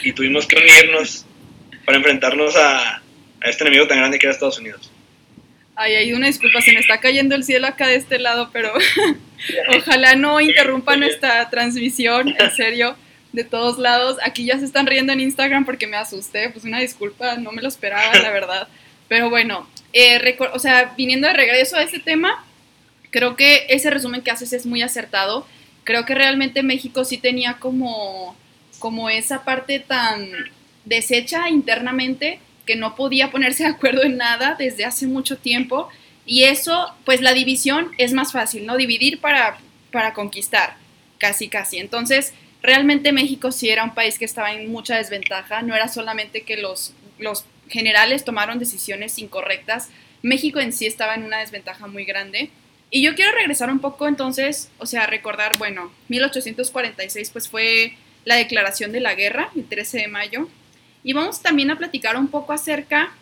Y 0.02 0.12
tuvimos 0.12 0.46
que 0.46 0.56
unirnos 0.56 1.26
para 1.90 1.98
enfrentarnos 1.98 2.54
a, 2.54 2.98
a 2.98 3.48
este 3.48 3.64
enemigo 3.64 3.88
tan 3.88 3.98
grande 3.98 4.16
que 4.16 4.26
era 4.26 4.32
Estados 4.32 4.60
Unidos. 4.60 4.92
Ay, 5.74 5.96
hay 5.96 6.12
una 6.12 6.28
disculpa, 6.28 6.60
se 6.60 6.72
me 6.72 6.78
está 6.78 7.00
cayendo 7.00 7.34
el 7.34 7.42
cielo 7.42 7.66
acá 7.66 7.88
de 7.88 7.96
este 7.96 8.20
lado, 8.20 8.50
pero 8.52 8.72
ojalá 9.76 10.14
no 10.14 10.40
interrumpan 10.40 11.02
esta 11.02 11.50
transmisión, 11.50 12.28
en 12.38 12.50
serio 12.56 12.94
de 13.32 13.42
todos 13.42 13.76
lados. 13.78 14.18
Aquí 14.22 14.44
ya 14.44 14.56
se 14.56 14.66
están 14.66 14.86
riendo 14.86 15.12
en 15.12 15.18
Instagram 15.18 15.64
porque 15.64 15.88
me 15.88 15.96
asusté, 15.96 16.48
pues 16.50 16.64
una 16.64 16.78
disculpa, 16.78 17.34
no 17.38 17.50
me 17.50 17.60
lo 17.60 17.66
esperaba, 17.66 18.14
la 18.20 18.30
verdad. 18.30 18.68
Pero 19.08 19.28
bueno, 19.28 19.68
eh, 19.92 20.38
o 20.52 20.60
sea, 20.60 20.94
viniendo 20.96 21.26
de 21.26 21.32
regreso 21.32 21.74
a 21.74 21.82
este 21.82 21.98
tema, 21.98 22.44
creo 23.10 23.34
que 23.34 23.66
ese 23.68 23.90
resumen 23.90 24.22
que 24.22 24.30
haces 24.30 24.52
es 24.52 24.64
muy 24.64 24.82
acertado. 24.82 25.44
Creo 25.82 26.04
que 26.04 26.14
realmente 26.14 26.62
México 26.62 27.04
sí 27.04 27.18
tenía 27.18 27.54
como, 27.54 28.36
como 28.78 29.10
esa 29.10 29.42
parte 29.42 29.80
tan 29.80 30.30
deshecha 30.84 31.48
internamente 31.48 32.40
que 32.66 32.76
no 32.76 32.94
podía 32.94 33.30
ponerse 33.30 33.64
de 33.64 33.70
acuerdo 33.70 34.02
en 34.04 34.16
nada 34.16 34.56
desde 34.58 34.84
hace 34.84 35.06
mucho 35.06 35.36
tiempo. 35.38 35.88
Y 36.26 36.44
eso, 36.44 36.94
pues 37.04 37.20
la 37.20 37.32
división 37.32 37.90
es 37.98 38.12
más 38.12 38.32
fácil, 38.32 38.66
¿no? 38.66 38.76
Dividir 38.76 39.20
para, 39.20 39.58
para 39.90 40.12
conquistar, 40.12 40.76
casi, 41.18 41.48
casi. 41.48 41.78
Entonces, 41.78 42.32
realmente 42.62 43.12
México 43.12 43.52
sí 43.52 43.70
era 43.70 43.84
un 43.84 43.94
país 43.94 44.18
que 44.18 44.24
estaba 44.24 44.52
en 44.52 44.70
mucha 44.70 44.96
desventaja, 44.96 45.62
no 45.62 45.74
era 45.74 45.88
solamente 45.88 46.42
que 46.42 46.56
los, 46.56 46.94
los 47.18 47.44
generales 47.68 48.24
tomaron 48.24 48.58
decisiones 48.58 49.18
incorrectas, 49.18 49.88
México 50.22 50.60
en 50.60 50.72
sí 50.72 50.86
estaba 50.86 51.14
en 51.14 51.24
una 51.24 51.38
desventaja 51.38 51.86
muy 51.86 52.04
grande. 52.04 52.50
Y 52.90 53.02
yo 53.02 53.14
quiero 53.14 53.32
regresar 53.32 53.70
un 53.70 53.78
poco 53.78 54.08
entonces, 54.08 54.70
o 54.78 54.86
sea, 54.86 55.06
recordar, 55.06 55.56
bueno, 55.58 55.92
1846 56.08 57.30
pues 57.30 57.48
fue 57.48 57.94
la 58.24 58.34
declaración 58.34 58.92
de 58.92 59.00
la 59.00 59.14
guerra, 59.14 59.50
el 59.56 59.64
13 59.64 59.98
de 59.98 60.08
mayo, 60.08 60.48
y 61.02 61.12
vamos 61.12 61.40
también 61.40 61.70
a 61.70 61.78
platicar 61.78 62.16
un 62.16 62.28
poco 62.28 62.52
acerca 62.52 63.12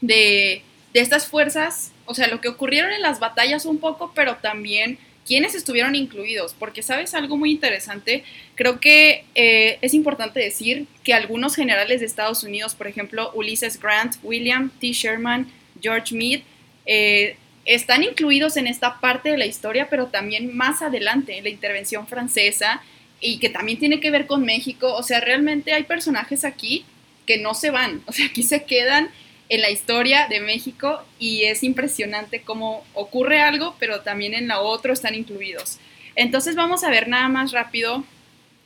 de, 0.00 0.62
de 0.92 1.00
estas 1.00 1.26
fuerzas, 1.26 1.92
o 2.04 2.14
sea, 2.14 2.28
lo 2.28 2.40
que 2.40 2.48
ocurrieron 2.48 2.92
en 2.92 3.02
las 3.02 3.20
batallas 3.20 3.66
un 3.66 3.78
poco, 3.78 4.12
pero 4.14 4.36
también 4.36 4.98
quiénes 5.26 5.54
estuvieron 5.54 5.94
incluidos, 5.94 6.54
porque 6.54 6.82
sabes 6.82 7.12
algo 7.14 7.36
muy 7.36 7.50
interesante, 7.50 8.22
creo 8.54 8.80
que 8.80 9.24
eh, 9.34 9.78
es 9.82 9.92
importante 9.92 10.40
decir 10.40 10.86
que 11.02 11.12
algunos 11.12 11.56
generales 11.56 12.00
de 12.00 12.06
Estados 12.06 12.44
Unidos, 12.44 12.74
por 12.74 12.86
ejemplo, 12.86 13.32
Ulysses 13.34 13.80
Grant, 13.80 14.16
William 14.22 14.70
T. 14.80 14.92
Sherman, 14.92 15.50
George 15.80 16.14
Meade, 16.14 16.44
eh, 16.86 17.36
están 17.64 18.04
incluidos 18.04 18.56
en 18.56 18.68
esta 18.68 19.00
parte 19.00 19.30
de 19.30 19.38
la 19.38 19.46
historia, 19.46 19.88
pero 19.90 20.06
también 20.06 20.56
más 20.56 20.80
adelante, 20.80 21.36
en 21.36 21.44
la 21.44 21.50
intervención 21.50 22.06
francesa, 22.06 22.82
y 23.20 23.38
que 23.38 23.48
también 23.48 23.78
tiene 23.78 23.98
que 23.98 24.10
ver 24.10 24.26
con 24.26 24.44
México, 24.44 24.94
o 24.94 25.02
sea, 25.02 25.20
realmente 25.20 25.72
hay 25.72 25.82
personajes 25.82 26.44
aquí 26.44 26.84
que 27.26 27.38
no 27.38 27.54
se 27.54 27.70
van, 27.70 28.02
o 28.06 28.12
sea, 28.12 28.26
aquí 28.26 28.42
se 28.42 28.64
quedan 28.64 29.10
en 29.48 29.60
la 29.60 29.70
historia 29.70 30.26
de 30.28 30.40
México 30.40 31.02
y 31.18 31.44
es 31.44 31.62
impresionante 31.62 32.42
cómo 32.42 32.84
ocurre 32.94 33.40
algo, 33.40 33.76
pero 33.78 34.00
también 34.00 34.34
en 34.34 34.48
la 34.48 34.60
otra 34.60 34.92
están 34.92 35.14
incluidos. 35.14 35.78
Entonces 36.16 36.56
vamos 36.56 36.82
a 36.82 36.90
ver 36.90 37.08
nada 37.08 37.28
más 37.28 37.52
rápido, 37.52 38.04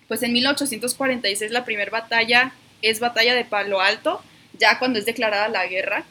pues 0.08 0.22
en 0.22 0.32
1846 0.32 1.50
la 1.50 1.64
primera 1.64 1.90
batalla 1.90 2.54
es 2.80 3.00
batalla 3.00 3.34
de 3.34 3.44
Palo 3.44 3.80
Alto, 3.80 4.22
ya 4.58 4.78
cuando 4.78 4.98
es 4.98 5.06
declarada 5.06 5.48
la 5.48 5.66
guerra. 5.66 6.04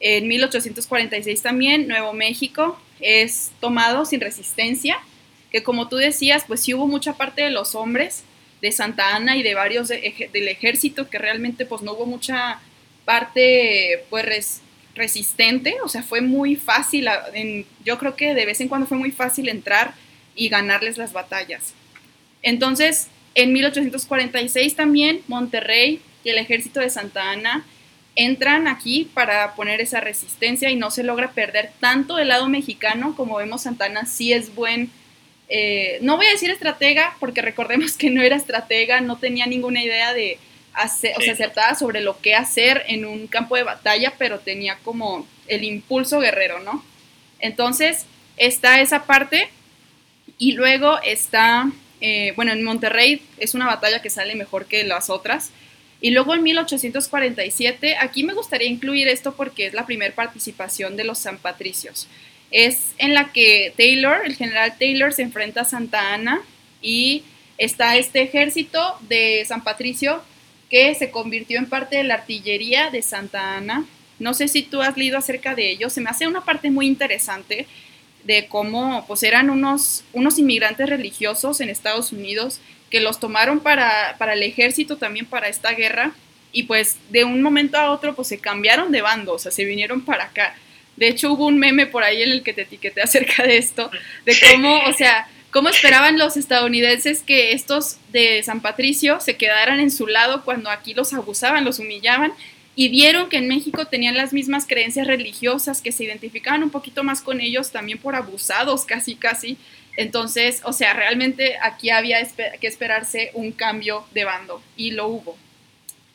En 0.00 0.26
1846 0.26 1.42
también 1.42 1.86
Nuevo 1.86 2.12
México 2.12 2.80
es 3.00 3.52
tomado 3.60 4.04
sin 4.04 4.20
resistencia, 4.20 4.98
que 5.52 5.62
como 5.62 5.88
tú 5.88 5.96
decías, 5.96 6.44
pues 6.46 6.60
sí 6.60 6.74
hubo 6.74 6.86
mucha 6.86 7.14
parte 7.14 7.42
de 7.42 7.50
los 7.50 7.74
hombres 7.74 8.24
de 8.60 8.72
Santa 8.72 9.14
Ana 9.16 9.36
y 9.36 9.42
de 9.42 9.54
varios 9.54 9.88
del 9.88 10.48
ejército 10.48 11.08
que 11.08 11.18
realmente 11.18 11.66
pues 11.66 11.82
no 11.82 11.92
hubo 11.92 12.06
mucha 12.06 12.60
parte 13.04 14.04
pues 14.10 14.60
resistente, 14.94 15.76
o 15.82 15.88
sea, 15.88 16.02
fue 16.02 16.20
muy 16.20 16.56
fácil, 16.56 17.08
yo 17.84 17.98
creo 17.98 18.16
que 18.16 18.34
de 18.34 18.46
vez 18.46 18.60
en 18.60 18.68
cuando 18.68 18.86
fue 18.86 18.98
muy 18.98 19.10
fácil 19.10 19.48
entrar 19.48 19.94
y 20.34 20.48
ganarles 20.48 20.98
las 20.98 21.12
batallas. 21.12 21.74
Entonces, 22.42 23.08
en 23.34 23.52
1846 23.52 24.76
también 24.76 25.20
Monterrey 25.28 26.00
y 26.24 26.30
el 26.30 26.38
ejército 26.38 26.80
de 26.80 26.90
Santa 26.90 27.30
Ana 27.30 27.64
entran 28.16 28.66
aquí 28.68 29.08
para 29.14 29.54
poner 29.54 29.80
esa 29.80 30.00
resistencia 30.00 30.70
y 30.70 30.76
no 30.76 30.90
se 30.90 31.04
logra 31.04 31.30
perder 31.30 31.72
tanto 31.80 32.16
del 32.16 32.28
lado 32.28 32.48
mexicano, 32.48 33.14
como 33.16 33.36
vemos 33.36 33.62
Santa 33.62 33.86
Ana 33.86 34.04
sí 34.04 34.32
es 34.32 34.54
buen, 34.54 34.90
eh, 35.50 35.98
no 36.00 36.16
voy 36.16 36.26
a 36.26 36.30
decir 36.30 36.48
estratega, 36.50 37.16
porque 37.18 37.42
recordemos 37.42 37.96
que 37.96 38.08
no 38.08 38.22
era 38.22 38.36
estratega, 38.36 39.00
no 39.00 39.16
tenía 39.16 39.46
ninguna 39.46 39.82
idea 39.82 40.14
de 40.14 40.38
o 40.72 40.88
sea, 41.20 41.32
acertada 41.32 41.74
sobre 41.74 42.00
lo 42.00 42.20
que 42.20 42.36
hacer 42.36 42.84
en 42.86 43.04
un 43.04 43.26
campo 43.26 43.56
de 43.56 43.64
batalla, 43.64 44.14
pero 44.16 44.38
tenía 44.38 44.78
como 44.84 45.26
el 45.48 45.64
impulso 45.64 46.20
guerrero, 46.20 46.60
¿no? 46.60 46.84
Entonces, 47.40 48.06
está 48.36 48.80
esa 48.80 49.04
parte 49.06 49.48
y 50.38 50.52
luego 50.52 51.00
está, 51.02 51.70
eh, 52.00 52.32
bueno, 52.36 52.52
en 52.52 52.62
Monterrey 52.62 53.20
es 53.38 53.54
una 53.54 53.66
batalla 53.66 54.00
que 54.00 54.10
sale 54.10 54.36
mejor 54.36 54.66
que 54.66 54.84
las 54.84 55.10
otras. 55.10 55.50
Y 56.00 56.12
luego 56.12 56.34
en 56.34 56.42
1847, 56.44 57.96
aquí 57.98 58.22
me 58.22 58.32
gustaría 58.32 58.68
incluir 58.68 59.08
esto 59.08 59.34
porque 59.34 59.66
es 59.66 59.74
la 59.74 59.84
primera 59.84 60.14
participación 60.14 60.96
de 60.96 61.04
los 61.04 61.18
San 61.18 61.38
Patricios. 61.38 62.08
Es 62.50 62.94
en 62.98 63.14
la 63.14 63.32
que 63.32 63.72
Taylor, 63.76 64.22
el 64.24 64.36
general 64.36 64.74
Taylor, 64.78 65.12
se 65.12 65.22
enfrenta 65.22 65.62
a 65.62 65.64
Santa 65.64 66.14
Ana 66.14 66.40
y 66.82 67.22
está 67.58 67.96
este 67.96 68.22
ejército 68.22 68.98
de 69.08 69.44
San 69.46 69.62
Patricio 69.62 70.22
que 70.68 70.94
se 70.94 71.10
convirtió 71.10 71.58
en 71.58 71.68
parte 71.68 71.96
de 71.96 72.04
la 72.04 72.14
artillería 72.14 72.90
de 72.90 73.02
Santa 73.02 73.56
Ana. 73.56 73.84
No 74.18 74.34
sé 74.34 74.48
si 74.48 74.62
tú 74.62 74.82
has 74.82 74.96
leído 74.96 75.18
acerca 75.18 75.54
de 75.54 75.70
ello, 75.70 75.90
se 75.90 76.00
me 76.00 76.10
hace 76.10 76.26
una 76.26 76.44
parte 76.44 76.70
muy 76.70 76.86
interesante 76.86 77.66
de 78.24 78.46
cómo 78.46 79.04
pues 79.06 79.22
eran 79.22 79.50
unos, 79.50 80.04
unos 80.12 80.38
inmigrantes 80.38 80.88
religiosos 80.88 81.60
en 81.60 81.70
Estados 81.70 82.12
Unidos 82.12 82.60
que 82.90 83.00
los 83.00 83.20
tomaron 83.20 83.60
para, 83.60 84.16
para 84.18 84.34
el 84.34 84.42
ejército 84.42 84.96
también 84.96 85.26
para 85.26 85.48
esta 85.48 85.72
guerra 85.72 86.12
y 86.52 86.64
pues 86.64 86.98
de 87.10 87.24
un 87.24 87.40
momento 87.42 87.78
a 87.78 87.90
otro 87.90 88.14
pues 88.14 88.28
se 88.28 88.38
cambiaron 88.38 88.92
de 88.92 89.02
bando, 89.02 89.34
o 89.34 89.38
sea, 89.38 89.52
se 89.52 89.64
vinieron 89.64 90.02
para 90.02 90.24
acá. 90.24 90.54
De 91.00 91.08
hecho 91.08 91.32
hubo 91.32 91.46
un 91.46 91.58
meme 91.58 91.86
por 91.86 92.04
ahí 92.04 92.22
en 92.22 92.30
el 92.30 92.42
que 92.44 92.52
te 92.52 92.62
etiqueté 92.62 93.02
acerca 93.02 93.42
de 93.42 93.56
esto, 93.56 93.90
de 94.24 94.36
cómo, 94.52 94.82
o 94.84 94.92
sea, 94.92 95.26
¿Cómo 95.50 95.68
esperaban 95.68 96.16
los 96.16 96.36
estadounidenses 96.36 97.24
que 97.24 97.52
estos 97.52 97.96
de 98.12 98.40
San 98.44 98.60
Patricio 98.60 99.18
se 99.18 99.36
quedaran 99.36 99.80
en 99.80 99.90
su 99.90 100.06
lado 100.06 100.44
cuando 100.44 100.70
aquí 100.70 100.94
los 100.94 101.12
abusaban, 101.12 101.64
los 101.64 101.80
humillaban? 101.80 102.32
Y 102.76 102.88
vieron 102.88 103.28
que 103.28 103.38
en 103.38 103.48
México 103.48 103.86
tenían 103.86 104.16
las 104.16 104.32
mismas 104.32 104.64
creencias 104.64 105.08
religiosas, 105.08 105.82
que 105.82 105.90
se 105.90 106.04
identificaban 106.04 106.62
un 106.62 106.70
poquito 106.70 107.02
más 107.02 107.20
con 107.20 107.40
ellos 107.40 107.72
también 107.72 107.98
por 107.98 108.14
abusados, 108.14 108.84
casi, 108.84 109.16
casi. 109.16 109.56
Entonces, 109.96 110.62
o 110.64 110.72
sea, 110.72 110.92
realmente 110.92 111.56
aquí 111.60 111.90
había 111.90 112.24
que 112.60 112.66
esperarse 112.68 113.32
un 113.34 113.50
cambio 113.50 114.06
de 114.12 114.22
bando 114.22 114.62
y 114.76 114.92
lo 114.92 115.08
hubo. 115.08 115.36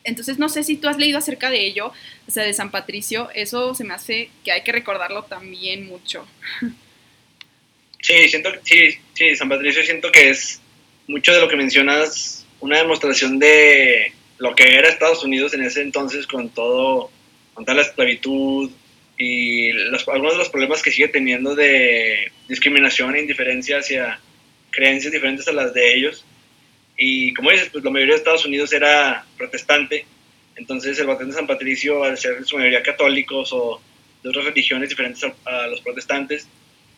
Entonces, 0.06 0.38
no 0.38 0.48
sé 0.48 0.62
si 0.62 0.76
tú 0.76 0.88
has 0.88 0.96
leído 0.96 1.18
acerca 1.18 1.50
de 1.50 1.66
ello, 1.66 1.92
o 2.26 2.30
sea, 2.30 2.44
de 2.44 2.54
San 2.54 2.70
Patricio, 2.70 3.28
eso 3.34 3.74
se 3.74 3.84
me 3.84 3.94
hace 3.94 4.30
que 4.44 4.52
hay 4.52 4.62
que 4.62 4.72
recordarlo 4.72 5.24
también 5.24 5.86
mucho. 5.86 6.26
Sí, 8.00 8.28
siento 8.28 8.50
sí, 8.62 8.94
sí, 9.14 9.34
San 9.34 9.48
Patricio 9.48 9.82
siento 9.82 10.12
que 10.12 10.30
es 10.30 10.60
mucho 11.08 11.32
de 11.32 11.40
lo 11.40 11.48
que 11.48 11.56
mencionas, 11.56 12.46
una 12.60 12.78
demostración 12.78 13.40
de 13.40 14.12
lo 14.38 14.54
que 14.54 14.76
era 14.76 14.88
Estados 14.88 15.24
Unidos 15.24 15.54
en 15.54 15.62
ese 15.62 15.82
entonces 15.82 16.26
con 16.26 16.48
todo, 16.50 17.10
con 17.54 17.64
toda 17.64 17.76
la 17.76 17.82
esclavitud 17.82 18.70
y 19.18 19.70
algunos 19.70 20.34
de 20.34 20.38
los 20.38 20.50
problemas 20.50 20.82
que 20.82 20.90
sigue 20.90 21.08
teniendo 21.08 21.54
de 21.54 22.30
discriminación 22.48 23.16
e 23.16 23.20
indiferencia 23.20 23.78
hacia 23.78 24.20
creencias 24.70 25.12
diferentes 25.12 25.48
a 25.48 25.52
las 25.52 25.72
de 25.72 25.96
ellos. 25.96 26.24
Y 26.96 27.34
como 27.34 27.50
dices, 27.50 27.68
pues 27.70 27.84
la 27.84 27.90
mayoría 27.90 28.14
de 28.14 28.18
Estados 28.18 28.46
Unidos 28.46 28.72
era 28.72 29.24
protestante, 29.36 30.06
entonces 30.56 30.98
el 30.98 31.06
batallón 31.06 31.30
de 31.30 31.36
San 31.36 31.46
Patricio, 31.46 32.04
al 32.04 32.16
ser 32.16 32.44
su 32.44 32.56
mayoría 32.56 32.82
católicos 32.82 33.50
o 33.52 33.80
de 34.22 34.30
otras 34.30 34.46
religiones 34.46 34.88
diferentes 34.88 35.22
a, 35.44 35.66
los 35.66 35.80
protestantes, 35.82 36.48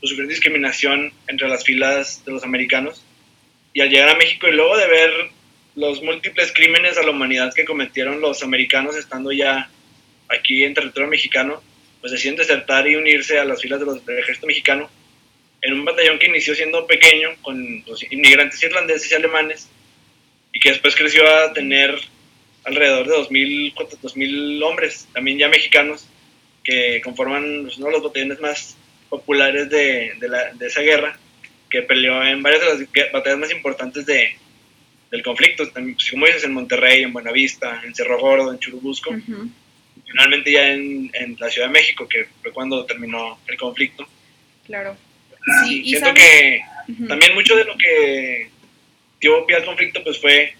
pues 0.00 0.10
sufrió 0.10 0.28
discriminación 0.28 1.12
entre 1.26 1.48
las 1.48 1.64
filas 1.64 2.24
de 2.24 2.32
los 2.32 2.44
americanos. 2.44 3.04
Y 3.72 3.80
al 3.80 3.90
llegar 3.90 4.10
a 4.10 4.16
México 4.16 4.46
y 4.46 4.52
luego 4.52 4.76
de 4.76 4.86
ver 4.86 5.10
los 5.74 6.02
múltiples 6.02 6.52
crímenes 6.52 6.96
a 6.96 7.02
la 7.02 7.10
humanidad 7.10 7.52
que 7.52 7.64
cometieron 7.64 8.20
los 8.20 8.42
americanos 8.42 8.96
estando 8.96 9.32
ya 9.32 9.68
aquí 10.28 10.64
en 10.64 10.74
territorio 10.74 11.08
mexicano, 11.08 11.62
pues 12.00 12.12
deciden 12.12 12.36
desertar 12.36 12.86
y 12.88 12.94
unirse 12.94 13.38
a 13.38 13.44
las 13.44 13.60
filas 13.60 13.80
de 13.80 13.86
los, 13.86 14.06
del 14.06 14.18
ejército 14.18 14.46
mexicano 14.46 14.88
en 15.60 15.74
un 15.74 15.84
batallón 15.84 16.20
que 16.20 16.26
inició 16.26 16.54
siendo 16.54 16.86
pequeño 16.86 17.30
con 17.42 17.82
los 17.84 18.04
inmigrantes 18.12 18.62
irlandeses 18.62 19.10
y 19.10 19.14
alemanes 19.16 19.68
y 20.52 20.60
que 20.60 20.70
después 20.70 20.96
creció 20.96 21.28
a 21.28 21.52
tener 21.52 21.98
alrededor 22.64 23.06
de 23.06 23.14
2.000, 23.14 23.98
2000 24.00 24.62
hombres, 24.62 25.08
también 25.12 25.38
ya 25.38 25.48
mexicanos, 25.48 26.08
que 26.62 27.00
conforman 27.02 27.62
pues, 27.62 27.78
uno 27.78 27.86
de 27.86 27.92
los 27.92 28.02
batallones 28.02 28.40
más 28.40 28.76
populares 29.08 29.70
de, 29.70 30.12
de, 30.20 30.28
la, 30.28 30.52
de, 30.52 30.66
esa 30.66 30.82
guerra, 30.82 31.18
que 31.70 31.82
peleó 31.82 32.22
en 32.24 32.42
varias 32.42 32.62
de 32.62 32.86
las 32.86 33.12
batallas 33.12 33.38
más 33.38 33.50
importantes 33.50 34.04
de, 34.04 34.36
del 35.10 35.22
conflicto, 35.22 35.68
también, 35.70 35.96
pues, 35.96 36.10
como 36.10 36.26
dices, 36.26 36.44
en 36.44 36.52
Monterrey, 36.52 37.02
en 37.02 37.12
Buenavista, 37.12 37.82
en 37.84 37.94
Cerro 37.94 38.20
Gordo, 38.20 38.52
en 38.52 38.58
Churubusco, 38.58 39.14
finalmente 40.06 40.52
ya 40.52 40.68
en, 40.72 41.10
en, 41.14 41.36
la 41.38 41.50
Ciudad 41.50 41.68
de 41.68 41.72
México, 41.72 42.06
que 42.08 42.26
fue 42.42 42.52
cuando 42.52 42.84
terminó 42.84 43.38
el 43.46 43.56
conflicto. 43.56 44.06
Claro. 44.66 44.96
Sí, 45.64 45.82
siento 45.84 46.12
que 46.12 46.60
también 47.06 47.34
mucho 47.34 47.56
de 47.56 47.64
lo 47.64 47.76
que 47.78 48.50
dio 49.20 49.44
pie 49.46 49.56
al 49.56 49.64
conflicto 49.64 50.02
pues 50.02 50.18
fue 50.18 50.54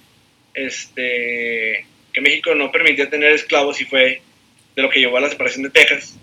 este 0.54 1.86
que 2.12 2.20
México 2.20 2.54
no 2.54 2.72
permitía 2.72 3.11
tener 3.11 3.32
esclavos 3.32 3.80
y 3.80 3.84
fue 3.84 4.22
de 4.74 4.82
lo 4.82 4.90
que 4.90 5.00
llevó 5.00 5.18
a 5.18 5.20
la 5.20 5.28
separación 5.28 5.64
de 5.64 5.70
Texas, 5.70 6.16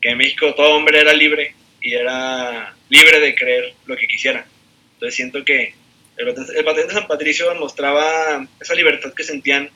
que 0.00 0.10
en 0.10 0.18
México 0.18 0.54
todo 0.54 0.76
hombre 0.76 1.00
era 1.00 1.12
libre 1.12 1.54
y 1.80 1.94
era 1.94 2.74
libre 2.88 3.20
de 3.20 3.34
creer 3.34 3.74
lo 3.86 3.96
que 3.96 4.06
quisiera. 4.06 4.46
Entonces 4.94 5.16
siento 5.16 5.44
que 5.44 5.74
el, 6.16 6.28
el 6.28 6.64
patente 6.64 6.88
de 6.88 6.94
San 6.94 7.08
Patricio 7.08 7.54
mostraba 7.56 8.46
esa 8.60 8.74
libertad 8.74 9.12
que 9.12 9.24
sentían 9.24 9.70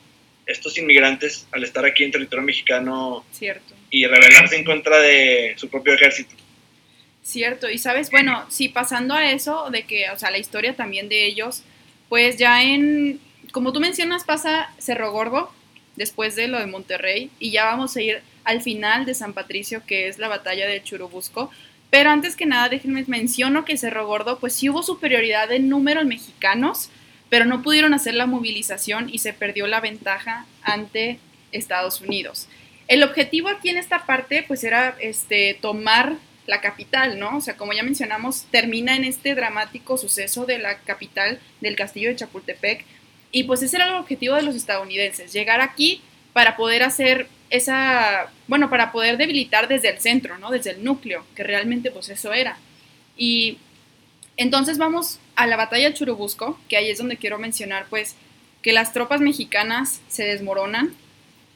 estos 0.49 0.79
inmigrantes 0.79 1.47
al 1.53 1.63
estar 1.63 1.85
aquí 1.85 2.05
en 2.05 2.11
territorio 2.11 2.45
mexicano 2.45 3.25
Cierto. 3.33 3.75
y 3.91 4.07
rebelarse 4.07 4.57
en 4.57 4.65
contra 4.65 4.99
de 4.99 5.55
su 5.57 5.69
propio 5.69 5.93
ejército. 5.93 6.35
Cierto, 7.23 7.69
y 7.69 7.77
sabes, 7.77 8.11
bueno, 8.11 8.47
sí, 8.49 8.71
pasando 8.71 9.13
a 9.13 9.31
eso, 9.31 9.69
de 9.71 9.83
que, 9.83 10.09
o 10.11 10.19
sea, 10.19 10.31
la 10.31 10.39
historia 10.39 10.75
también 10.75 11.11
de 11.11 11.27
ellos, 11.27 11.63
pues 12.09 12.37
ya 12.37 12.63
en, 12.63 13.21
como 13.53 13.73
tú 13.73 13.81
mencionas, 13.81 14.25
pasa 14.25 14.71
Cerro 14.79 15.13
Gordo, 15.13 15.53
después 15.97 16.37
de 16.37 16.49
lo 16.49 16.59
de 16.59 16.67
Monterrey, 16.67 17.31
y 17.39 17.51
ya 17.51 17.65
vamos 17.65 17.97
a 17.97 18.03
ir 18.03 18.23
al 18.45 18.63
final 18.63 19.05
de 19.05 19.15
San 19.15 19.35
Patricio, 19.35 19.83
que 19.87 20.09
es 20.09 20.19
la 20.19 20.29
batalla 20.29 20.67
de 20.67 20.83
Churubusco. 20.83 21.51
Pero 21.91 22.11
antes 22.11 22.37
que 22.37 22.47
nada, 22.47 22.69
déjenme 22.69 23.05
menciono 23.07 23.65
que 23.65 23.77
Cerro 23.77 24.07
Gordo, 24.07 24.39
pues 24.39 24.55
sí 24.55 24.69
hubo 24.69 24.83
superioridad 24.83 25.51
en 25.53 25.69
número 25.69 26.01
en 26.01 26.09
mexicanos, 26.09 26.91
pero 27.31 27.45
no 27.45 27.63
pudieron 27.63 27.95
hacer 27.95 28.15
la 28.15 28.27
movilización 28.27 29.09
y 29.11 29.19
se 29.19 29.33
perdió 29.33 29.67
la 29.67 29.81
ventaja 29.81 30.47
ante 30.63 31.19
Estados 31.53 32.01
Unidos. 32.01 32.49
El 32.89 33.03
objetivo 33.03 33.49
aquí 33.49 33.69
en 33.69 33.77
esta 33.77 34.07
parte, 34.07 34.45
pues 34.47 34.65
era 34.65 34.97
este, 35.01 35.59
tomar 35.61 36.17
la 36.49 36.63
capital, 36.63 37.19
¿no? 37.19 37.37
O 37.37 37.41
sea, 37.43 37.57
como 37.57 37.75
ya 37.75 37.83
mencionamos, 37.83 38.47
termina 38.51 38.97
en 38.97 39.05
este 39.05 39.35
dramático 39.35 39.99
suceso 39.99 40.47
de 40.47 40.59
la 40.59 40.79
capital 40.79 41.39
del 41.61 41.77
castillo 41.77 42.09
de 42.09 42.17
Chapultepec. 42.17 42.85
Y 43.31 43.45
pues 43.45 43.63
ese 43.63 43.77
era 43.77 43.89
el 43.89 43.95
objetivo 43.95 44.35
de 44.35 44.43
los 44.43 44.57
estadounidenses, 44.57 45.33
llegar 45.35 45.61
aquí 45.61 46.01
para 46.33 46.57
poder 46.57 46.83
hacer 46.83 47.29
esa, 47.51 48.33
bueno, 48.47 48.71
para 48.71 48.93
poder 48.93 49.19
debilitar 49.19 49.69
desde 49.69 49.91
el 49.91 50.01
centro, 50.01 50.39
¿no? 50.39 50.51
Desde 50.51 50.71
el 50.71 50.83
núcleo, 50.83 51.27
que 51.37 51.43
realmente 51.45 51.91
pues 51.91 52.09
eso 52.09 52.33
era. 52.33 52.59
Y 53.15 53.59
entonces 54.39 54.79
vamos 54.79 55.21
a 55.37 55.47
la 55.47 55.57
batalla 55.57 55.91
de 55.91 55.95
Churubusco, 55.95 56.59
que 56.71 56.79
ahí 56.79 56.89
es 56.89 56.97
donde 56.97 57.19
quiero 57.19 57.39
mencionar 57.39 57.87
pues 57.91 58.17
que 58.63 58.73
las 58.73 58.95
tropas 58.95 59.21
mexicanas 59.21 60.01
se 60.09 60.25
desmoronan 60.25 60.95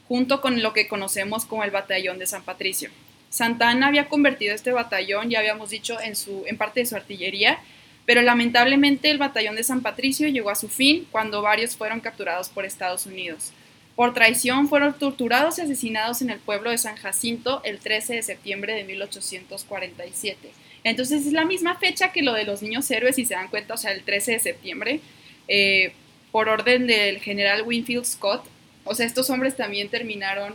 junto 0.07 0.39
con 0.39 0.61
lo 0.61 0.73
que 0.73 0.87
conocemos 0.87 1.45
como 1.45 1.63
el 1.63 1.71
batallón 1.71 2.19
de 2.19 2.27
San 2.27 2.43
Patricio. 2.43 2.91
Santa 3.33 3.69
Ana 3.69 3.87
había 3.87 4.09
convertido 4.09 4.53
este 4.53 4.71
batallón, 4.71 5.31
ya 5.31 5.39
habíamos 5.39 5.71
dicho, 5.71 5.97
en 5.99 6.55
parte 6.55 6.81
de 6.81 6.85
su 6.85 6.95
artillería, 6.95 7.57
pero 8.05 8.21
lamentablemente 8.21 9.09
el 9.09 9.17
batallón 9.17 9.55
de 9.55 9.63
San 9.63 9.81
Patricio 9.81 10.27
llegó 10.27 10.51
a 10.51 10.55
su 10.55 10.69
fin 10.69 11.07
cuando 11.11 11.41
varios 11.41 11.75
fueron 11.75 11.99
capturados 11.99 12.49
por 12.49 12.63
Estados 12.63 13.07
Unidos. 13.07 13.51
Por 13.95 14.13
traición 14.13 14.69
fueron 14.69 14.99
torturados 14.99 15.57
y 15.57 15.61
asesinados 15.61 16.21
en 16.21 16.29
el 16.29 16.37
pueblo 16.37 16.69
de 16.69 16.77
San 16.77 16.95
Jacinto 16.95 17.63
el 17.63 17.79
13 17.79 18.17
de 18.17 18.21
septiembre 18.21 18.75
de 18.75 18.83
1847. 18.83 20.51
Entonces 20.83 21.25
es 21.25 21.33
la 21.33 21.45
misma 21.45 21.73
fecha 21.79 22.11
que 22.11 22.21
lo 22.21 22.33
de 22.33 22.43
los 22.43 22.61
niños 22.61 22.91
héroes, 22.91 23.15
si 23.15 23.25
se 23.25 23.33
dan 23.33 23.47
cuenta, 23.47 23.73
o 23.73 23.77
sea, 23.77 23.93
el 23.93 24.03
13 24.03 24.33
de 24.33 24.39
septiembre, 24.41 24.99
eh, 25.47 25.93
por 26.31 26.49
orden 26.49 26.85
del 26.85 27.17
general 27.17 27.63
Winfield 27.63 28.05
Scott. 28.05 28.45
O 28.83 28.93
sea, 28.93 29.07
estos 29.07 29.31
hombres 29.31 29.57
también 29.57 29.89
terminaron 29.89 30.53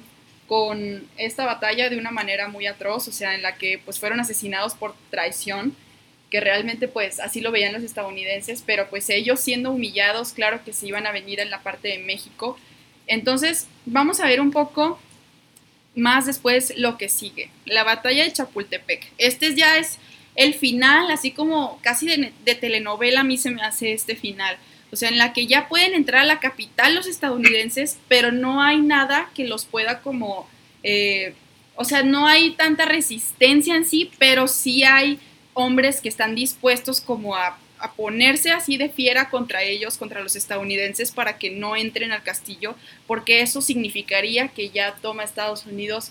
con 0.49 1.07
esta 1.19 1.45
batalla 1.45 1.91
de 1.91 1.99
una 1.99 2.11
manera 2.11 2.49
muy 2.49 2.67
atroz, 2.67 3.07
o 3.07 3.13
sea, 3.13 3.35
en 3.35 3.43
la 3.43 3.57
que 3.57 3.79
pues 3.85 4.01
fueron 4.01 4.19
asesinados 4.19 4.75
por 4.75 4.95
traición, 5.11 5.77
que 6.31 6.41
realmente 6.41 6.89
pues 6.89 7.21
así 7.21 7.41
lo 7.41 7.53
veían 7.53 7.75
los 7.75 7.83
estadounidenses, 7.83 8.63
pero 8.65 8.89
pues 8.89 9.09
ellos 9.11 9.41
siendo 9.41 9.71
humillados, 9.71 10.33
claro 10.33 10.65
que 10.65 10.73
se 10.73 10.87
iban 10.87 11.07
a 11.07 11.13
venir 11.13 11.39
en 11.41 11.51
la 11.51 11.63
parte 11.63 11.89
de 11.89 11.99
México. 11.99 12.59
Entonces, 13.07 13.69
vamos 13.85 14.21
a 14.21 14.27
ver 14.27 14.41
un 14.41 14.51
poco 14.51 14.99
más 15.95 16.27
después 16.27 16.73
lo 16.77 16.97
que 16.97 17.11
sigue, 17.11 17.51
la 17.67 17.85
batalla 17.85 18.25
de 18.25 18.33
Chapultepec. 18.33 19.13
Este 19.19 19.55
ya 19.55 19.77
es 19.77 19.99
el 20.35 20.55
final, 20.55 21.11
así 21.11 21.31
como 21.31 21.79
casi 21.83 22.07
de, 22.07 22.33
de 22.45 22.55
telenovela 22.55 23.21
a 23.21 23.25
mí 23.25 23.37
se 23.37 23.51
me 23.51 23.63
hace 23.63 23.93
este 23.93 24.17
final 24.17 24.57
o 24.91 24.97
sea, 24.97 25.09
en 25.09 25.19
la 25.19 25.33
que 25.33 25.47
ya 25.47 25.69
pueden 25.69 25.95
entrar 25.95 26.23
a 26.23 26.27
la 26.27 26.41
capital 26.41 26.95
los 26.95 27.07
estadounidenses, 27.07 27.99
pero 28.09 28.33
no 28.33 28.63
hay 28.63 28.81
nada 28.81 29.31
que 29.35 29.47
los 29.47 29.67
pueda 29.67 30.01
como, 30.01 30.49
eh, 30.83 31.35
o 31.77 31.85
sea, 31.85 32.03
no 32.03 32.27
hay 32.27 32.53
tanta 32.53 32.87
resistencia 32.87 33.77
en 33.77 33.85
sí, 33.85 34.11
pero 34.19 34.49
sí 34.49 34.85
hay 34.85 35.19
hombres 35.53 36.01
que 36.01 36.09
están 36.09 36.35
dispuestos 36.35 37.01
como 37.01 37.37
a, 37.37 37.59
ponerse 37.97 38.51
así 38.51 38.77
de 38.77 38.89
fiera 38.89 39.31
contra 39.31 39.63
ellos, 39.63 39.99
contra 39.99 40.21
los 40.21 40.35
estadounidenses, 40.35 41.13
para 41.13 41.39
que 41.39 41.51
no 41.51 41.77
entren 41.77 42.11
al 42.11 42.25
castillo, 42.25 42.75
porque 43.07 43.41
eso 43.41 43.63
significaría 43.63 44.49
que 44.49 44.71
ya 44.71 44.97
toma 45.01 45.23
Estados 45.23 45.65
Unidos 45.65 46.11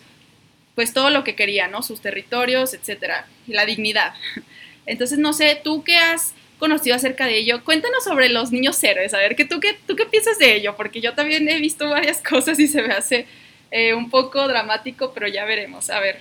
pues 0.75 0.93
todo 0.93 1.09
lo 1.09 1.25
que 1.25 1.36
quería, 1.36 1.67
¿no? 1.67 1.84
Sus 1.84 1.99
territorios, 1.99 2.73
etcétera, 2.73 3.28
y 3.47 3.51
la 3.51 3.65
dignidad. 3.65 4.13
Entonces, 4.86 5.19
no 5.19 5.34
sé, 5.34 5.59
tú 5.61 5.84
qué 5.84 5.97
has 5.97 6.34
conocido 6.58 6.95
acerca 6.95 7.26
de 7.26 7.38
ello. 7.38 7.64
Cuéntanos 7.64 8.03
sobre 8.03 8.30
los 8.30 8.51
niños 8.51 8.82
héroes, 8.84 9.14
a 9.14 9.20
ver, 9.20 9.36
¿qué, 9.36 9.45
tú, 9.45 9.60
qué, 9.60 9.76
¿tú 9.86 9.95
qué 9.95 10.05
piensas 10.05 10.38
de 10.39 10.55
ello? 10.55 10.76
Porque 10.76 11.01
yo 11.01 11.14
también 11.14 11.47
he 11.49 11.60
visto 11.60 11.89
varias 11.89 12.22
cosas 12.28 12.60
y 12.60 12.68
se 12.68 12.82
me 12.82 12.93
hace 12.93 13.26
eh, 13.72 13.93
un 13.93 14.10
poco 14.10 14.47
dramático, 14.47 15.14
pero 15.14 15.28
ya 15.28 15.45
veremos, 15.45 15.89
a 15.89 15.99
ver. 15.99 16.18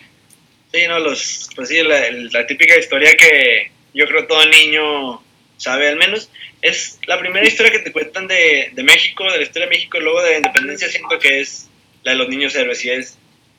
Sí, 0.73 0.87
no, 0.89 0.99
los, 0.99 1.49
pues 1.55 1.69
sí, 1.69 1.83
la, 1.83 2.47
típica 2.47 2.77
historia 2.77 3.15
que 3.15 3.71
yo 3.95 4.07
creo 4.07 4.27
todo 4.27 4.45
niño 4.47 5.23
sabe 5.57 5.89
al 5.89 5.97
menos, 5.97 6.29
es 6.61 6.99
la 7.07 7.19
primera 7.19 7.47
historia 7.47 7.73
que 7.73 7.79
te 7.79 7.93
cuentan 7.93 8.27
de, 8.27 8.71
de 8.73 8.83
México, 8.83 9.25
de 9.31 9.39
la 9.39 9.43
historia 9.45 9.69
de 9.69 9.75
México, 9.75 9.99
luego 10.01 10.23
de 10.23 10.33
la 10.33 10.37
independencia, 10.39 10.89
siento 10.89 11.19
que 11.19 11.41
es 11.41 11.69
la 12.03 12.13
de 12.13 12.19
los 12.19 12.29
niños 12.29 12.55
héroes 12.55 12.85
y 12.85 12.91
es, 12.91 13.17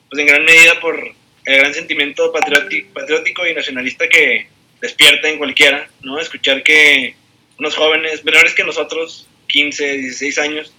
pues 0.09 0.21
en 0.21 0.28
gran 0.28 0.45
medida 0.45 0.80
por 0.80 1.15
el 1.45 1.57
gran 1.57 1.73
sentimiento 1.73 2.32
patriótico, 2.32 2.93
patriótico 2.93 3.47
y 3.47 3.53
nacionalista 3.55 4.07
que, 4.09 4.47
despierta 4.82 5.30
en 5.30 5.38
cualquiera, 5.38 5.89
¿no? 6.01 6.19
Escuchar 6.19 6.63
que 6.63 7.15
unos 7.57 7.75
jóvenes, 7.75 8.23
menores 8.23 8.53
que 8.53 8.63
nosotros, 8.63 9.28
15, 9.47 9.97
16 9.97 10.38
años, 10.39 10.73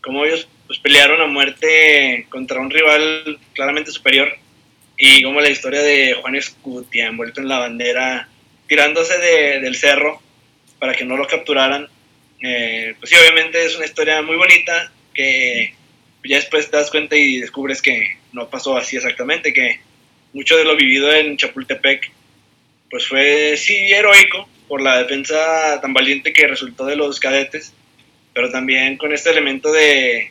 como 0.00 0.24
ellos, 0.24 0.48
pues 0.66 0.78
pelearon 0.78 1.20
a 1.20 1.26
muerte 1.26 2.26
contra 2.30 2.60
un 2.60 2.70
rival 2.70 3.38
claramente 3.52 3.90
superior. 3.90 4.36
Y 4.96 5.22
como 5.22 5.40
la 5.40 5.50
historia 5.50 5.82
de 5.82 6.14
Juan 6.14 6.36
Escutia, 6.36 7.06
envuelto 7.06 7.40
en 7.40 7.48
la 7.48 7.58
bandera, 7.58 8.28
tirándose 8.66 9.18
de, 9.18 9.60
del 9.60 9.76
cerro 9.76 10.22
para 10.78 10.94
que 10.94 11.04
no 11.04 11.16
lo 11.16 11.26
capturaran. 11.26 11.88
Eh, 12.40 12.94
pues 12.98 13.10
sí, 13.10 13.16
obviamente 13.16 13.64
es 13.64 13.76
una 13.76 13.86
historia 13.86 14.22
muy 14.22 14.36
bonita 14.36 14.92
que 15.12 15.74
ya 16.24 16.36
después 16.36 16.70
te 16.70 16.76
das 16.76 16.90
cuenta 16.90 17.16
y 17.16 17.38
descubres 17.38 17.82
que 17.82 18.18
no 18.32 18.48
pasó 18.48 18.76
así 18.76 18.96
exactamente, 18.96 19.52
que 19.52 19.80
mucho 20.32 20.56
de 20.56 20.64
lo 20.64 20.76
vivido 20.76 21.12
en 21.12 21.36
Chapultepec 21.36 22.10
pues 22.94 23.08
fue 23.08 23.56
sí 23.56 23.92
heroico, 23.92 24.48
por 24.68 24.80
la 24.80 25.02
defensa 25.02 25.80
tan 25.80 25.92
valiente 25.92 26.32
que 26.32 26.46
resultó 26.46 26.86
de 26.86 26.94
los 26.94 27.18
cadetes, 27.18 27.74
pero 28.32 28.52
también 28.52 28.96
con 28.98 29.12
este 29.12 29.30
elemento 29.30 29.72
de, 29.72 30.30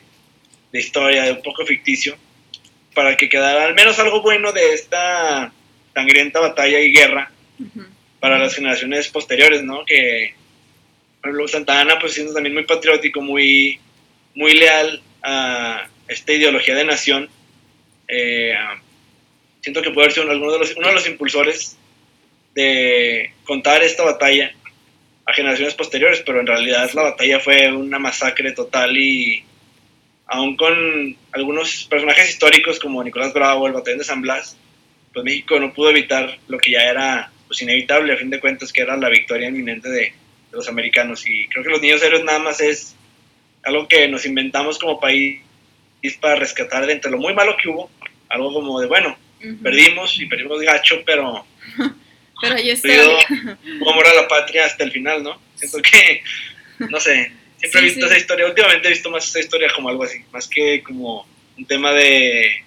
de 0.72 0.78
historia, 0.78 1.24
de 1.24 1.32
un 1.32 1.42
poco 1.42 1.66
ficticio, 1.66 2.16
para 2.94 3.18
que 3.18 3.28
quedara 3.28 3.66
al 3.66 3.74
menos 3.74 3.98
algo 3.98 4.22
bueno 4.22 4.50
de 4.50 4.72
esta 4.72 5.52
sangrienta 5.92 6.40
batalla 6.40 6.80
y 6.80 6.90
guerra 6.90 7.30
para 8.18 8.38
las 8.38 8.54
generaciones 8.54 9.08
posteriores, 9.08 9.62
¿no? 9.62 9.84
Que, 9.84 10.32
por 11.20 11.32
ejemplo, 11.32 11.48
Santa 11.48 11.82
Ana, 11.82 11.98
pues 11.98 12.14
siendo 12.14 12.32
también 12.32 12.54
muy 12.54 12.64
patriótico, 12.64 13.20
muy, 13.20 13.78
muy 14.34 14.54
leal 14.54 15.02
a 15.22 15.86
esta 16.08 16.32
ideología 16.32 16.74
de 16.74 16.84
nación, 16.86 17.28
eh, 18.08 18.54
siento 19.60 19.82
que 19.82 19.90
puede 19.90 20.12
ser 20.12 20.24
uno 20.24 20.50
de, 20.50 20.58
los, 20.60 20.74
uno 20.76 20.88
de 20.88 20.94
los 20.94 21.06
impulsores 21.06 21.76
de 22.54 23.32
contar 23.44 23.82
esta 23.82 24.04
batalla 24.04 24.52
a 25.26 25.32
generaciones 25.32 25.74
posteriores, 25.74 26.22
pero 26.24 26.40
en 26.40 26.46
realidad 26.46 26.90
la 26.94 27.02
batalla 27.02 27.40
fue 27.40 27.72
una 27.72 27.98
masacre 27.98 28.52
total 28.52 28.96
y 28.96 29.44
aún 30.26 30.56
con 30.56 31.16
algunos 31.32 31.84
personajes 31.84 32.30
históricos 32.30 32.78
como 32.78 33.02
Nicolás 33.02 33.32
Bravo, 33.32 33.66
el 33.66 33.72
batallón 33.72 33.98
de 33.98 34.04
San 34.04 34.22
Blas, 34.22 34.56
pues 35.12 35.24
México 35.24 35.58
no 35.58 35.72
pudo 35.72 35.90
evitar 35.90 36.38
lo 36.48 36.58
que 36.58 36.72
ya 36.72 36.82
era 36.82 37.30
pues 37.46 37.60
inevitable 37.62 38.12
a 38.12 38.16
fin 38.16 38.30
de 38.30 38.40
cuentas, 38.40 38.72
que 38.72 38.82
era 38.82 38.96
la 38.96 39.08
victoria 39.08 39.48
inminente 39.48 39.88
de, 39.88 40.12
los 40.54 40.68
americanos. 40.68 41.26
Y 41.26 41.48
creo 41.48 41.64
que 41.64 41.70
los 41.70 41.82
niños 41.82 42.02
héroes 42.02 42.24
nada 42.24 42.38
más 42.38 42.60
es 42.60 42.94
algo 43.64 43.88
que 43.88 44.08
nos 44.08 44.24
inventamos 44.24 44.78
como 44.78 45.00
país 45.00 45.40
para 46.20 46.36
rescatar 46.36 46.86
de 46.86 46.92
entre 46.92 47.10
lo 47.10 47.18
muy 47.18 47.34
malo 47.34 47.56
que 47.60 47.68
hubo, 47.68 47.90
algo 48.28 48.52
como 48.52 48.80
de, 48.80 48.86
bueno, 48.86 49.16
perdimos 49.62 50.18
y 50.20 50.26
perdimos 50.26 50.60
gacho, 50.62 51.02
pero... 51.04 51.44
pero 52.40 52.56
ahí 52.56 52.70
está. 52.70 52.88
amor 52.88 54.06
a 54.06 54.14
la 54.14 54.28
patria 54.28 54.66
hasta 54.66 54.84
el 54.84 54.92
final, 54.92 55.22
¿no? 55.22 55.40
Siento 55.56 55.80
que, 55.82 56.22
no 56.90 57.00
sé, 57.00 57.32
siempre 57.58 57.80
he 57.80 57.84
visto 57.84 58.06
esa 58.06 58.18
historia, 58.18 58.46
últimamente 58.46 58.88
he 58.88 58.92
visto 58.92 59.10
más 59.10 59.26
esa 59.28 59.40
historia 59.40 59.68
como 59.74 59.88
algo 59.88 60.04
así, 60.04 60.24
más 60.32 60.48
que 60.48 60.82
como 60.82 61.26
un 61.56 61.66
tema 61.66 61.92
de, 61.92 62.64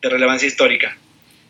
de 0.00 0.08
relevancia 0.08 0.48
histórica. 0.48 0.96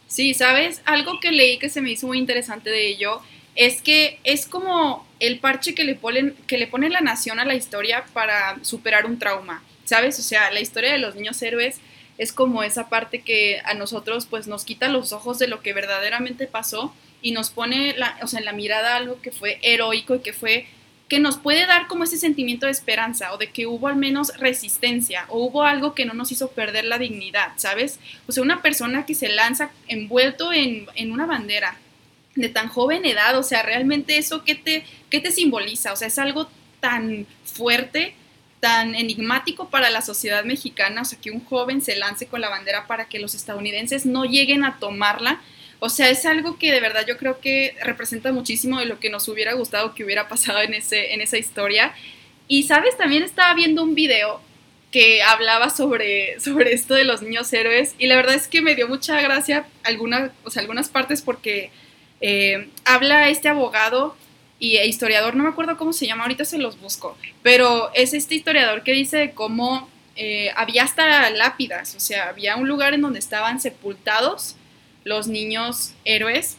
Sí, 0.07 0.35
¿sabes? 0.35 0.81
Algo 0.85 1.19
que 1.21 1.33
leí 1.33 1.59
que 1.59 1.69
se 1.69 1.81
me 1.81 1.91
hizo 1.91 2.07
muy 2.07 2.19
interesante 2.19 2.71
de 2.71 2.87
ello 2.87 3.21
es 3.57 3.83
que 3.83 4.19
es 4.25 4.47
como 4.47 5.07
el 5.21 5.39
parche 5.39 5.75
que 5.75 5.85
le 5.85 5.95
ponen, 5.95 6.35
que 6.47 6.59
le 6.59 6.67
pone 6.67 6.91
la 6.91 7.01
nación 7.01 7.39
a 7.39 7.45
la 7.45 7.55
historia 7.55 8.05
para 8.13 8.59
superar 8.63 9.07
un 9.07 9.19
trauma, 9.19 9.63
¿sabes? 9.85 10.19
O 10.19 10.23
sea, 10.23 10.51
la 10.51 10.61
historia 10.61 10.93
de 10.93 10.99
los 10.99 11.15
niños 11.15 11.41
héroes 11.43 11.81
es 12.19 12.33
como 12.33 12.63
esa 12.63 12.89
parte 12.89 13.23
que 13.23 13.61
a 13.65 13.75
nosotros 13.75 14.27
pues 14.27 14.47
nos 14.47 14.65
quita 14.65 14.89
los 14.89 15.13
ojos 15.13 15.39
de 15.39 15.49
lo 15.49 15.61
que 15.61 15.73
verdaderamente 15.73 16.47
pasó 16.47 16.95
y 17.23 17.33
nos 17.33 17.51
pone 17.51 17.95
o 18.23 18.27
sea, 18.27 18.39
en 18.39 18.45
la 18.45 18.53
mirada 18.53 18.97
algo 18.97 19.21
que 19.21 19.33
fue 19.33 19.59
heroico 19.63 20.17
y 20.17 20.21
que 20.21 20.33
fue 20.33 20.67
que 21.09 21.19
nos 21.19 21.37
puede 21.37 21.67
dar 21.67 21.87
como 21.87 22.05
ese 22.05 22.17
sentimiento 22.17 22.67
de 22.67 22.73
esperanza 22.73 23.33
o 23.33 23.39
de 23.39 23.51
que 23.51 23.67
hubo 23.67 23.89
al 23.89 23.97
menos 23.97 24.37
resistencia 24.39 25.27
o 25.29 25.45
hubo 25.45 25.63
algo 25.63 25.95
que 25.95 26.07
no 26.07 26.15
nos 26.15 26.33
hizo 26.33 26.51
perder 26.53 26.87
la 26.87 26.99
dignidad, 26.99 27.53
¿sabes? 27.57 27.99
O 28.27 28.33
sea, 28.33 28.43
una 28.43 28.63
persona 28.63 29.05
que 29.05 29.15
se 29.15 29.29
lanza 29.29 29.71
envuelto 29.87 30.53
en, 30.53 30.87
en 30.95 31.13
una 31.13 31.27
bandera 31.27 31.79
de 32.35 32.49
tan 32.49 32.69
joven 32.69 33.05
edad, 33.05 33.39
o 33.39 33.43
sea, 33.43 33.63
realmente 33.63 34.17
eso, 34.17 34.45
¿qué 34.45 34.55
te, 34.55 34.85
qué 35.11 35.21
te 35.21 35.31
simboliza? 35.31 35.93
O 35.93 35.97
sea, 35.97 36.09
es 36.09 36.19
algo 36.19 36.49
tan 36.81 37.27
fuerte, 37.45 38.15
tan 38.65 38.95
enigmático 38.95 39.69
para 39.69 39.91
la 39.91 40.01
sociedad 40.01 40.43
mexicana, 40.45 41.03
o 41.03 41.05
sea, 41.05 41.21
que 41.21 41.31
un 41.31 41.45
joven 41.45 41.83
se 41.83 41.97
lance 41.97 42.27
con 42.27 42.41
la 42.41 42.49
bandera 42.49 42.87
para 42.87 43.11
que 43.11 43.19
los 43.19 43.35
estadounidenses 43.35 44.07
no 44.07 44.25
lleguen 44.25 44.65
a 44.65 44.79
tomarla 44.79 45.43
o 45.87 45.91
sea, 45.91 46.09
es 46.09 46.25
algo 46.25 46.57
que 46.59 46.73
de 46.73 46.81
verdad 46.81 47.05
yo 47.07 47.19
creo 47.19 47.41
que 47.41 47.77
representa 47.83 48.33
muchísimo 48.33 48.79
de 48.79 48.87
lo 48.87 48.99
que 49.01 49.11
nos 49.11 49.29
hubiera 49.29 49.53
gustado 49.53 49.95
que 49.95 50.03
hubiera 50.03 50.29
pasado 50.29 50.63
en, 50.63 50.73
ese, 50.73 51.13
en 51.13 51.21
esa 51.21 51.37
historia. 51.37 51.95
Y, 52.49 52.63
¿sabes? 52.63 52.97
También 52.97 53.23
estaba 53.23 53.53
viendo 53.53 53.83
un 53.83 53.95
video 53.95 54.41
que 54.91 55.23
hablaba 55.23 55.69
sobre, 55.69 56.41
sobre 56.41 56.73
esto 56.73 56.95
de 56.95 57.05
los 57.05 57.21
niños 57.21 57.53
héroes 57.53 57.95
y 57.99 58.07
la 58.07 58.17
verdad 58.17 58.35
es 58.35 58.49
que 58.49 58.63
me 58.63 58.75
dio 58.75 58.89
mucha 58.89 59.21
gracia 59.21 59.67
alguna, 59.83 60.33
o 60.45 60.51
sea, 60.51 60.63
algunas 60.63 60.89
partes 60.89 61.21
porque 61.21 61.71
eh, 62.23 62.71
habla 62.87 63.29
este 63.29 63.51
abogado 63.51 64.17
y 64.65 64.79
e 64.79 64.87
historiador, 64.87 65.37
no 65.37 65.43
me 65.43 65.51
acuerdo 65.51 65.77
cómo 65.77 65.93
se 65.93 66.07
llama, 66.07 66.23
ahorita 66.23 66.47
se 66.47 66.57
los 66.57 66.81
busco, 66.81 67.19
pero 67.43 67.91
es 67.93 68.15
este 68.15 68.35
historiador 68.35 68.83
que 68.83 68.93
dice 68.93 69.33
cómo 69.35 69.91
eh, 70.17 70.53
había 70.57 70.85
hasta 70.85 71.29
lápidas, 71.29 71.95
o 71.95 72.01
sea, 72.01 72.31
había 72.31 72.57
un 72.57 72.67
lugar 72.67 72.95
en 72.95 73.03
donde 73.03 73.19
estaban 73.19 73.61
sepultados 73.61 74.57
los 75.05 75.29
niños 75.29 75.93
héroes 76.07 76.57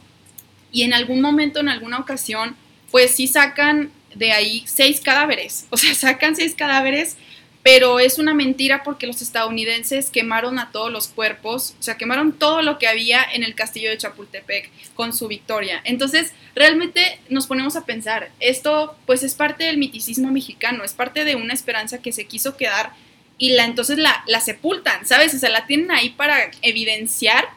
y 0.71 0.83
en 0.83 0.93
algún 0.93 1.19
momento, 1.19 1.59
en 1.61 1.67
alguna 1.67 1.97
ocasión, 1.97 2.55
pues 2.91 3.09
sí 3.09 3.25
sacan 3.25 3.91
de 4.13 4.33
ahí 4.33 4.63
seis 4.67 5.01
cadáveres, 5.01 5.65
o 5.71 5.77
sea, 5.77 5.95
sacan 5.95 6.35
seis 6.35 6.53
cadáveres, 6.53 7.17
pero 7.65 7.99
es 7.99 8.19
una 8.19 8.35
mentira 8.35 8.83
porque 8.83 9.07
los 9.07 9.23
estadounidenses 9.23 10.11
quemaron 10.11 10.59
a 10.59 10.71
todos 10.71 10.91
los 10.91 11.07
cuerpos, 11.07 11.73
o 11.79 11.81
sea, 11.81 11.97
quemaron 11.97 12.31
todo 12.31 12.61
lo 12.61 12.77
que 12.77 12.87
había 12.87 13.23
en 13.33 13.41
el 13.41 13.55
castillo 13.55 13.89
de 13.89 13.97
Chapultepec 13.97 14.69
con 14.93 15.13
su 15.13 15.27
victoria. 15.27 15.81
Entonces, 15.83 16.33
realmente 16.53 17.19
nos 17.27 17.47
ponemos 17.47 17.75
a 17.75 17.83
pensar, 17.83 18.29
esto 18.39 18.95
pues 19.07 19.23
es 19.23 19.33
parte 19.33 19.63
del 19.63 19.79
miticismo 19.79 20.29
mexicano, 20.29 20.83
es 20.83 20.93
parte 20.93 21.25
de 21.25 21.35
una 21.35 21.55
esperanza 21.55 22.03
que 22.03 22.13
se 22.13 22.25
quiso 22.25 22.55
quedar 22.55 22.91
y 23.39 23.53
la 23.53 23.65
entonces 23.65 23.97
la, 23.97 24.23
la 24.27 24.41
sepultan, 24.41 25.03
¿sabes? 25.07 25.33
O 25.33 25.39
sea, 25.39 25.49
la 25.49 25.65
tienen 25.65 25.89
ahí 25.89 26.09
para 26.09 26.51
evidenciar 26.61 27.47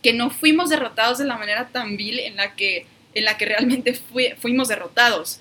que 0.00 0.12
no 0.12 0.30
fuimos 0.30 0.70
derrotados 0.70 1.18
de 1.18 1.24
la 1.24 1.38
manera 1.38 1.70
tan 1.70 1.96
vil 1.96 2.20
en 2.20 2.36
la 2.36 2.54
que, 2.54 2.86
en 3.14 3.24
la 3.24 3.36
que 3.36 3.46
realmente 3.46 4.00
fuimos 4.38 4.68
derrotados. 4.68 5.40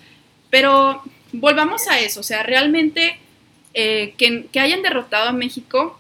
Pero 0.50 1.04
volvamos 1.32 1.88
a 1.88 2.00
eso, 2.00 2.22
o 2.22 2.24
sea, 2.24 2.42
realmente 2.42 3.20
eh, 3.78 4.14
que, 4.18 4.48
hayan 4.58 4.82
derrotado 4.82 5.30
a 5.30 5.34
México 5.34 6.00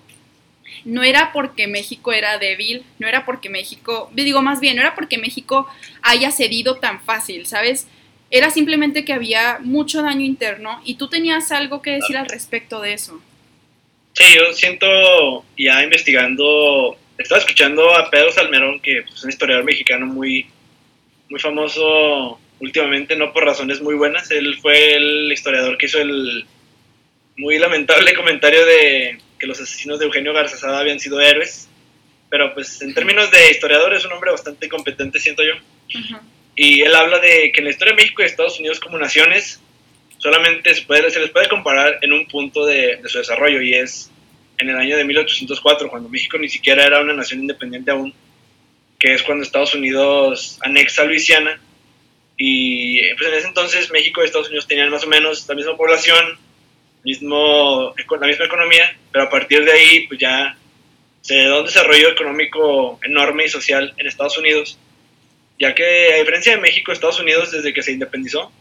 no 0.85 1.03
era 1.03 1.31
porque 1.33 1.67
México 1.67 2.13
era 2.13 2.37
débil, 2.37 2.83
no 2.99 3.07
era 3.07 3.25
porque 3.25 3.49
México, 3.49 4.09
digo 4.13 4.41
más 4.41 4.61
bien, 4.61 4.77
no 4.77 4.81
era 4.81 4.95
porque 4.95 5.17
México 5.17 5.67
haya 6.01 6.31
cedido 6.31 6.77
tan 6.77 7.01
fácil, 7.01 7.45
¿sabes? 7.45 7.87
Era 8.31 8.49
simplemente 8.49 9.03
que 9.03 9.13
había 9.13 9.59
mucho 9.61 10.01
daño 10.01 10.25
interno 10.25 10.81
y 10.85 10.95
tú 10.95 11.09
tenías 11.09 11.51
algo 11.51 11.81
que 11.81 11.91
decir 11.91 12.17
al 12.17 12.29
respecto 12.29 12.79
de 12.79 12.93
eso. 12.93 13.21
Sí, 14.13 14.23
yo 14.33 14.53
siento, 14.53 15.43
ya 15.57 15.83
investigando 15.83 16.97
estaba 17.17 17.39
escuchando 17.39 17.93
a 17.93 18.09
Pedro 18.09 18.31
Salmerón, 18.31 18.79
que 18.79 19.01
pues, 19.01 19.15
es 19.15 19.23
un 19.23 19.29
historiador 19.29 19.65
mexicano 19.65 20.05
muy, 20.05 20.47
muy 21.29 21.39
famoso 21.39 22.39
últimamente, 22.59 23.15
no 23.15 23.33
por 23.33 23.43
razones 23.43 23.81
muy 23.81 23.95
buenas. 23.95 24.31
Él 24.31 24.57
fue 24.61 24.95
el 24.95 25.31
historiador 25.31 25.77
que 25.77 25.87
hizo 25.87 25.99
el 25.99 26.45
muy 27.37 27.57
lamentable 27.57 28.13
comentario 28.13 28.65
de 28.65 29.19
que 29.39 29.47
los 29.47 29.59
asesinos 29.59 29.99
de 29.99 30.05
Eugenio 30.05 30.33
Garzazada 30.33 30.79
habían 30.79 30.99
sido 30.99 31.19
héroes. 31.19 31.69
Pero 32.29 32.53
pues 32.53 32.81
en 32.81 32.93
términos 32.93 33.29
de 33.31 33.51
historiador 33.51 33.93
es 33.93 34.05
un 34.05 34.13
hombre 34.13 34.31
bastante 34.31 34.67
competente, 34.67 35.19
siento 35.19 35.43
yo. 35.43 35.53
Y 36.55 36.81
él 36.81 36.95
habla 36.95 37.19
de 37.19 37.51
que 37.51 37.59
en 37.59 37.65
la 37.65 37.71
historia 37.71 37.93
de 37.93 38.01
México 38.01 38.21
y 38.21 38.25
Estados 38.25 38.59
Unidos 38.59 38.79
como 38.79 38.97
naciones 38.97 39.61
solamente 40.17 40.73
se, 40.73 40.81
puede, 40.83 41.09
se 41.11 41.19
les 41.19 41.29
puede 41.29 41.47
comparar 41.47 41.99
en 42.01 42.13
un 42.13 42.27
punto 42.27 42.65
de, 42.65 42.97
de 42.97 43.09
su 43.09 43.19
desarrollo 43.19 43.61
y 43.61 43.73
es 43.73 44.09
en 44.57 44.69
el 44.69 44.77
año 44.77 44.97
de 44.97 45.03
1804, 45.03 45.89
cuando 45.89 46.09
México 46.09 46.37
ni 46.37 46.49
siquiera 46.49 46.85
era 46.85 47.01
una 47.01 47.13
nación 47.13 47.41
independiente 47.41 47.91
aún, 47.91 48.13
que 48.97 49.13
es 49.13 49.23
cuando 49.23 49.43
Estados 49.43 49.75
Unidos 49.75 50.57
anexa 50.61 51.03
Luisiana. 51.03 51.59
Y 52.37 53.01
pues 53.15 53.29
en 53.29 53.35
ese 53.35 53.47
entonces 53.47 53.91
México 53.91 54.21
y 54.21 54.25
Estados 54.25 54.47
Unidos 54.47 54.67
tenían 54.67 54.89
más 54.89 55.03
o 55.03 55.07
menos 55.07 55.47
la 55.47 55.55
misma 55.55 55.77
población, 55.77 56.37
mismo, 57.05 57.93
la 58.19 58.27
misma 58.27 58.45
economía, 58.45 58.97
pero 59.11 59.25
a 59.25 59.29
partir 59.29 59.63
de 59.63 59.71
ahí 59.71 60.07
pues 60.07 60.19
ya 60.19 60.57
se 61.21 61.43
da 61.45 61.59
un 61.59 61.65
desarrollo 61.65 62.09
económico 62.09 62.99
enorme 63.03 63.45
y 63.45 63.49
social 63.49 63.93
en 63.97 64.07
Estados 64.07 64.37
Unidos, 64.37 64.77
ya 65.59 65.73
que 65.73 66.13
a 66.13 66.17
diferencia 66.17 66.53
de 66.53 66.61
México, 66.61 66.91
Estados 66.91 67.19
Unidos 67.19 67.51
desde 67.51 67.73
que 67.73 67.83
se 67.83 67.93
independizó, 67.93 68.51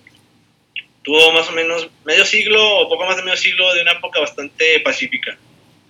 tuvo 1.02 1.32
más 1.32 1.48
o 1.48 1.52
menos 1.52 1.88
medio 2.04 2.24
siglo 2.24 2.78
o 2.78 2.88
poco 2.88 3.04
más 3.04 3.16
de 3.16 3.22
medio 3.22 3.36
siglo 3.36 3.74
de 3.74 3.82
una 3.82 3.92
época 3.92 4.20
bastante 4.20 4.80
pacífica 4.80 5.36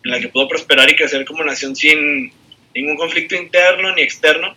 en 0.05 0.11
la 0.11 0.21
que 0.21 0.29
pudo 0.29 0.49
prosperar 0.49 0.91
y 0.91 0.97
crecer 0.97 1.25
como 1.25 1.45
nación 1.45 1.75
sin 1.75 2.33
ningún 2.75 2.97
conflicto 2.97 3.35
interno 3.37 3.95
ni 3.95 4.03
externo. 4.03 4.55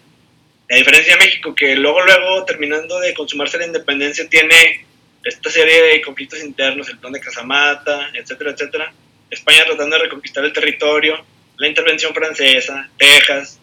A 0.70 0.76
diferencia 0.76 1.16
de 1.16 1.26
México, 1.26 1.56
que 1.56 1.76
luego, 1.76 2.02
luego, 2.02 2.44
terminando 2.44 3.00
de 3.00 3.14
consumarse 3.14 3.58
la 3.58 3.68
independencia, 3.68 4.28
tiene 4.28 4.86
esta 5.28 5.50
serie 5.50 5.82
de 5.82 6.02
conflictos 6.02 6.44
internos, 6.44 6.90
el 6.90 6.98
plan 6.98 7.14
de 7.14 7.20
Casamata, 7.20 8.10
etcétera, 8.14 8.52
etcétera. 8.52 8.94
España 9.30 9.66
tratando 9.66 9.98
de 9.98 10.04
reconquistar 10.04 10.44
el 10.46 10.54
territorio, 10.54 11.24
la 11.58 11.68
intervención 11.68 12.14
francesa, 12.14 12.90
Texas, 12.98 13.60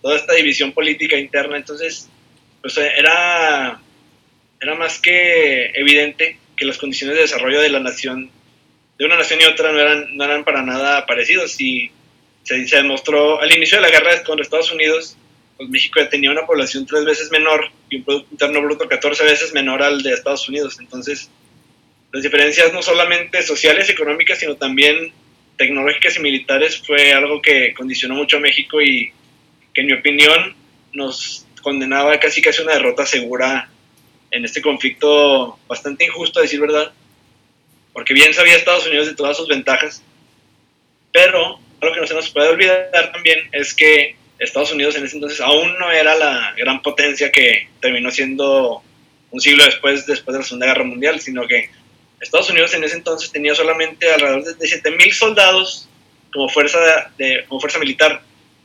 toda 0.00 0.16
esta 0.16 0.34
división 0.34 0.72
política 0.72 1.16
interna. 1.16 1.56
Entonces, 1.56 2.08
pues 2.60 2.76
era, 2.76 3.80
era 4.60 4.74
más 4.74 5.00
que 5.00 5.66
evidente 5.74 6.38
que 6.56 6.64
las 6.64 6.78
condiciones 6.78 7.16
de 7.16 7.22
desarrollo 7.22 7.60
de 7.60 7.70
la 7.70 7.80
nación 7.80 8.30
de 8.98 9.04
una 9.04 9.16
nación 9.16 9.40
y 9.40 9.44
otra 9.44 9.72
no 9.72 9.78
eran, 9.78 10.16
no 10.16 10.24
eran 10.24 10.44
para 10.44 10.62
nada 10.62 11.06
parecidos 11.06 11.60
y 11.60 11.90
se, 12.42 12.64
demostró 12.64 13.40
al 13.40 13.52
inicio 13.52 13.78
de 13.78 13.82
la 13.82 13.90
guerra 13.90 14.24
con 14.24 14.40
Estados 14.40 14.72
Unidos 14.72 15.16
pues 15.58 15.68
México 15.68 16.00
tenía 16.08 16.30
una 16.30 16.46
población 16.46 16.86
tres 16.86 17.04
veces 17.04 17.32
menor 17.32 17.68
y 17.90 17.96
un 17.96 18.04
Producto 18.04 18.28
Interno 18.30 18.62
Bruto 18.62 18.88
14 18.88 19.24
veces 19.24 19.52
menor 19.52 19.82
al 19.82 20.02
de 20.02 20.12
Estados 20.14 20.48
Unidos. 20.48 20.78
Entonces, 20.78 21.28
las 22.12 22.22
diferencias 22.22 22.72
no 22.72 22.80
solamente 22.80 23.42
sociales 23.42 23.90
económicas, 23.90 24.38
sino 24.38 24.54
también 24.54 25.12
tecnológicas 25.56 26.16
y 26.16 26.20
militares 26.20 26.80
fue 26.86 27.12
algo 27.12 27.42
que 27.42 27.74
condicionó 27.74 28.14
mucho 28.14 28.36
a 28.36 28.40
México 28.40 28.80
y 28.80 29.12
que 29.74 29.80
en 29.80 29.88
mi 29.88 29.92
opinión 29.94 30.54
nos 30.92 31.44
condenaba 31.60 32.18
casi 32.20 32.40
casi 32.40 32.62
una 32.62 32.74
derrota 32.74 33.04
segura 33.04 33.68
en 34.30 34.44
este 34.44 34.62
conflicto 34.62 35.58
bastante 35.66 36.04
injusto, 36.04 36.38
a 36.38 36.42
decir 36.42 36.60
verdad, 36.60 36.92
porque 37.92 38.14
bien 38.14 38.32
sabía 38.32 38.54
Estados 38.54 38.86
Unidos 38.86 39.08
de 39.08 39.16
todas 39.16 39.36
sus 39.36 39.48
ventajas, 39.48 40.02
pero 41.12 41.58
algo 41.80 41.94
que 41.94 42.00
no 42.00 42.06
se 42.06 42.14
nos 42.14 42.30
puede 42.30 42.48
olvidar 42.48 43.10
también 43.12 43.48
es 43.50 43.74
que 43.74 44.17
Estados 44.38 44.72
Unidos 44.72 44.96
en 44.96 45.04
ese 45.04 45.16
entonces 45.16 45.40
aún 45.40 45.76
no 45.78 45.90
era 45.90 46.14
la 46.14 46.54
gran 46.56 46.80
potencia 46.80 47.32
que 47.32 47.68
terminó 47.80 48.10
siendo 48.10 48.82
un 49.30 49.40
siglo 49.40 49.64
después, 49.64 50.06
después 50.06 50.32
de 50.32 50.38
la 50.40 50.44
Segunda 50.44 50.66
Guerra 50.66 50.84
Mundial, 50.84 51.20
sino 51.20 51.46
que 51.46 51.70
Estados 52.20 52.50
Unidos 52.50 52.74
en 52.74 52.84
ese 52.84 52.96
entonces 52.96 53.30
tenía 53.30 53.54
solamente 53.54 54.10
alrededor 54.12 54.44
de 54.44 54.66
7.000 54.66 55.12
soldados 55.12 55.88
como 56.32 56.48
fuerza, 56.48 56.78
de, 57.16 57.44
como 57.48 57.60
fuerza 57.60 57.78
militar. 57.78 58.22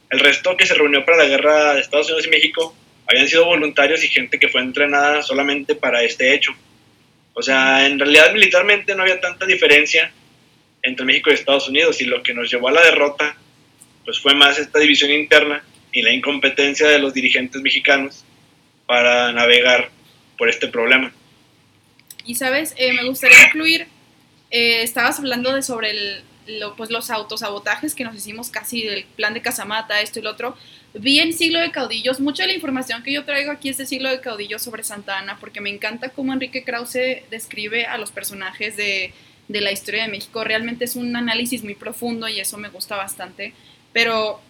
El 0.09 0.19
resto 0.19 0.55
que 0.57 0.65
se 0.65 0.73
reunió 0.73 1.03
para 1.05 1.17
la 1.17 1.25
guerra 1.25 1.73
de 1.73 1.81
Estados 1.81 2.07
Unidos 2.07 2.27
y 2.27 2.29
México 2.29 2.75
habían 3.07 3.27
sido 3.27 3.45
voluntarios 3.45 4.03
y 4.03 4.07
gente 4.07 4.39
que 4.39 4.47
fue 4.47 4.61
entrenada 4.61 5.21
solamente 5.21 5.75
para 5.75 6.03
este 6.03 6.33
hecho. 6.33 6.53
O 7.33 7.41
sea, 7.41 7.85
en 7.85 7.99
realidad 7.99 8.31
militarmente 8.31 8.95
no 8.95 9.03
había 9.03 9.19
tanta 9.19 9.45
diferencia 9.45 10.11
entre 10.81 11.05
México 11.05 11.29
y 11.29 11.33
Estados 11.33 11.67
Unidos 11.67 11.99
y 12.01 12.05
lo 12.05 12.21
que 12.21 12.33
nos 12.33 12.51
llevó 12.51 12.69
a 12.69 12.73
la 12.73 12.83
derrota 12.83 13.35
pues 14.05 14.19
fue 14.19 14.33
más 14.35 14.59
esta 14.59 14.79
división 14.79 15.11
interna 15.11 15.63
y 15.91 16.01
la 16.01 16.11
incompetencia 16.11 16.87
de 16.87 16.99
los 16.99 17.13
dirigentes 17.13 17.61
mexicanos 17.61 18.23
para 18.85 19.31
navegar 19.31 19.89
por 20.37 20.49
este 20.49 20.67
problema. 20.67 21.11
Y 22.25 22.35
sabes, 22.35 22.73
eh, 22.77 22.93
me 22.93 23.05
gustaría 23.05 23.45
incluir, 23.45 23.87
eh, 24.49 24.81
estabas 24.81 25.19
hablando 25.19 25.53
de 25.53 25.61
sobre 25.61 25.91
el, 25.91 26.23
pues 26.75 26.89
los 26.89 27.09
autosabotajes 27.09 27.95
que 27.95 28.03
nos 28.03 28.15
hicimos 28.15 28.49
casi 28.49 28.81
del 28.81 29.05
plan 29.15 29.33
de 29.33 29.41
Casamata, 29.41 30.01
esto 30.01 30.19
y 30.19 30.23
lo 30.23 30.31
otro. 30.31 30.57
Vi 30.93 31.19
en 31.19 31.33
Siglo 31.33 31.59
de 31.59 31.71
Caudillos, 31.71 32.19
mucha 32.19 32.43
de 32.43 32.47
la 32.49 32.55
información 32.55 33.03
que 33.03 33.13
yo 33.13 33.23
traigo 33.25 33.51
aquí 33.51 33.69
es 33.69 33.77
de 33.77 33.85
Siglo 33.85 34.09
de 34.09 34.19
Caudillos 34.19 34.61
sobre 34.61 34.83
Santa 34.83 35.17
Ana, 35.17 35.37
porque 35.39 35.61
me 35.61 35.69
encanta 35.69 36.09
cómo 36.09 36.33
Enrique 36.33 36.63
Krause 36.63 37.23
describe 37.29 37.85
a 37.85 37.97
los 37.97 38.11
personajes 38.11 38.77
de, 38.77 39.13
de 39.47 39.61
la 39.61 39.71
historia 39.71 40.03
de 40.03 40.09
México. 40.09 40.43
Realmente 40.43 40.85
es 40.85 40.95
un 40.95 41.15
análisis 41.15 41.63
muy 41.63 41.75
profundo 41.75 42.27
y 42.27 42.39
eso 42.39 42.57
me 42.57 42.69
gusta 42.69 42.95
bastante. 42.95 43.53
Pero 43.93 44.41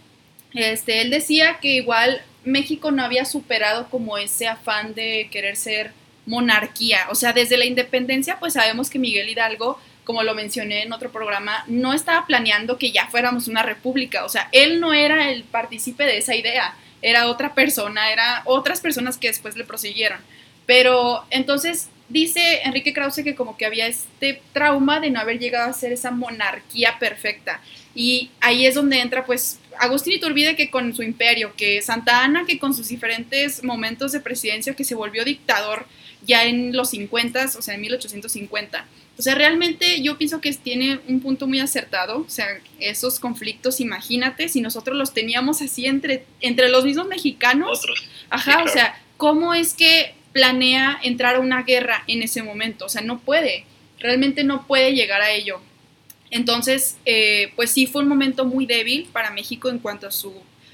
este, 0.53 1.01
él 1.01 1.09
decía 1.09 1.59
que 1.61 1.75
igual 1.75 2.21
México 2.45 2.91
no 2.91 3.03
había 3.03 3.25
superado 3.25 3.89
como 3.89 4.17
ese 4.17 4.47
afán 4.47 4.93
de 4.93 5.29
querer 5.31 5.55
ser 5.55 5.91
monarquía. 6.25 7.07
O 7.09 7.15
sea, 7.15 7.33
desde 7.33 7.57
la 7.57 7.65
independencia, 7.65 8.39
pues 8.39 8.53
sabemos 8.53 8.89
que 8.89 8.99
Miguel 8.99 9.29
Hidalgo, 9.29 9.79
como 10.03 10.23
lo 10.23 10.33
mencioné 10.35 10.83
en 10.83 10.93
otro 10.93 11.11
programa, 11.11 11.63
no 11.67 11.93
estaba 11.93 12.25
planeando 12.25 12.77
que 12.77 12.91
ya 12.91 13.07
fuéramos 13.07 13.47
una 13.47 13.63
república. 13.63 14.25
O 14.25 14.29
sea, 14.29 14.49
él 14.51 14.79
no 14.79 14.93
era 14.93 15.31
el 15.31 15.43
partícipe 15.43 16.05
de 16.05 16.17
esa 16.17 16.35
idea, 16.35 16.75
era 17.01 17.27
otra 17.27 17.53
persona, 17.53 18.11
era 18.11 18.41
otras 18.45 18.81
personas 18.81 19.17
que 19.17 19.27
después 19.27 19.55
le 19.55 19.65
prosiguieron. 19.65 20.19
Pero 20.65 21.25
entonces 21.29 21.89
dice 22.09 22.61
Enrique 22.63 22.93
Krause 22.93 23.23
que 23.23 23.35
como 23.35 23.57
que 23.57 23.65
había 23.65 23.87
este 23.87 24.41
trauma 24.53 24.99
de 24.99 25.09
no 25.09 25.19
haber 25.19 25.39
llegado 25.39 25.69
a 25.69 25.73
ser 25.73 25.91
esa 25.91 26.11
monarquía 26.11 26.97
perfecta. 26.99 27.61
Y 27.95 28.31
ahí 28.39 28.65
es 28.65 28.75
donde 28.75 28.99
entra 28.99 29.25
pues 29.25 29.59
Agustín 29.79 30.13
Iturbide 30.13 30.55
que 30.55 30.69
con 30.69 30.95
su 30.95 31.03
imperio, 31.03 31.53
que 31.55 31.81
Santa 31.81 32.23
Ana 32.23 32.45
que 32.45 32.59
con 32.59 32.73
sus 32.73 32.87
diferentes 32.87 33.63
momentos 33.63 34.11
de 34.11 34.19
presidencia 34.19 34.75
que 34.75 34.83
se 34.83 34.95
volvió 34.95 35.23
dictador 35.23 35.85
ya 36.25 36.45
en 36.45 36.75
los 36.75 36.89
50, 36.91 37.45
o 37.57 37.61
sea, 37.61 37.75
en 37.75 37.81
1850. 37.81 38.85
O 39.17 39.21
sea, 39.21 39.35
realmente 39.35 40.01
yo 40.01 40.17
pienso 40.17 40.41
que 40.41 40.51
tiene 40.53 40.99
un 41.07 41.19
punto 41.19 41.47
muy 41.47 41.59
acertado, 41.59 42.21
o 42.21 42.29
sea, 42.29 42.47
esos 42.79 43.19
conflictos, 43.19 43.79
imagínate, 43.79 44.49
si 44.49 44.59
nosotros 44.61 44.97
los 44.97 45.13
teníamos 45.13 45.61
así 45.61 45.85
entre, 45.85 46.25
entre 46.41 46.69
los 46.69 46.83
mismos 46.83 47.07
mexicanos. 47.07 47.85
Ajá, 48.29 48.63
o 48.63 48.67
sea, 48.67 48.99
¿cómo 49.17 49.53
es 49.53 49.75
que 49.75 50.15
planea 50.33 50.99
entrar 51.01 51.35
a 51.35 51.39
una 51.39 51.63
guerra 51.63 52.03
en 52.07 52.21
ese 52.21 52.43
momento? 52.43 52.85
O 52.85 52.89
sea, 52.89 53.01
no 53.01 53.19
puede, 53.19 53.65
realmente 53.99 54.43
no 54.43 54.67
puede 54.67 54.93
llegar 54.93 55.21
a 55.21 55.31
ello. 55.31 55.61
Entonces, 56.29 56.97
eh, 57.05 57.53
pues 57.55 57.71
sí 57.71 57.85
fue 57.85 58.01
un 58.01 58.09
momento 58.09 58.43
muy 58.43 58.65
débil 58.65 59.07
para 59.13 59.31
México 59.31 59.69
en 59.69 59.79
cuanto 59.79 60.07
a 60.07 60.11
su, 60.11 60.33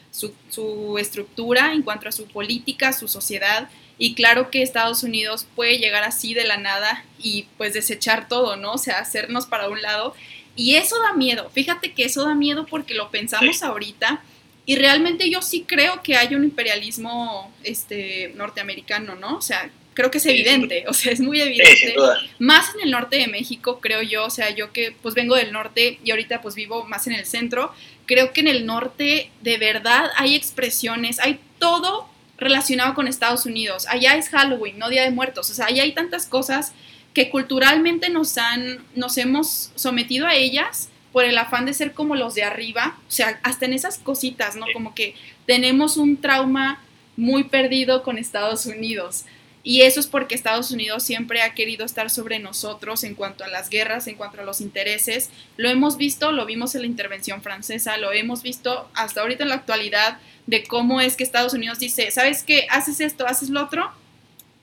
su, 0.09 0.33
su 0.49 0.97
estructura, 0.97 1.73
en 1.73 1.83
cuanto 1.83 2.09
a 2.09 2.11
su 2.11 2.25
política, 2.25 2.93
su 2.93 3.07
sociedad 3.07 3.69
y 4.01 4.15
claro 4.15 4.49
que 4.49 4.63
Estados 4.63 5.03
Unidos 5.03 5.45
puede 5.55 5.77
llegar 5.77 6.03
así 6.03 6.33
de 6.33 6.45
la 6.45 6.55
nada 6.55 7.03
y 7.19 7.47
pues 7.57 7.73
desechar 7.73 8.29
todo, 8.29 8.55
¿no? 8.55 8.71
O 8.71 8.77
sea, 8.77 8.99
hacernos 8.99 9.45
para 9.45 9.67
un 9.67 9.81
lado. 9.81 10.15
Y 10.55 10.75
eso 10.75 10.97
da 11.01 11.13
miedo. 11.13 11.49
Fíjate 11.53 11.91
que 11.91 12.05
eso 12.05 12.25
da 12.25 12.33
miedo 12.33 12.65
porque 12.65 12.93
lo 12.93 13.11
pensamos 13.11 13.61
ahorita. 13.61 14.23
Y 14.69 14.75
realmente 14.75 15.31
yo 15.31 15.41
sí 15.41 15.65
creo 15.65 16.03
que 16.03 16.15
hay 16.15 16.35
un 16.35 16.43
imperialismo 16.43 17.51
este, 17.63 18.31
norteamericano, 18.35 19.15
¿no? 19.15 19.37
O 19.37 19.41
sea, 19.41 19.67
creo 19.95 20.11
que 20.11 20.19
es 20.19 20.25
evidente, 20.27 20.85
o 20.87 20.93
sea, 20.93 21.11
es 21.11 21.21
muy 21.21 21.41
evidente. 21.41 21.95
más 22.37 22.75
en 22.75 22.81
el 22.81 22.91
norte 22.91 23.17
de 23.17 23.25
México, 23.25 23.79
creo 23.81 24.03
yo, 24.03 24.25
o 24.25 24.29
sea, 24.29 24.51
yo 24.51 24.71
que 24.71 24.91
pues 25.01 25.15
vengo 25.15 25.35
del 25.35 25.51
norte 25.53 25.97
y 26.03 26.11
ahorita 26.11 26.43
pues 26.43 26.53
vivo 26.53 26.85
más 26.85 27.07
en 27.07 27.13
el 27.13 27.25
centro, 27.25 27.73
creo 28.05 28.31
que 28.31 28.41
en 28.41 28.47
el 28.47 28.67
norte 28.67 29.31
de 29.41 29.57
verdad 29.57 30.11
hay 30.17 30.35
expresiones, 30.35 31.17
hay 31.17 31.39
todo 31.57 32.07
relacionado 32.37 32.93
con 32.93 33.07
Estados 33.07 33.47
Unidos. 33.47 33.87
Allá 33.87 34.17
es 34.17 34.29
Halloween, 34.29 34.77
no 34.77 34.89
Día 34.89 35.01
de 35.01 35.09
Muertos. 35.09 35.49
O 35.49 35.53
sea, 35.55 35.65
allá 35.65 35.81
hay 35.81 35.93
tantas 35.93 36.27
cosas 36.27 36.73
que 37.15 37.31
culturalmente 37.31 38.11
nos 38.11 38.37
han, 38.37 38.85
nos 38.93 39.17
hemos 39.17 39.71
sometido 39.73 40.27
a 40.27 40.35
ellas 40.35 40.89
por 41.11 41.25
el 41.25 41.37
afán 41.37 41.65
de 41.65 41.73
ser 41.73 41.93
como 41.93 42.15
los 42.15 42.35
de 42.35 42.43
arriba. 42.43 42.97
O 43.07 43.11
sea, 43.11 43.39
hasta 43.43 43.65
en 43.65 43.73
esas 43.73 43.97
cositas, 43.97 44.55
¿no? 44.55 44.65
Como 44.73 44.93
que 44.93 45.15
tenemos 45.45 45.97
un 45.97 46.17
trauma 46.17 46.81
muy 47.17 47.43
perdido 47.43 48.03
con 48.03 48.17
Estados 48.17 48.65
Unidos. 48.65 49.25
Y 49.61 49.81
eso 49.81 49.99
es 49.99 50.07
porque 50.07 50.35
Estados 50.35 50.71
Unidos 50.71 51.03
siempre 51.03 51.41
ha 51.41 51.53
querido 51.53 51.85
estar 51.85 52.09
sobre 52.09 52.39
nosotros 52.39 53.03
en 53.03 53.13
cuanto 53.13 53.43
a 53.43 53.49
las 53.49 53.69
guerras, 53.69 54.07
en 54.07 54.15
cuanto 54.15 54.39
a 54.39 54.45
los 54.45 54.61
intereses. 54.61 55.29
Lo 55.57 55.69
hemos 55.69 55.97
visto, 55.97 56.31
lo 56.31 56.45
vimos 56.45 56.75
en 56.75 56.81
la 56.81 56.87
intervención 56.87 57.41
francesa, 57.41 57.97
lo 57.97 58.13
hemos 58.13 58.41
visto 58.41 58.89
hasta 58.93 59.21
ahorita 59.21 59.43
en 59.43 59.49
la 59.49 59.55
actualidad 59.55 60.17
de 60.47 60.63
cómo 60.63 61.01
es 61.01 61.15
que 61.15 61.23
Estados 61.23 61.53
Unidos 61.53 61.79
dice, 61.79 62.09
¿sabes 62.09 62.43
qué? 62.43 62.67
Haces 62.69 63.01
esto, 63.01 63.27
haces 63.27 63.49
lo 63.49 63.63
otro. 63.63 63.91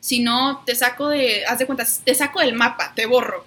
Si 0.00 0.20
no, 0.20 0.62
te 0.64 0.74
saco 0.74 1.08
de, 1.08 1.44
haz 1.46 1.58
de 1.58 1.66
cuenta, 1.66 1.86
te 2.04 2.14
saco 2.14 2.40
del 2.40 2.54
mapa, 2.54 2.92
te 2.94 3.06
borro. 3.06 3.44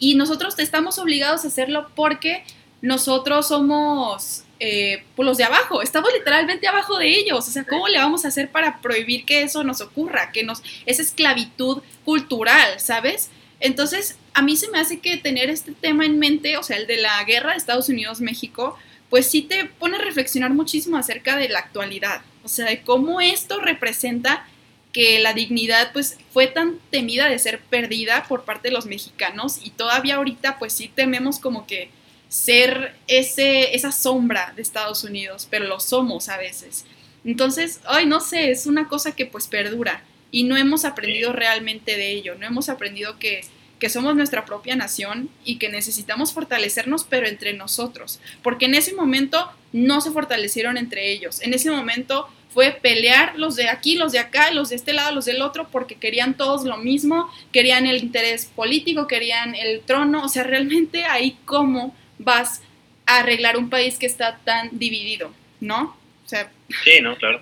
Y 0.00 0.16
nosotros 0.16 0.58
estamos 0.58 0.98
obligados 0.98 1.44
a 1.44 1.48
hacerlo 1.48 1.88
porque 1.94 2.42
nosotros 2.82 3.46
somos 3.46 4.42
eh, 4.58 5.04
pues 5.14 5.26
los 5.26 5.38
de 5.38 5.44
abajo, 5.44 5.80
estamos 5.80 6.10
literalmente 6.12 6.66
abajo 6.66 6.98
de 6.98 7.08
ellos. 7.08 7.46
O 7.46 7.50
sea, 7.50 7.64
¿cómo 7.64 7.86
le 7.86 7.98
vamos 7.98 8.24
a 8.24 8.28
hacer 8.28 8.50
para 8.50 8.80
prohibir 8.80 9.24
que 9.24 9.42
eso 9.42 9.62
nos 9.62 9.80
ocurra? 9.80 10.32
Que 10.32 10.42
nos, 10.42 10.62
esa 10.86 11.02
esclavitud 11.02 11.82
cultural, 12.04 12.80
¿sabes? 12.80 13.30
Entonces, 13.60 14.16
a 14.34 14.42
mí 14.42 14.56
se 14.56 14.70
me 14.70 14.78
hace 14.78 15.00
que 15.00 15.16
tener 15.16 15.48
este 15.48 15.72
tema 15.72 16.04
en 16.04 16.18
mente, 16.18 16.56
o 16.56 16.62
sea, 16.62 16.76
el 16.76 16.86
de 16.86 16.98
la 16.98 17.22
guerra 17.24 17.52
de 17.52 17.58
Estados 17.58 17.88
Unidos-México, 17.88 18.76
pues 19.08 19.30
sí 19.30 19.42
te 19.42 19.64
pone 19.64 19.96
a 19.96 20.00
reflexionar 20.00 20.50
muchísimo 20.50 20.96
acerca 20.96 21.36
de 21.36 21.48
la 21.48 21.58
actualidad, 21.58 22.22
o 22.44 22.48
sea, 22.48 22.66
de 22.66 22.82
cómo 22.82 23.20
esto 23.20 23.60
representa 23.60 24.46
que 24.92 25.20
la 25.20 25.34
dignidad 25.34 25.92
pues 25.92 26.18
fue 26.32 26.46
tan 26.46 26.78
temida 26.90 27.28
de 27.28 27.38
ser 27.38 27.60
perdida 27.60 28.24
por 28.28 28.44
parte 28.44 28.68
de 28.68 28.74
los 28.74 28.86
mexicanos 28.86 29.60
y 29.62 29.70
todavía 29.70 30.16
ahorita 30.16 30.58
pues 30.58 30.72
sí 30.72 30.90
tememos 30.92 31.38
como 31.38 31.66
que 31.66 31.90
ser 32.28 32.94
ese, 33.06 33.74
esa 33.74 33.92
sombra 33.92 34.52
de 34.54 34.62
Estados 34.62 35.04
Unidos, 35.04 35.46
pero 35.50 35.66
lo 35.66 35.80
somos 35.80 36.28
a 36.28 36.38
veces. 36.38 36.84
Entonces, 37.24 37.80
ay, 37.84 38.06
no 38.06 38.20
sé, 38.20 38.50
es 38.50 38.66
una 38.66 38.88
cosa 38.88 39.14
que 39.14 39.26
pues 39.26 39.46
perdura 39.46 40.04
y 40.30 40.44
no 40.44 40.56
hemos 40.56 40.84
aprendido 40.84 41.32
realmente 41.32 41.96
de 41.96 42.12
ello, 42.12 42.36
no 42.36 42.46
hemos 42.46 42.68
aprendido 42.68 43.18
que 43.18 43.42
que 43.80 43.90
somos 43.90 44.14
nuestra 44.14 44.44
propia 44.44 44.76
nación 44.76 45.28
y 45.44 45.56
que 45.56 45.68
necesitamos 45.68 46.32
fortalecernos, 46.32 47.04
pero 47.04 47.26
entre 47.26 47.54
nosotros, 47.54 48.20
porque 48.42 48.66
en 48.66 48.74
ese 48.74 48.94
momento 48.94 49.50
no 49.72 50.00
se 50.00 50.12
fortalecieron 50.12 50.76
entre 50.76 51.10
ellos, 51.10 51.40
en 51.42 51.54
ese 51.54 51.70
momento 51.70 52.28
fue 52.52 52.72
pelear 52.72 53.38
los 53.38 53.56
de 53.56 53.68
aquí, 53.68 53.96
los 53.96 54.12
de 54.12 54.18
acá, 54.18 54.50
los 54.50 54.70
de 54.70 54.76
este 54.76 54.92
lado, 54.92 55.14
los 55.14 55.24
del 55.24 55.40
otro, 55.40 55.68
porque 55.70 55.94
querían 55.94 56.36
todos 56.36 56.64
lo 56.64 56.76
mismo, 56.76 57.32
querían 57.52 57.86
el 57.86 57.98
interés 57.98 58.46
político, 58.46 59.06
querían 59.06 59.54
el 59.54 59.80
trono, 59.82 60.24
o 60.24 60.28
sea, 60.28 60.42
realmente 60.42 61.04
ahí 61.04 61.38
cómo 61.44 61.96
vas 62.18 62.60
a 63.06 63.20
arreglar 63.20 63.56
un 63.56 63.70
país 63.70 63.98
que 63.98 64.06
está 64.06 64.38
tan 64.44 64.68
dividido, 64.78 65.32
¿no? 65.60 65.96
O 66.26 66.28
sea... 66.28 66.50
Sí, 66.84 67.00
no, 67.00 67.16
claro. 67.16 67.40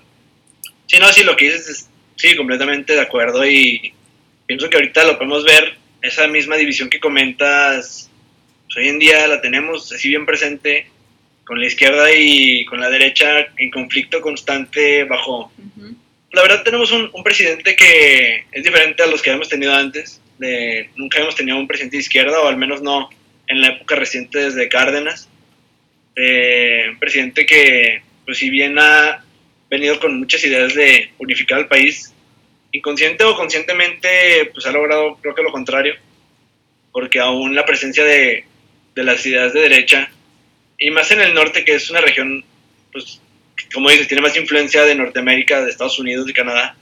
Sí, 0.85 0.97
no, 0.99 1.11
sí, 1.11 1.23
lo 1.23 1.35
que 1.35 1.45
dices 1.45 1.69
es, 1.69 1.89
sí, 2.15 2.35
completamente 2.35 2.93
de 2.93 3.01
acuerdo 3.01 3.45
y 3.45 3.93
pienso 4.45 4.69
que 4.69 4.77
ahorita 4.77 5.05
lo 5.05 5.17
podemos 5.17 5.43
ver 5.43 5.78
esa 6.01 6.27
misma 6.27 6.55
división 6.55 6.89
que 6.89 6.99
comentas, 6.99 8.09
pues, 8.65 8.77
hoy 8.77 8.89
en 8.89 8.99
día 8.99 9.27
la 9.27 9.41
tenemos 9.41 9.91
así 9.91 10.09
bien 10.09 10.25
presente 10.25 10.87
con 11.43 11.59
la 11.59 11.65
izquierda 11.65 12.11
y 12.13 12.63
con 12.65 12.79
la 12.79 12.89
derecha 12.89 13.47
en 13.57 13.71
conflicto 13.71 14.21
constante 14.21 15.03
bajo... 15.05 15.51
La 16.31 16.43
verdad 16.43 16.61
tenemos 16.61 16.91
un, 16.91 17.11
presidente 17.23 17.75
que 17.75 18.45
es 18.51 18.63
diferente 18.63 19.01
a 19.01 19.07
los 19.07 19.19
que 19.23 19.31
habíamos 19.31 19.49
tenido 19.49 19.73
antes. 19.73 20.21
De, 20.37 20.91
nunca 20.95 21.17
habíamos 21.17 21.35
tenido 21.35 21.57
un 21.57 21.67
presidente 21.67 21.97
de 21.97 22.01
izquierda, 22.01 22.39
o 22.39 22.47
al 22.47 22.55
menos 22.55 22.83
no 22.83 23.09
en 23.47 23.61
la 23.61 23.69
época 23.69 23.95
reciente 23.95 24.37
desde 24.37 24.69
Cárdenas. 24.69 25.27
un 26.15 26.99
presidente 26.99 27.47
que, 27.47 28.03
pues 28.25 28.37
si 28.37 28.51
bien 28.51 28.77
ha 28.77 29.25
venido 29.71 29.99
con 29.99 30.19
muchas 30.19 30.43
ideas 30.43 30.75
de 30.75 31.09
unificar 31.17 31.57
al 31.57 31.67
país, 31.67 32.13
inconsciente 32.71 33.23
o 33.23 33.35
conscientemente, 33.35 34.49
pues 34.53 34.65
ha 34.65 34.71
logrado 34.71 35.17
creo 35.21 35.35
que 35.35 35.43
lo 35.43 35.51
contrario, 35.51 35.95
porque 36.91 37.19
aún 37.19 37.55
la 37.55 37.65
presencia 37.65 38.03
de, 38.03 38.45
de 38.95 39.03
las 39.03 39.25
ideas 39.25 39.53
de 39.53 39.61
derecha 39.61 40.11
y 40.79 40.91
más 40.91 41.11
en 41.11 41.21
el 41.21 41.33
norte, 41.33 41.65
que 41.65 41.75
es 41.75 41.89
una 41.89 42.01
región, 42.01 42.43
pues, 42.91 43.21
como 43.73 43.89
dices, 43.89 44.07
tiene 44.07 44.21
más 44.21 44.35
influencia 44.37 44.83
de 44.83 44.95
Norteamérica, 44.95 45.61
de 45.61 45.69
Estados 45.69 45.99
Unidos 45.99 46.27
y 46.29 46.33
Canadá, 46.33 46.75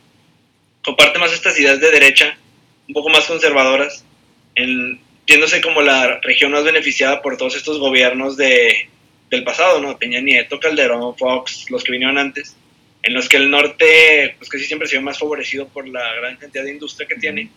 comparte 0.84 1.20
más 1.20 1.34
estas 1.34 1.60
ideas 1.60 1.82
de 1.82 1.92
derecha, 1.92 2.38
un 2.88 2.94
poco 2.94 3.10
más 3.10 3.26
conservadoras, 3.26 4.06
en, 4.56 5.02
viéndose 5.26 5.62
como 5.62 5.82
la 5.82 6.20
región 6.22 6.52
más 6.52 6.64
beneficiada 6.64 7.22
por 7.22 7.38
todos 7.38 7.56
estos 7.56 7.80
gobiernos 7.80 8.38
de, 8.38 8.88
del 9.32 9.44
pasado, 9.44 9.82
¿no? 9.82 9.98
Peña 9.98 10.22
Nieto, 10.22 10.60
Calderón, 10.60 11.18
Fox, 11.18 11.70
los 11.72 11.84
que 11.84 11.92
vinieron 11.92 12.20
antes, 12.20 12.56
en 13.08 13.14
los 13.14 13.30
que 13.30 13.38
el 13.38 13.50
norte, 13.50 14.36
pues 14.38 14.50
casi 14.50 14.66
siempre 14.66 14.86
se 14.86 14.98
vio 14.98 15.02
más 15.02 15.18
favorecido 15.18 15.66
por 15.70 15.88
la 15.88 16.14
gran 16.16 16.36
cantidad 16.36 16.66
de 16.66 16.72
industria 16.72 17.08
que 17.08 17.16
tiene, 17.16 17.50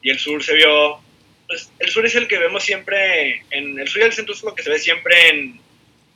y 0.00 0.08
el 0.08 0.20
sur 0.20 0.40
se 0.40 0.54
vio, 0.54 1.00
pues 1.48 1.68
el 1.80 1.90
sur 1.90 2.06
es 2.06 2.14
el 2.14 2.28
que 2.28 2.38
vemos 2.38 2.62
siempre, 2.62 3.42
en 3.50 3.76
el 3.76 3.88
sur 3.88 4.02
y 4.02 4.04
el 4.04 4.12
centro 4.12 4.32
es 4.32 4.42
lo 4.44 4.54
que 4.54 4.62
se 4.62 4.70
ve 4.70 4.78
siempre 4.78 5.30
en 5.30 5.60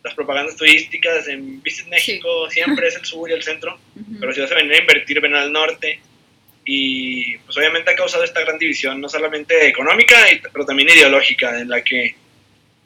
las 0.05 0.15
propagandas 0.15 0.55
turísticas, 0.57 1.27
en 1.27 1.61
Visit 1.61 1.89
México 1.89 2.49
siempre 2.51 2.87
es 2.87 2.95
el 2.95 3.05
sur 3.05 3.29
y 3.29 3.33
el 3.33 3.43
centro, 3.43 3.81
pero 4.21 4.33
si 4.33 4.43
vas 4.43 4.53
a 4.53 4.55
venir 4.55 4.75
a 4.75 4.79
invertir, 4.79 5.21
ven 5.21 5.35
al 5.35 5.53
norte. 5.53 6.01
Y 6.65 7.37
pues 7.39 7.57
obviamente 7.57 7.91
ha 7.91 7.97
causado 7.97 8.23
esta 8.23 8.43
gran 8.43 8.59
división, 8.59 9.01
no 9.01 9.09
solamente 9.09 9.67
económica, 9.67 10.25
pero 10.53 10.65
también 10.65 10.89
ideológica, 10.91 11.59
en 11.59 11.69
la 11.69 11.83
que 11.83 12.15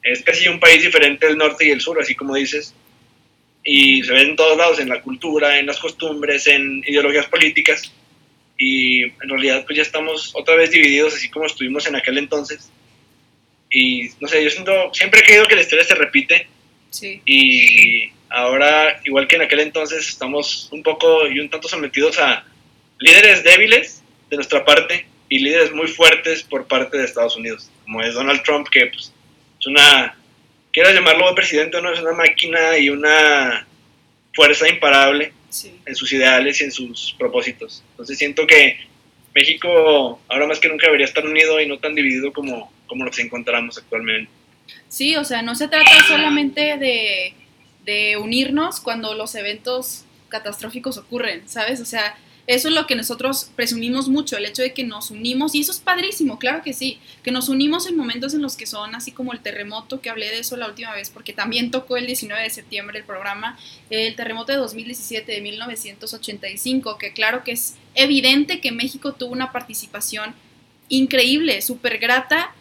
es 0.02 0.22
casi 0.22 0.48
un 0.48 0.58
país 0.58 0.82
diferente 0.82 1.26
el 1.26 1.36
norte 1.36 1.66
y 1.66 1.70
el 1.70 1.82
sur, 1.82 2.00
así 2.00 2.14
como 2.14 2.34
dices. 2.34 2.74
Y 3.64 4.02
se 4.02 4.12
ve 4.12 4.22
en 4.22 4.36
todos 4.36 4.56
lados, 4.56 4.80
en 4.80 4.88
la 4.88 5.00
cultura, 5.00 5.58
en 5.58 5.66
las 5.66 5.78
costumbres, 5.78 6.46
en 6.46 6.82
ideologías 6.86 7.26
políticas. 7.26 7.92
Y 8.58 9.02
en 9.02 9.28
realidad 9.28 9.64
pues 9.64 9.76
ya 9.76 9.82
estamos 9.82 10.32
otra 10.34 10.56
vez 10.56 10.70
divididos, 10.70 11.14
así 11.14 11.30
como 11.30 11.46
estuvimos 11.46 11.86
en 11.86 11.96
aquel 11.96 12.18
entonces. 12.18 12.70
Y 13.70 14.10
no 14.20 14.28
sé, 14.28 14.42
yo 14.42 14.50
siento, 14.50 14.92
siempre 14.92 15.20
he 15.20 15.24
creído 15.24 15.46
que 15.46 15.54
la 15.54 15.62
historia 15.62 15.84
se 15.84 15.94
repite 15.94 16.46
y 17.24 18.10
ahora, 18.28 19.00
igual 19.04 19.26
que 19.26 19.36
en 19.36 19.42
aquel 19.42 19.60
entonces, 19.60 20.08
estamos 20.08 20.68
un 20.72 20.82
poco 20.82 21.26
y 21.26 21.40
un 21.40 21.48
tanto 21.48 21.68
sometidos 21.68 22.18
a 22.18 22.44
líderes 22.98 23.42
débiles 23.42 24.02
de 24.30 24.36
nuestra 24.36 24.64
parte 24.64 25.06
y 25.28 25.38
líderes 25.38 25.72
muy 25.72 25.88
fuertes 25.88 26.42
por 26.42 26.66
parte 26.66 26.98
de 26.98 27.04
Estados 27.04 27.36
Unidos, 27.36 27.70
como 27.84 28.02
es 28.02 28.14
Donald 28.14 28.42
Trump, 28.42 28.68
que 28.68 28.86
pues, 28.86 29.12
es 29.58 29.66
una, 29.66 30.16
quiero 30.72 30.90
llamarlo 30.90 31.34
presidente, 31.34 31.80
no 31.80 31.92
es 31.92 32.00
una 32.00 32.12
máquina 32.12 32.78
y 32.78 32.88
una 32.88 33.66
fuerza 34.34 34.68
imparable 34.68 35.32
en 35.84 35.94
sus 35.94 36.12
ideales 36.12 36.60
y 36.60 36.64
en 36.64 36.72
sus 36.72 37.14
propósitos. 37.18 37.84
Entonces 37.90 38.18
siento 38.18 38.46
que 38.46 38.78
México 39.34 40.20
ahora 40.28 40.46
más 40.46 40.60
que 40.60 40.68
nunca 40.68 40.86
debería 40.86 41.06
estar 41.06 41.24
unido 41.24 41.60
y 41.60 41.66
no 41.66 41.78
tan 41.78 41.94
dividido 41.94 42.32
como, 42.32 42.72
como 42.86 43.04
nos 43.04 43.18
encontramos 43.18 43.78
actualmente. 43.78 44.30
Sí, 44.88 45.16
o 45.16 45.24
sea, 45.24 45.42
no 45.42 45.54
se 45.54 45.68
trata 45.68 45.90
solamente 46.06 46.78
de, 46.78 47.34
de 47.84 48.16
unirnos 48.16 48.80
cuando 48.80 49.14
los 49.14 49.34
eventos 49.34 50.04
catastróficos 50.28 50.96
ocurren, 50.96 51.46
¿sabes? 51.48 51.80
O 51.80 51.84
sea, 51.84 52.16
eso 52.46 52.68
es 52.68 52.74
lo 52.74 52.86
que 52.86 52.96
nosotros 52.96 53.50
presumimos 53.54 54.08
mucho, 54.08 54.36
el 54.36 54.44
hecho 54.44 54.62
de 54.62 54.74
que 54.74 54.84
nos 54.84 55.10
unimos, 55.10 55.54
y 55.54 55.60
eso 55.60 55.70
es 55.70 55.78
padrísimo, 55.78 56.38
claro 56.38 56.62
que 56.62 56.72
sí, 56.72 56.98
que 57.22 57.30
nos 57.30 57.48
unimos 57.48 57.86
en 57.86 57.96
momentos 57.96 58.34
en 58.34 58.42
los 58.42 58.56
que 58.56 58.66
son 58.66 58.94
así 58.94 59.12
como 59.12 59.32
el 59.32 59.40
terremoto, 59.40 60.00
que 60.00 60.10
hablé 60.10 60.30
de 60.30 60.40
eso 60.40 60.56
la 60.56 60.66
última 60.66 60.92
vez, 60.92 61.10
porque 61.10 61.32
también 61.32 61.70
tocó 61.70 61.96
el 61.96 62.06
19 62.06 62.42
de 62.42 62.50
septiembre 62.50 62.98
el 62.98 63.04
programa, 63.04 63.58
el 63.90 64.16
terremoto 64.16 64.52
de 64.52 64.58
2017 64.58 65.30
de 65.30 65.40
1985, 65.40 66.98
que 66.98 67.12
claro 67.12 67.44
que 67.44 67.52
es 67.52 67.76
evidente 67.94 68.60
que 68.60 68.72
México 68.72 69.12
tuvo 69.12 69.32
una 69.32 69.52
participación 69.52 70.34
increíble, 70.88 71.62
súper 71.62 71.98
grata, 71.98 72.54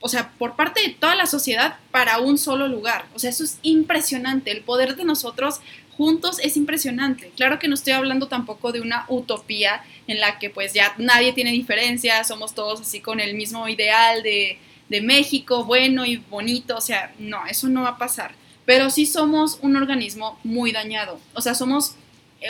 o 0.00 0.08
sea, 0.08 0.30
por 0.38 0.56
parte 0.56 0.80
de 0.80 0.90
toda 0.90 1.16
la 1.16 1.26
sociedad 1.26 1.76
para 1.90 2.18
un 2.20 2.38
solo 2.38 2.68
lugar. 2.68 3.06
O 3.14 3.18
sea, 3.18 3.30
eso 3.30 3.42
es 3.44 3.58
impresionante. 3.62 4.52
El 4.52 4.62
poder 4.62 4.94
de 4.94 5.04
nosotros 5.04 5.60
juntos 5.98 6.38
es 6.40 6.56
impresionante. 6.56 7.32
Claro 7.36 7.58
que 7.58 7.68
no 7.68 7.74
estoy 7.74 7.92
hablando 7.92 8.28
tampoco 8.28 8.72
de 8.72 8.80
una 8.80 9.04
utopía 9.08 9.82
en 10.06 10.20
la 10.20 10.38
que 10.38 10.48
pues 10.48 10.72
ya 10.72 10.94
nadie 10.96 11.32
tiene 11.32 11.50
diferencias, 11.50 12.28
somos 12.28 12.54
todos 12.54 12.80
así 12.80 13.00
con 13.00 13.18
el 13.18 13.34
mismo 13.34 13.68
ideal 13.68 14.22
de, 14.22 14.58
de 14.88 15.00
México, 15.02 15.64
bueno 15.64 16.06
y 16.06 16.16
bonito. 16.16 16.76
O 16.76 16.80
sea, 16.80 17.12
no, 17.18 17.44
eso 17.46 17.68
no 17.68 17.82
va 17.82 17.90
a 17.90 17.98
pasar. 17.98 18.32
Pero 18.64 18.90
sí 18.90 19.06
somos 19.06 19.58
un 19.60 19.76
organismo 19.76 20.38
muy 20.44 20.72
dañado. 20.72 21.20
O 21.34 21.40
sea, 21.40 21.54
somos 21.54 21.96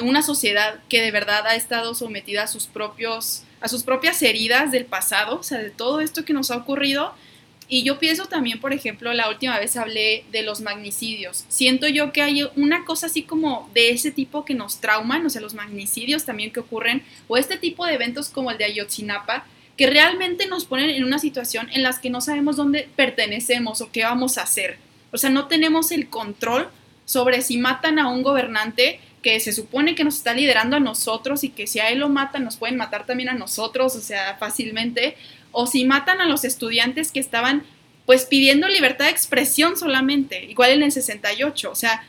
una 0.03 0.22
sociedad 0.22 0.80
que 0.90 1.01
de 1.01 1.11
verdad 1.11 1.46
ha 1.46 1.57
estado 1.57 1.94
sometida 1.94 2.42
a 2.42 2.46
sus 2.46 2.66
propios 2.66 3.44
a 3.61 3.68
sus 3.68 3.82
propias 3.82 4.22
heridas 4.22 4.70
del 4.70 4.84
pasado, 4.84 5.40
o 5.40 5.42
sea, 5.42 5.59
de 5.59 5.70
todo 5.70 6.01
esto 6.01 6.24
que 6.24 6.32
nos 6.32 6.53
ha 6.53 6.57
ocurrido, 6.57 7.12
y 7.69 7.83
yo 7.83 7.99
pienso 7.99 8.27
también, 8.27 8.61
por 8.61 8.73
ejemplo, 8.73 9.12
la 9.12 9.29
última 9.29 9.59
vez 9.59 9.77
hablé 9.77 10.25
de 10.33 10.43
los 10.43 10.62
magnicidios. 10.62 11.45
Siento 11.49 11.87
yo 11.87 12.12
que 12.12 12.23
hay 12.23 12.49
una 12.57 12.87
cosa 12.87 13.07
así 13.07 13.23
como 13.23 13.71
de 13.75 13.91
ese 13.91 14.11
tipo 14.11 14.47
que 14.47 14.55
nos 14.55 14.81
trauman, 14.81 15.27
o 15.27 15.31
sea, 15.31 15.43
los 15.43 15.53
magnicidios 15.53 16.25
también 16.25 16.51
que 16.51 16.61
ocurren, 16.61 17.03
o 17.29 17.37
este 17.37 17.59
tipo 17.59 17.85
de 17.85 17.95
eventos 17.95 18.31
como 18.31 18.51
el 18.51 18.57
de 18.57 18.64
Ayotzinapa, 18.64 19.45
que 19.77 19.87
realmente 19.87 20.47
nos 20.47 20.64
ponen 20.64 20.89
en 20.89 21.05
una 21.05 21.19
situación 21.19 21.69
en 21.73 21.83
la 21.83 21.99
que 22.01 22.09
no 22.09 22.23
sabemos 22.23 22.57
dónde 22.57 22.89
pertenecemos 22.97 23.83
o 23.83 23.93
qué 23.93 24.03
vamos 24.03 24.39
a 24.39 24.43
hacer. 24.43 24.79
O 25.12 25.19
sea, 25.19 25.29
no 25.29 25.47
tenemos 25.47 25.93
el 25.93 26.09
control 26.09 26.69
sobre 27.05 27.43
si 27.43 27.59
matan 27.59 27.99
a 27.99 28.09
un 28.09 28.23
gobernante 28.23 29.01
que 29.23 29.41
se 29.41 29.53
supone 29.53 29.95
que 29.95 30.05
nos 30.05 30.16
está 30.16 30.33
liderando 30.33 30.77
a 30.77 30.81
nosotros 30.81 31.45
y 31.45 31.51
que 31.51 31.66
si 31.66 31.81
a 31.81 31.91
él 31.91 31.99
lo 31.99 32.09
matan 32.09 32.45
nos 32.45 32.57
pueden 32.57 32.77
matar 32.77 33.05
también 33.07 33.29
a 33.29 33.35
nosotros, 33.35 33.97
o 33.97 34.01
sea, 34.01 34.37
fácilmente, 34.39 35.16
o 35.53 35.66
si 35.66 35.84
matan 35.84 36.20
a 36.20 36.26
los 36.26 36.44
estudiantes 36.44 37.12
que 37.12 37.20
estaban 37.20 37.64
pues 38.07 38.24
pidiendo 38.24 38.68
libertad 38.68 39.05
de 39.05 39.11
expresión 39.11 39.76
solamente, 39.76 40.44
igual 40.44 40.70
en 40.70 40.82
el 40.82 40.92
68, 40.92 41.70
o 41.70 41.74
sea, 41.74 42.07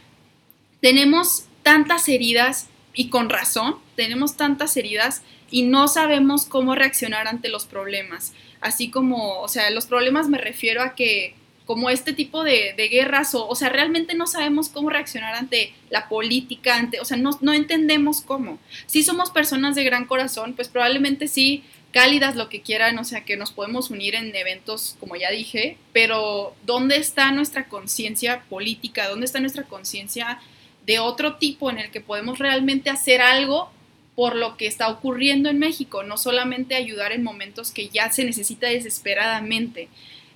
tenemos 0.81 1.45
tantas 1.61 2.07
heridas 2.07 2.69
y 2.93 3.09
con 3.09 3.29
razón, 3.29 3.75
tenemos 3.95 4.37
tantas 4.37 4.77
heridas 4.77 5.23
y 5.51 5.63
no 5.63 5.87
sabemos 5.87 6.45
cómo 6.45 6.73
reaccionar 6.73 7.27
ante 7.27 7.49
los 7.49 7.65
problemas, 7.65 8.33
así 8.61 8.89
como, 8.89 9.41
o 9.41 9.47
sea, 9.49 9.69
los 9.71 9.87
problemas 9.87 10.29
me 10.29 10.37
refiero 10.37 10.81
a 10.81 10.95
que 10.95 11.35
como 11.65 11.91
este 11.91 12.13
tipo 12.13 12.43
de, 12.43 12.73
guerras, 12.89 13.35
o, 13.35 13.47
o, 13.47 13.53
sea, 13.53 13.69
realmente 13.69 14.15
no 14.15 14.25
sabemos 14.25 14.69
cómo 14.69 14.89
reaccionar 14.89 15.35
ante 15.35 15.71
la 15.91 16.09
política, 16.09 16.77
ante, 16.77 16.99
o 16.99 17.05
sea, 17.05 17.15
no, 17.15 17.37
no 17.41 17.53
entendemos 17.53 18.21
cómo. 18.21 18.57
Si 18.87 19.03
somos 19.03 19.29
personas 19.29 19.75
de 19.75 19.83
gran 19.83 20.05
corazón, 20.05 20.53
pues 20.55 20.67
probablemente 20.67 21.27
sí 21.27 21.63
cálidas, 21.91 22.35
lo 22.35 22.49
que 22.49 22.61
quieran, 22.61 22.97
o 22.99 23.03
sea, 23.03 23.25
que 23.25 23.37
nos 23.37 23.51
podemos 23.51 23.89
unir 23.89 24.15
en 24.15 24.35
eventos, 24.35 24.95
como 24.99 25.15
ya 25.15 25.31
dije, 25.31 25.77
pero 25.93 26.55
¿dónde 26.65 26.97
está 26.97 27.31
nuestra 27.31 27.67
conciencia 27.67 28.43
política? 28.49 29.07
¿Dónde 29.09 29.25
está 29.25 29.39
nuestra 29.39 29.63
conciencia 29.63 30.39
de 30.85 30.99
otro 30.99 31.35
tipo 31.37 31.69
en 31.69 31.79
el 31.79 31.91
que 31.91 32.01
podemos 32.01 32.39
realmente 32.39 32.89
hacer 32.89 33.21
algo 33.21 33.71
por 34.15 34.35
lo 34.35 34.57
que 34.57 34.67
está 34.67 34.89
ocurriendo 34.89 35.49
en 35.49 35.59
México? 35.59 36.03
No 36.03 36.17
solamente 36.17 36.75
ayudar 36.75 37.11
en 37.11 37.23
momentos 37.23 37.71
que 37.71 37.89
ya 37.89 38.11
se 38.11 38.23
necesita 38.23 38.67
desesperadamente. 38.67 39.89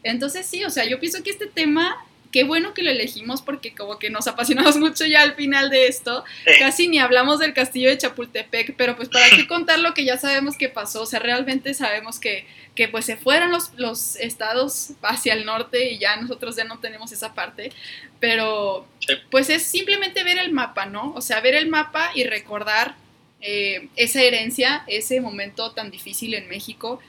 Entonces 0.04 0.46
sí, 0.46 0.64
o 0.64 0.70
sea, 0.70 0.86
yo 0.86 1.00
pienso 1.00 1.24
que 1.24 1.30
este 1.30 1.48
tema 1.48 1.98
qué 2.34 2.44
bueno 2.44 2.74
que 2.74 2.82
lo 2.82 2.90
elegimos 2.90 3.42
porque 3.42 3.74
como 3.74 4.00
que 4.00 4.10
nos 4.10 4.28
apasionamos 4.28 4.76
mucho 4.80 5.06
ya 5.06 5.22
al 5.22 5.36
final 5.36 5.70
de 5.70 5.88
esto. 5.88 6.26
Casi 6.60 6.90
ni 6.90 7.00
hablamos 7.00 7.40
del 7.40 7.54
castillo 7.54 7.90
de 7.90 7.98
Chapultepec, 7.98 8.76
pero 8.76 8.98
pues 8.98 9.08
para 9.08 9.30
qué 9.30 9.48
contar 9.48 9.80
lo 9.80 9.94
que 9.94 10.04
ya 10.04 10.18
sabemos 10.18 10.58
que 10.58 10.68
pasó. 10.68 11.04
O 11.04 11.06
sea, 11.06 11.20
realmente 11.20 11.74
sabemos 11.76 12.20
que, 12.20 12.46
que 12.76 12.90
pues 12.90 13.06
se 13.06 13.16
fueron 13.16 13.52
los, 13.52 13.72
los 13.78 14.18
estados 14.18 14.94
hacia 15.04 15.34
el 15.34 15.46
norte 15.46 15.92
y 15.92 16.00
ya 16.00 16.18
nosotros 16.18 16.58
ya 16.58 16.64
no 16.66 16.80
tenemos 16.80 17.12
esa 17.12 17.34
parte. 17.36 17.72
Pero 18.20 18.88
pues 19.30 19.50
es 19.50 19.64
simplemente 19.64 20.24
ver 20.24 20.40
el 20.40 20.52
mapa, 20.52 20.88
¿no? 20.88 21.14
O 21.16 21.22
sea, 21.22 21.40
ver 21.40 21.54
el 21.54 21.70
mapa 21.70 22.12
y 22.16 22.24
recordar 22.24 22.96
eh, 23.42 23.90
esa 23.96 24.24
herencia, 24.24 24.84
ese 24.88 25.22
momento 25.22 25.72
tan 25.72 25.92
difícil 25.92 26.34
en 26.34 26.50
México, 26.50 27.00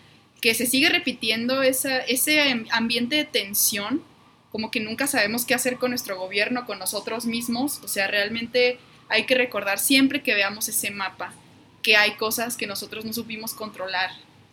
que 0.42 0.52
se 0.52 0.66
sigue 0.66 0.90
repitiendo 0.90 1.62
esa, 1.62 2.00
ese 2.00 2.66
ambiente 2.70 3.16
de 3.16 3.24
tensión 3.24 4.02
como 4.54 4.70
que 4.70 4.78
nunca 4.78 5.08
sabemos 5.08 5.44
qué 5.44 5.52
hacer 5.52 5.78
con 5.78 5.90
nuestro 5.90 6.16
gobierno, 6.16 6.64
con 6.64 6.78
nosotros 6.78 7.26
mismos. 7.26 7.80
O 7.82 7.88
sea, 7.88 8.06
realmente 8.06 8.78
hay 9.08 9.26
que 9.26 9.34
recordar 9.34 9.80
siempre 9.80 10.22
que 10.22 10.32
veamos 10.32 10.68
ese 10.68 10.92
mapa 10.92 11.34
que 11.82 11.96
hay 11.96 12.12
cosas 12.12 12.56
que 12.56 12.68
nosotros 12.68 13.04
no 13.04 13.12
supimos 13.12 13.52
controlar 13.52 14.12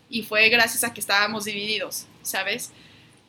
y 0.10 0.24
fue 0.24 0.50
gracias 0.50 0.84
a 0.84 0.92
que 0.92 1.00
estábamos 1.00 1.46
divididos, 1.46 2.08
¿sabes? 2.24 2.72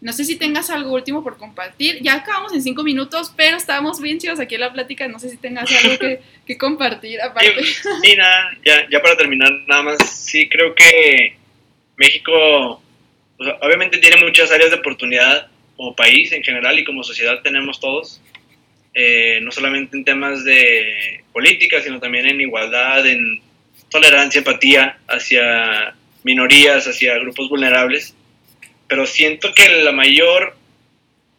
No 0.00 0.14
sé 0.14 0.24
si 0.24 0.36
tengas 0.36 0.70
algo 0.70 0.94
último 0.94 1.22
por 1.22 1.36
compartir. 1.36 1.98
Ya 2.00 2.14
acabamos 2.14 2.54
en 2.54 2.62
cinco 2.62 2.84
minutos, 2.84 3.34
pero 3.36 3.58
estábamos 3.58 4.00
bien 4.00 4.16
chidos 4.16 4.40
aquí 4.40 4.54
en 4.54 4.62
la 4.62 4.72
plática. 4.72 5.06
No 5.08 5.18
sé 5.18 5.28
si 5.28 5.36
tengas 5.36 5.70
algo 5.84 5.98
que, 5.98 6.56
compartir 6.58 7.20
aparte. 7.20 7.64
Sí, 7.64 8.16
nada, 8.16 8.50
ya, 8.64 8.88
ya 8.88 9.02
para 9.02 9.18
terminar, 9.18 9.50
nada 9.66 9.82
más, 9.82 9.98
sí 10.08 10.48
creo 10.48 10.74
que 10.74 11.36
México 11.98 12.80
obviamente 13.60 13.98
tiene 13.98 14.24
muchas 14.24 14.50
áreas 14.50 14.70
de 14.70 14.76
oportunidad 14.76 15.51
como 15.82 15.96
país 15.96 16.30
en 16.30 16.44
general 16.44 16.78
y 16.78 16.84
como 16.84 17.02
sociedad 17.02 17.42
tenemos 17.42 17.80
todos. 17.80 18.22
Eh, 18.94 19.40
no 19.42 19.50
solamente 19.50 19.96
en 19.96 20.04
temas 20.04 20.44
de 20.44 21.24
política, 21.32 21.80
sino 21.80 21.98
también 21.98 22.26
en 22.26 22.40
igualdad, 22.40 23.04
en 23.06 23.40
tolerancia, 23.90 24.38
empatía 24.38 24.98
hacia 25.08 25.94
minorías, 26.22 26.86
hacia 26.86 27.18
grupos 27.18 27.48
vulnerables 27.48 28.14
pero 28.92 29.06
siento 29.06 29.54
que 29.54 29.66
la 29.84 29.92
mayor 29.92 30.54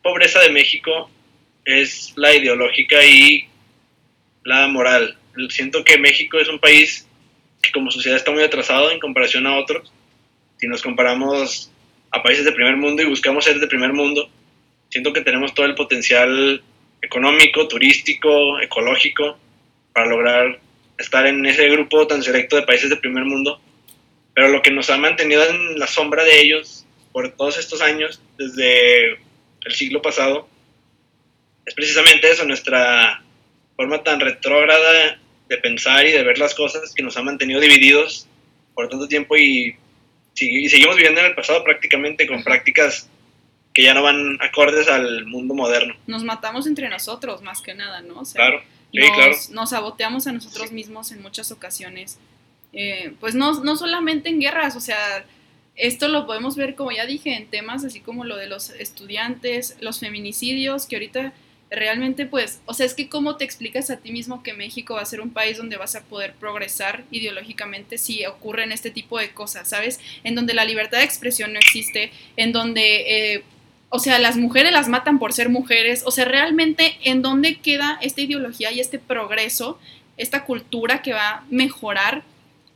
pobreza 0.02 0.40
de 0.40 0.50
México 0.50 1.08
es 1.66 2.12
la 2.16 2.34
ideológica 2.34 3.06
y 3.06 3.48
la 4.44 4.68
moral. 4.70 5.20
Siento 5.50 5.84
que 5.84 6.00
México 6.00 6.40
es 6.40 6.50
un 6.50 6.58
país 6.58 7.08
que 7.62 7.72
como 7.72 7.92
sociedad 7.92 8.18
está 8.18 8.32
muy 8.32 8.42
atrasado 8.42 8.90
en 8.90 9.00
comparación 9.00 9.46
a 9.46 9.60
otros. 9.60 9.94
Si 10.58 10.66
nos 10.66 10.82
comparamos 10.82 11.72
a 12.14 12.22
países 12.22 12.46
de 12.46 12.52
primer 12.52 12.78
mundo 12.78 13.02
y 13.02 13.08
buscamos 13.08 13.44
ser 13.44 13.60
de 13.60 13.68
primer 13.68 13.92
mundo, 13.92 14.30
siento 14.90 15.12
que 15.12 15.22
tenemos 15.22 15.54
todo 15.56 15.66
el 15.66 15.74
potencial 15.74 16.64
económico, 17.02 17.68
turístico, 17.68 18.62
ecológico 18.62 19.38
para 19.92 20.08
lograr 20.08 20.60
estar 21.00 21.26
en 21.26 21.44
ese 21.46 21.68
grupo 21.70 22.06
tan 22.06 22.22
selecto 22.22 22.56
de 22.56 22.64
países 22.64 22.92
de 22.92 22.98
primer 22.98 23.26
mundo. 23.26 23.60
Pero 24.36 24.50
lo 24.50 24.62
que 24.62 24.70
nos 24.70 24.92
ha 24.92 24.98
mantenido 24.98 25.44
en 25.44 25.80
la 25.80 25.88
sombra 25.88 26.24
de 26.24 26.40
ellos 26.40 26.86
por 27.12 27.32
todos 27.32 27.58
estos 27.58 27.82
años, 27.82 28.22
desde 28.38 29.14
el 29.66 29.74
siglo 29.74 30.02
pasado, 30.02 30.48
es 31.66 31.74
precisamente 31.74 32.30
eso, 32.30 32.46
nuestra 32.46 33.24
forma 33.76 34.04
tan 34.04 34.20
retrógrada 34.20 35.20
de 35.50 35.58
pensar 35.58 36.06
y 36.06 36.12
de 36.12 36.24
ver 36.24 36.38
las 36.38 36.54
cosas 36.54 36.94
que 36.94 37.02
nos 37.02 37.18
ha 37.18 37.24
mantenido 37.24 37.60
divididos 37.60 38.28
por 38.76 38.90
tanto 38.90 39.08
tiempo 39.08 39.36
y, 39.36 39.76
seguimos 40.34 40.96
viviendo 40.96 41.22
en 41.22 41.28
el 41.28 41.36
pasado 41.36 41.64
prácticamente 41.64 42.28
con 42.28 42.44
prácticas 42.44 43.10
que 43.74 43.84
ya 43.84 43.94
no 43.94 44.04
van 44.04 44.38
acordes 44.42 44.88
al 44.88 45.26
mundo 45.26 45.54
moderno. 45.54 45.96
Nos 46.08 46.24
matamos 46.24 46.68
entre 46.68 46.90
nosotros 46.90 47.42
más 47.42 47.62
que 47.62 47.74
nada, 47.74 48.02
¿no? 48.02 48.24
claro, 48.34 48.62
nos, 48.94 49.12
claro. 49.12 49.36
Nos 49.52 49.70
saboteamos 49.72 50.28
a 50.28 50.32
nosotros 50.32 50.72
mismos 50.72 51.12
en 51.12 51.22
muchas 51.22 51.52
ocasiones. 51.52 52.20
Eh, 52.72 53.14
pues 53.20 53.36
no, 53.36 53.64
no 53.64 53.76
solamente 53.76 54.30
en 54.30 54.40
guerras, 54.40 54.76
o 54.76 54.80
sea, 54.80 55.26
esto 55.76 56.08
lo 56.08 56.26
podemos 56.28 56.56
ver, 56.56 56.76
como 56.76 56.92
ya 56.92 57.06
dije, 57.06 57.36
en 57.36 57.48
temas 57.48 57.84
así 57.84 58.00
como 58.00 58.26
lo 58.26 58.36
de 58.38 58.48
los 58.48 58.70
estudiantes, 58.70 59.78
los 59.80 60.00
feminicidios, 60.00 60.86
que 60.86 60.96
ahorita 60.96 61.34
realmente 61.76 62.26
pues, 62.26 62.62
o 62.66 62.74
sea, 62.74 62.86
es 62.86 62.94
que 62.94 63.10
cómo 63.10 63.36
te 63.36 63.46
explicas 63.46 63.90
a 63.90 63.98
ti 63.98 64.12
mismo 64.12 64.44
que 64.44 64.54
México 64.54 64.96
va 64.96 65.02
a 65.02 65.06
ser 65.06 65.22
un 65.22 65.32
país 65.32 65.58
donde 65.58 65.78
vas 65.78 65.96
a 65.96 66.04
poder 66.04 66.34
progresar 66.34 67.04
ideológicamente 67.12 67.98
si 67.98 68.26
ocurren 68.26 68.72
este 68.72 68.92
tipo 68.92 69.20
de 69.20 69.32
cosas, 69.32 69.70
¿sabes? 69.70 70.00
En 70.24 70.36
donde 70.36 70.54
la 70.54 70.66
libertad 70.66 71.00
de 71.00 71.06
expresión 71.06 71.54
no 71.54 71.60
existe, 71.60 72.12
en 72.38 72.52
donde, 72.52 73.34
eh, 73.34 73.44
o 73.90 74.00
sea, 74.00 74.20
las 74.20 74.38
mujeres 74.38 74.72
las 74.72 74.88
matan 74.88 75.20
por 75.20 75.34
ser 75.34 75.50
mujeres, 75.50 76.04
o 76.06 76.12
sea, 76.12 76.26
realmente 76.26 76.98
en 77.04 77.22
dónde 77.22 77.60
queda 77.60 77.98
esta 78.02 78.22
ideología 78.22 78.72
y 78.72 78.80
este 78.80 79.00
progreso, 79.00 79.80
esta 80.18 80.46
cultura 80.46 81.02
que 81.02 81.14
va 81.14 81.30
a 81.30 81.44
mejorar 81.50 82.24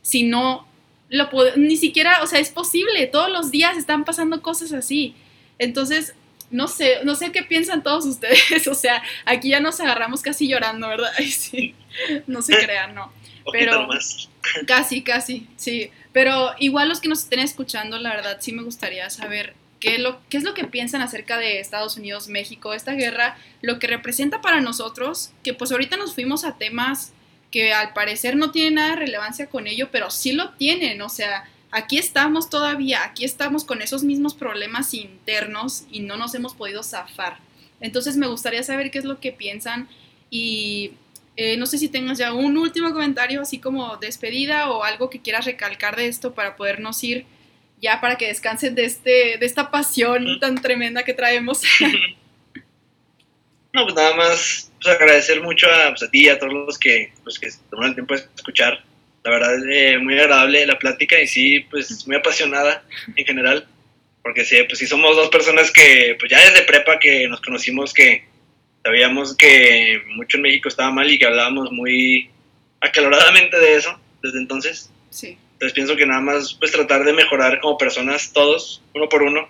si 0.02 0.24
no 0.24 0.66
lo 1.10 1.28
ni 1.56 1.76
siquiera, 1.76 2.22
o 2.22 2.26
sea, 2.26 2.38
es 2.38 2.50
posible, 2.50 3.06
todos 3.06 3.30
los 3.30 3.50
días 3.50 3.76
están 3.76 4.04
pasando 4.04 4.42
cosas 4.42 4.72
así. 4.72 5.14
Entonces, 5.58 6.14
no 6.50 6.68
sé, 6.68 7.04
no 7.04 7.14
sé 7.14 7.32
qué 7.32 7.42
piensan 7.42 7.82
todos 7.82 8.06
ustedes, 8.06 8.66
o 8.68 8.74
sea, 8.74 9.02
aquí 9.24 9.50
ya 9.50 9.60
nos 9.60 9.80
agarramos 9.80 10.22
casi 10.22 10.48
llorando, 10.48 10.88
¿verdad? 10.88 11.10
Ay, 11.18 11.30
sí, 11.30 11.74
no 12.26 12.42
se 12.42 12.56
crean, 12.56 12.94
no. 12.94 13.12
Pero 13.52 13.88
casi, 14.66 15.02
casi, 15.02 15.46
sí. 15.56 15.90
Pero 16.12 16.50
igual 16.58 16.88
los 16.88 17.00
que 17.00 17.08
nos 17.08 17.20
estén 17.20 17.40
escuchando, 17.40 17.98
la 17.98 18.10
verdad, 18.10 18.38
sí 18.40 18.52
me 18.52 18.62
gustaría 18.62 19.08
saber 19.10 19.54
qué, 19.80 19.98
lo, 19.98 20.20
qué 20.28 20.36
es 20.36 20.42
lo 20.42 20.54
que 20.54 20.64
piensan 20.64 21.00
acerca 21.00 21.38
de 21.38 21.60
Estados 21.60 21.96
Unidos, 21.96 22.28
México, 22.28 22.74
esta 22.74 22.92
guerra, 22.92 23.36
lo 23.62 23.78
que 23.78 23.86
representa 23.86 24.40
para 24.40 24.60
nosotros, 24.60 25.30
que 25.42 25.54
pues 25.54 25.70
ahorita 25.70 25.96
nos 25.96 26.14
fuimos 26.14 26.44
a 26.44 26.56
temas 26.56 27.12
que 27.50 27.72
al 27.72 27.92
parecer 27.94 28.36
no 28.36 28.50
tiene 28.50 28.72
nada 28.72 28.90
de 28.90 28.96
relevancia 28.96 29.46
con 29.46 29.66
ello, 29.66 29.88
pero 29.90 30.10
sí 30.10 30.32
lo 30.32 30.50
tienen, 30.50 31.00
o 31.00 31.08
sea, 31.08 31.48
aquí 31.70 31.98
estamos 31.98 32.50
todavía, 32.50 33.04
aquí 33.04 33.24
estamos 33.24 33.64
con 33.64 33.82
esos 33.82 34.04
mismos 34.04 34.34
problemas 34.34 34.94
internos 34.94 35.84
y 35.90 36.00
no 36.00 36.16
nos 36.16 36.34
hemos 36.34 36.54
podido 36.54 36.82
zafar. 36.82 37.38
Entonces 37.80 38.16
me 38.16 38.26
gustaría 38.26 38.62
saber 38.62 38.90
qué 38.90 38.98
es 38.98 39.04
lo 39.04 39.20
que 39.20 39.32
piensan 39.32 39.88
y 40.30 40.92
eh, 41.36 41.56
no 41.56 41.66
sé 41.66 41.78
si 41.78 41.88
tengas 41.88 42.18
ya 42.18 42.32
un 42.32 42.56
último 42.58 42.92
comentario 42.92 43.40
así 43.40 43.58
como 43.58 43.96
despedida 43.96 44.70
o 44.70 44.82
algo 44.82 45.10
que 45.10 45.20
quieras 45.20 45.44
recalcar 45.44 45.96
de 45.96 46.08
esto 46.08 46.34
para 46.34 46.56
podernos 46.56 47.02
ir 47.04 47.26
ya 47.80 48.00
para 48.00 48.16
que 48.16 48.26
descansen 48.26 48.74
de, 48.74 48.84
este, 48.84 49.38
de 49.38 49.46
esta 49.46 49.70
pasión 49.70 50.40
tan 50.40 50.60
tremenda 50.60 51.04
que 51.04 51.14
traemos. 51.14 51.62
No, 53.74 53.84
pues 53.84 53.94
nada 53.94 54.16
más 54.16 54.72
pues, 54.82 54.96
agradecer 54.96 55.42
mucho 55.42 55.66
a, 55.70 55.90
pues, 55.90 56.02
a 56.02 56.10
ti 56.10 56.24
y 56.24 56.28
a 56.28 56.38
todos 56.38 56.52
los 56.52 56.78
que, 56.78 57.12
los 57.24 57.38
que 57.38 57.48
tomaron 57.70 57.90
el 57.90 57.94
tiempo 57.94 58.14
de 58.14 58.26
escuchar. 58.34 58.82
La 59.28 59.34
verdad 59.38 59.70
eh, 59.70 59.98
muy 59.98 60.18
agradable 60.18 60.64
la 60.64 60.78
plática 60.78 61.20
y 61.20 61.26
sí, 61.26 61.60
pues 61.70 62.06
muy 62.06 62.16
apasionada 62.16 62.82
en 63.14 63.26
general. 63.26 63.68
Porque 64.22 64.42
sí, 64.42 64.56
pues 64.66 64.78
sí 64.78 64.86
somos 64.86 65.16
dos 65.16 65.28
personas 65.28 65.70
que, 65.70 66.16
pues 66.18 66.30
ya 66.30 66.38
desde 66.38 66.64
prepa 66.64 66.98
que 66.98 67.28
nos 67.28 67.42
conocimos, 67.42 67.92
que 67.92 68.24
sabíamos 68.82 69.36
que 69.36 70.00
mucho 70.16 70.38
en 70.38 70.44
México 70.44 70.68
estaba 70.68 70.90
mal 70.92 71.10
y 71.10 71.18
que 71.18 71.26
hablábamos 71.26 71.70
muy 71.70 72.30
acaloradamente 72.80 73.58
de 73.58 73.76
eso 73.76 74.00
desde 74.22 74.38
entonces. 74.38 74.90
Sí. 75.10 75.36
Entonces 75.52 75.74
pienso 75.74 75.94
que 75.94 76.06
nada 76.06 76.22
más 76.22 76.54
pues 76.54 76.72
tratar 76.72 77.04
de 77.04 77.12
mejorar 77.12 77.60
como 77.60 77.76
personas 77.76 78.32
todos, 78.32 78.82
uno 78.94 79.10
por 79.10 79.22
uno, 79.22 79.46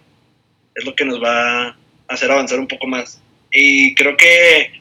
es 0.75 0.85
lo 0.85 0.97
que 0.97 1.05
nos 1.05 1.23
va 1.23 1.69
a 1.69 1.77
hacer 2.09 2.33
avanzar 2.33 2.59
un 2.59 2.67
poco 2.67 2.89
más. 2.89 3.23
Y 3.53 3.95
creo 3.95 4.17
que 4.17 4.73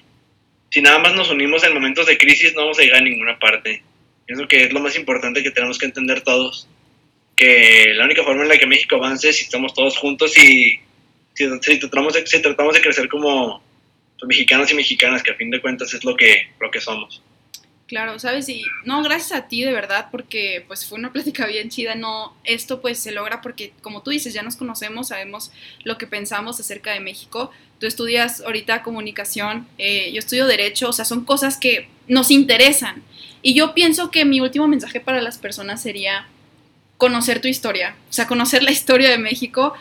si 0.72 0.82
nada 0.82 0.98
más 0.98 1.14
nos 1.14 1.30
unimos 1.30 1.64
en 1.64 1.76
momentos 1.76 2.08
de 2.08 2.18
crisis 2.18 2.56
no 2.56 2.62
vamos 2.62 2.80
a 2.80 2.82
llegar 2.82 3.02
a 3.02 3.06
ninguna 3.06 3.38
parte. 3.38 3.84
Pienso 4.28 4.48
que 4.48 4.66
es 4.66 4.74
lo 4.74 4.82
más 4.82 4.96
importante 4.96 5.42
que 5.42 5.52
tenemos 5.52 5.80
que 5.80 5.86
entender 5.86 6.22
todos. 6.22 6.68
Que 7.36 7.94
la 7.96 8.06
única 8.06 8.24
forma 8.24 8.44
en 8.44 8.50
la 8.50 8.58
que 8.58 8.68
México 8.68 8.98
avance 8.98 9.30
es 9.30 9.38
si 9.38 9.44
estamos 9.46 9.74
todos 9.74 9.98
juntos 9.98 10.38
y 10.38 10.80
si, 11.34 11.80
tratamos, 11.80 12.14
de, 12.14 12.28
si 12.28 12.42
tratamos 12.42 12.76
de 12.76 12.82
crecer 12.82 13.08
como 13.08 13.64
pues, 14.20 14.28
mexicanos 14.28 14.72
y 14.72 14.76
mexicanas, 14.76 15.24
que 15.24 15.32
a 15.32 15.36
fin 15.36 15.50
de 15.50 15.62
cuentas 15.62 15.94
es 15.94 16.04
lo 16.04 16.16
que, 16.16 16.50
lo 16.60 16.70
que 16.70 16.82
somos. 16.82 17.22
Claro, 17.88 18.20
sabes, 18.20 18.50
y 18.50 18.66
no, 18.84 19.02
gracias 19.02 19.32
a 19.40 19.48
ti 19.48 19.64
de 19.64 19.72
verdad, 19.72 20.10
porque 20.12 20.66
pues 20.68 20.86
fue 20.86 21.00
una 21.00 21.14
plática 21.14 21.46
bien 21.46 21.70
chida, 21.70 21.96
no, 21.96 22.36
esto 22.44 22.82
pues 22.82 23.00
se 23.00 23.12
logra 23.12 23.42
porque 23.42 23.72
como 23.82 24.04
tú 24.04 24.12
dices, 24.12 24.34
ya 24.34 24.44
nos 24.44 24.58
conocemos, 24.58 25.08
sabemos 25.08 25.52
lo 25.86 25.98
que 25.98 26.06
pensamos 26.06 26.60
acerca 26.60 26.92
de 26.92 27.00
México, 27.00 27.50
tú 27.80 27.88
estudias 27.88 28.42
ahorita 28.42 28.84
comunicación, 28.84 29.68
eh, 29.78 30.12
yo 30.12 30.20
estudio 30.20 30.48
derecho, 30.48 30.90
o 30.90 30.94
sea, 30.94 31.06
son 31.06 31.24
cosas 31.24 31.58
que 31.58 31.88
nos 32.08 32.30
interesan. 32.30 33.04
Y 33.42 33.54
yo 33.54 33.74
pienso 33.74 34.12
que 34.12 34.26
mi 34.26 34.42
último 34.42 34.68
mensaje 34.68 35.00
para 35.00 35.22
las 35.22 35.38
personas 35.38 35.82
sería 35.82 36.28
conocer 36.98 37.42
tu 37.42 37.48
historia, 37.48 37.96
o 38.10 38.14
sea, 38.14 38.28
conocer 38.28 38.64
la 38.64 38.72
historia 38.72 39.10
de 39.10 39.18
México 39.18 39.74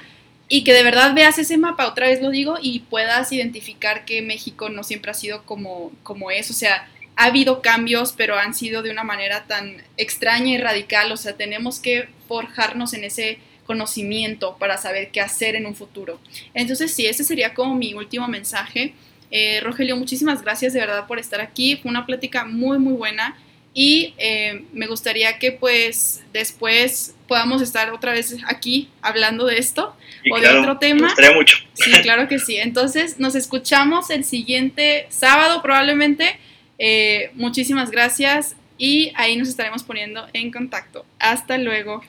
y 0.48 0.64
que 0.64 0.72
de 0.72 0.82
verdad 0.82 1.14
veas 1.14 1.38
ese 1.38 1.56
mapa, 1.56 1.86
otra 1.86 2.06
vez 2.06 2.22
lo 2.22 2.30
digo, 2.30 2.56
y 2.60 2.80
puedas 2.80 3.32
identificar 3.32 4.04
que 4.04 4.22
México 4.22 4.68
no 4.68 4.84
siempre 4.84 5.10
ha 5.10 5.14
sido 5.14 5.42
como, 5.44 5.90
como 6.02 6.30
es, 6.30 6.50
o 6.50 6.54
sea, 6.54 6.88
ha 7.16 7.24
habido 7.24 7.62
cambios, 7.62 8.12
pero 8.12 8.38
han 8.38 8.54
sido 8.54 8.82
de 8.82 8.90
una 8.90 9.02
manera 9.02 9.44
tan 9.46 9.82
extraña 9.96 10.52
y 10.52 10.58
radical, 10.58 11.10
o 11.10 11.16
sea, 11.16 11.36
tenemos 11.36 11.80
que 11.80 12.08
forjarnos 12.28 12.92
en 12.92 13.04
ese 13.04 13.38
conocimiento 13.66 14.56
para 14.58 14.76
saber 14.78 15.10
qué 15.10 15.20
hacer 15.20 15.56
en 15.56 15.66
un 15.66 15.74
futuro. 15.74 16.20
Entonces, 16.54 16.92
sí, 16.92 17.06
ese 17.06 17.24
sería 17.24 17.54
como 17.54 17.74
mi 17.74 17.94
último 17.94 18.28
mensaje. 18.28 18.94
Eh, 19.30 19.60
Rogelio, 19.62 19.96
muchísimas 19.96 20.42
gracias 20.42 20.72
de 20.72 20.80
verdad 20.80 21.06
por 21.06 21.18
estar 21.18 21.40
aquí. 21.40 21.76
Fue 21.76 21.90
una 21.90 22.06
plática 22.06 22.44
muy, 22.44 22.78
muy 22.78 22.92
buena 22.92 23.36
y 23.78 24.14
eh, 24.16 24.64
me 24.72 24.86
gustaría 24.86 25.38
que 25.38 25.52
pues 25.52 26.24
después 26.32 27.14
podamos 27.28 27.60
estar 27.60 27.92
otra 27.92 28.12
vez 28.12 28.34
aquí 28.46 28.88
hablando 29.02 29.44
de 29.44 29.58
esto 29.58 29.94
o 30.32 30.40
de 30.40 30.48
otro 30.48 30.78
tema. 30.78 31.02
Me 31.02 31.06
gustaría 31.08 31.32
mucho. 31.32 31.58
Sí, 31.74 31.92
claro 32.00 32.26
que 32.26 32.38
sí. 32.38 32.56
Entonces, 32.56 33.20
nos 33.20 33.34
escuchamos 33.34 34.08
el 34.08 34.24
siguiente 34.24 35.04
sábado 35.10 35.60
probablemente 35.60 36.38
eh, 36.78 37.30
muchísimas 37.34 37.90
gracias 37.90 38.56
y 38.78 39.12
ahí 39.14 39.36
nos 39.36 39.48
estaremos 39.48 39.82
poniendo 39.82 40.26
en 40.32 40.50
contacto. 40.50 41.04
Hasta 41.18 41.58
luego. 41.58 42.02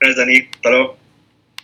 Gracias, 0.00 0.26
Dani. 0.26 0.48
Hasta 0.56 0.70
luego. 0.70 1.03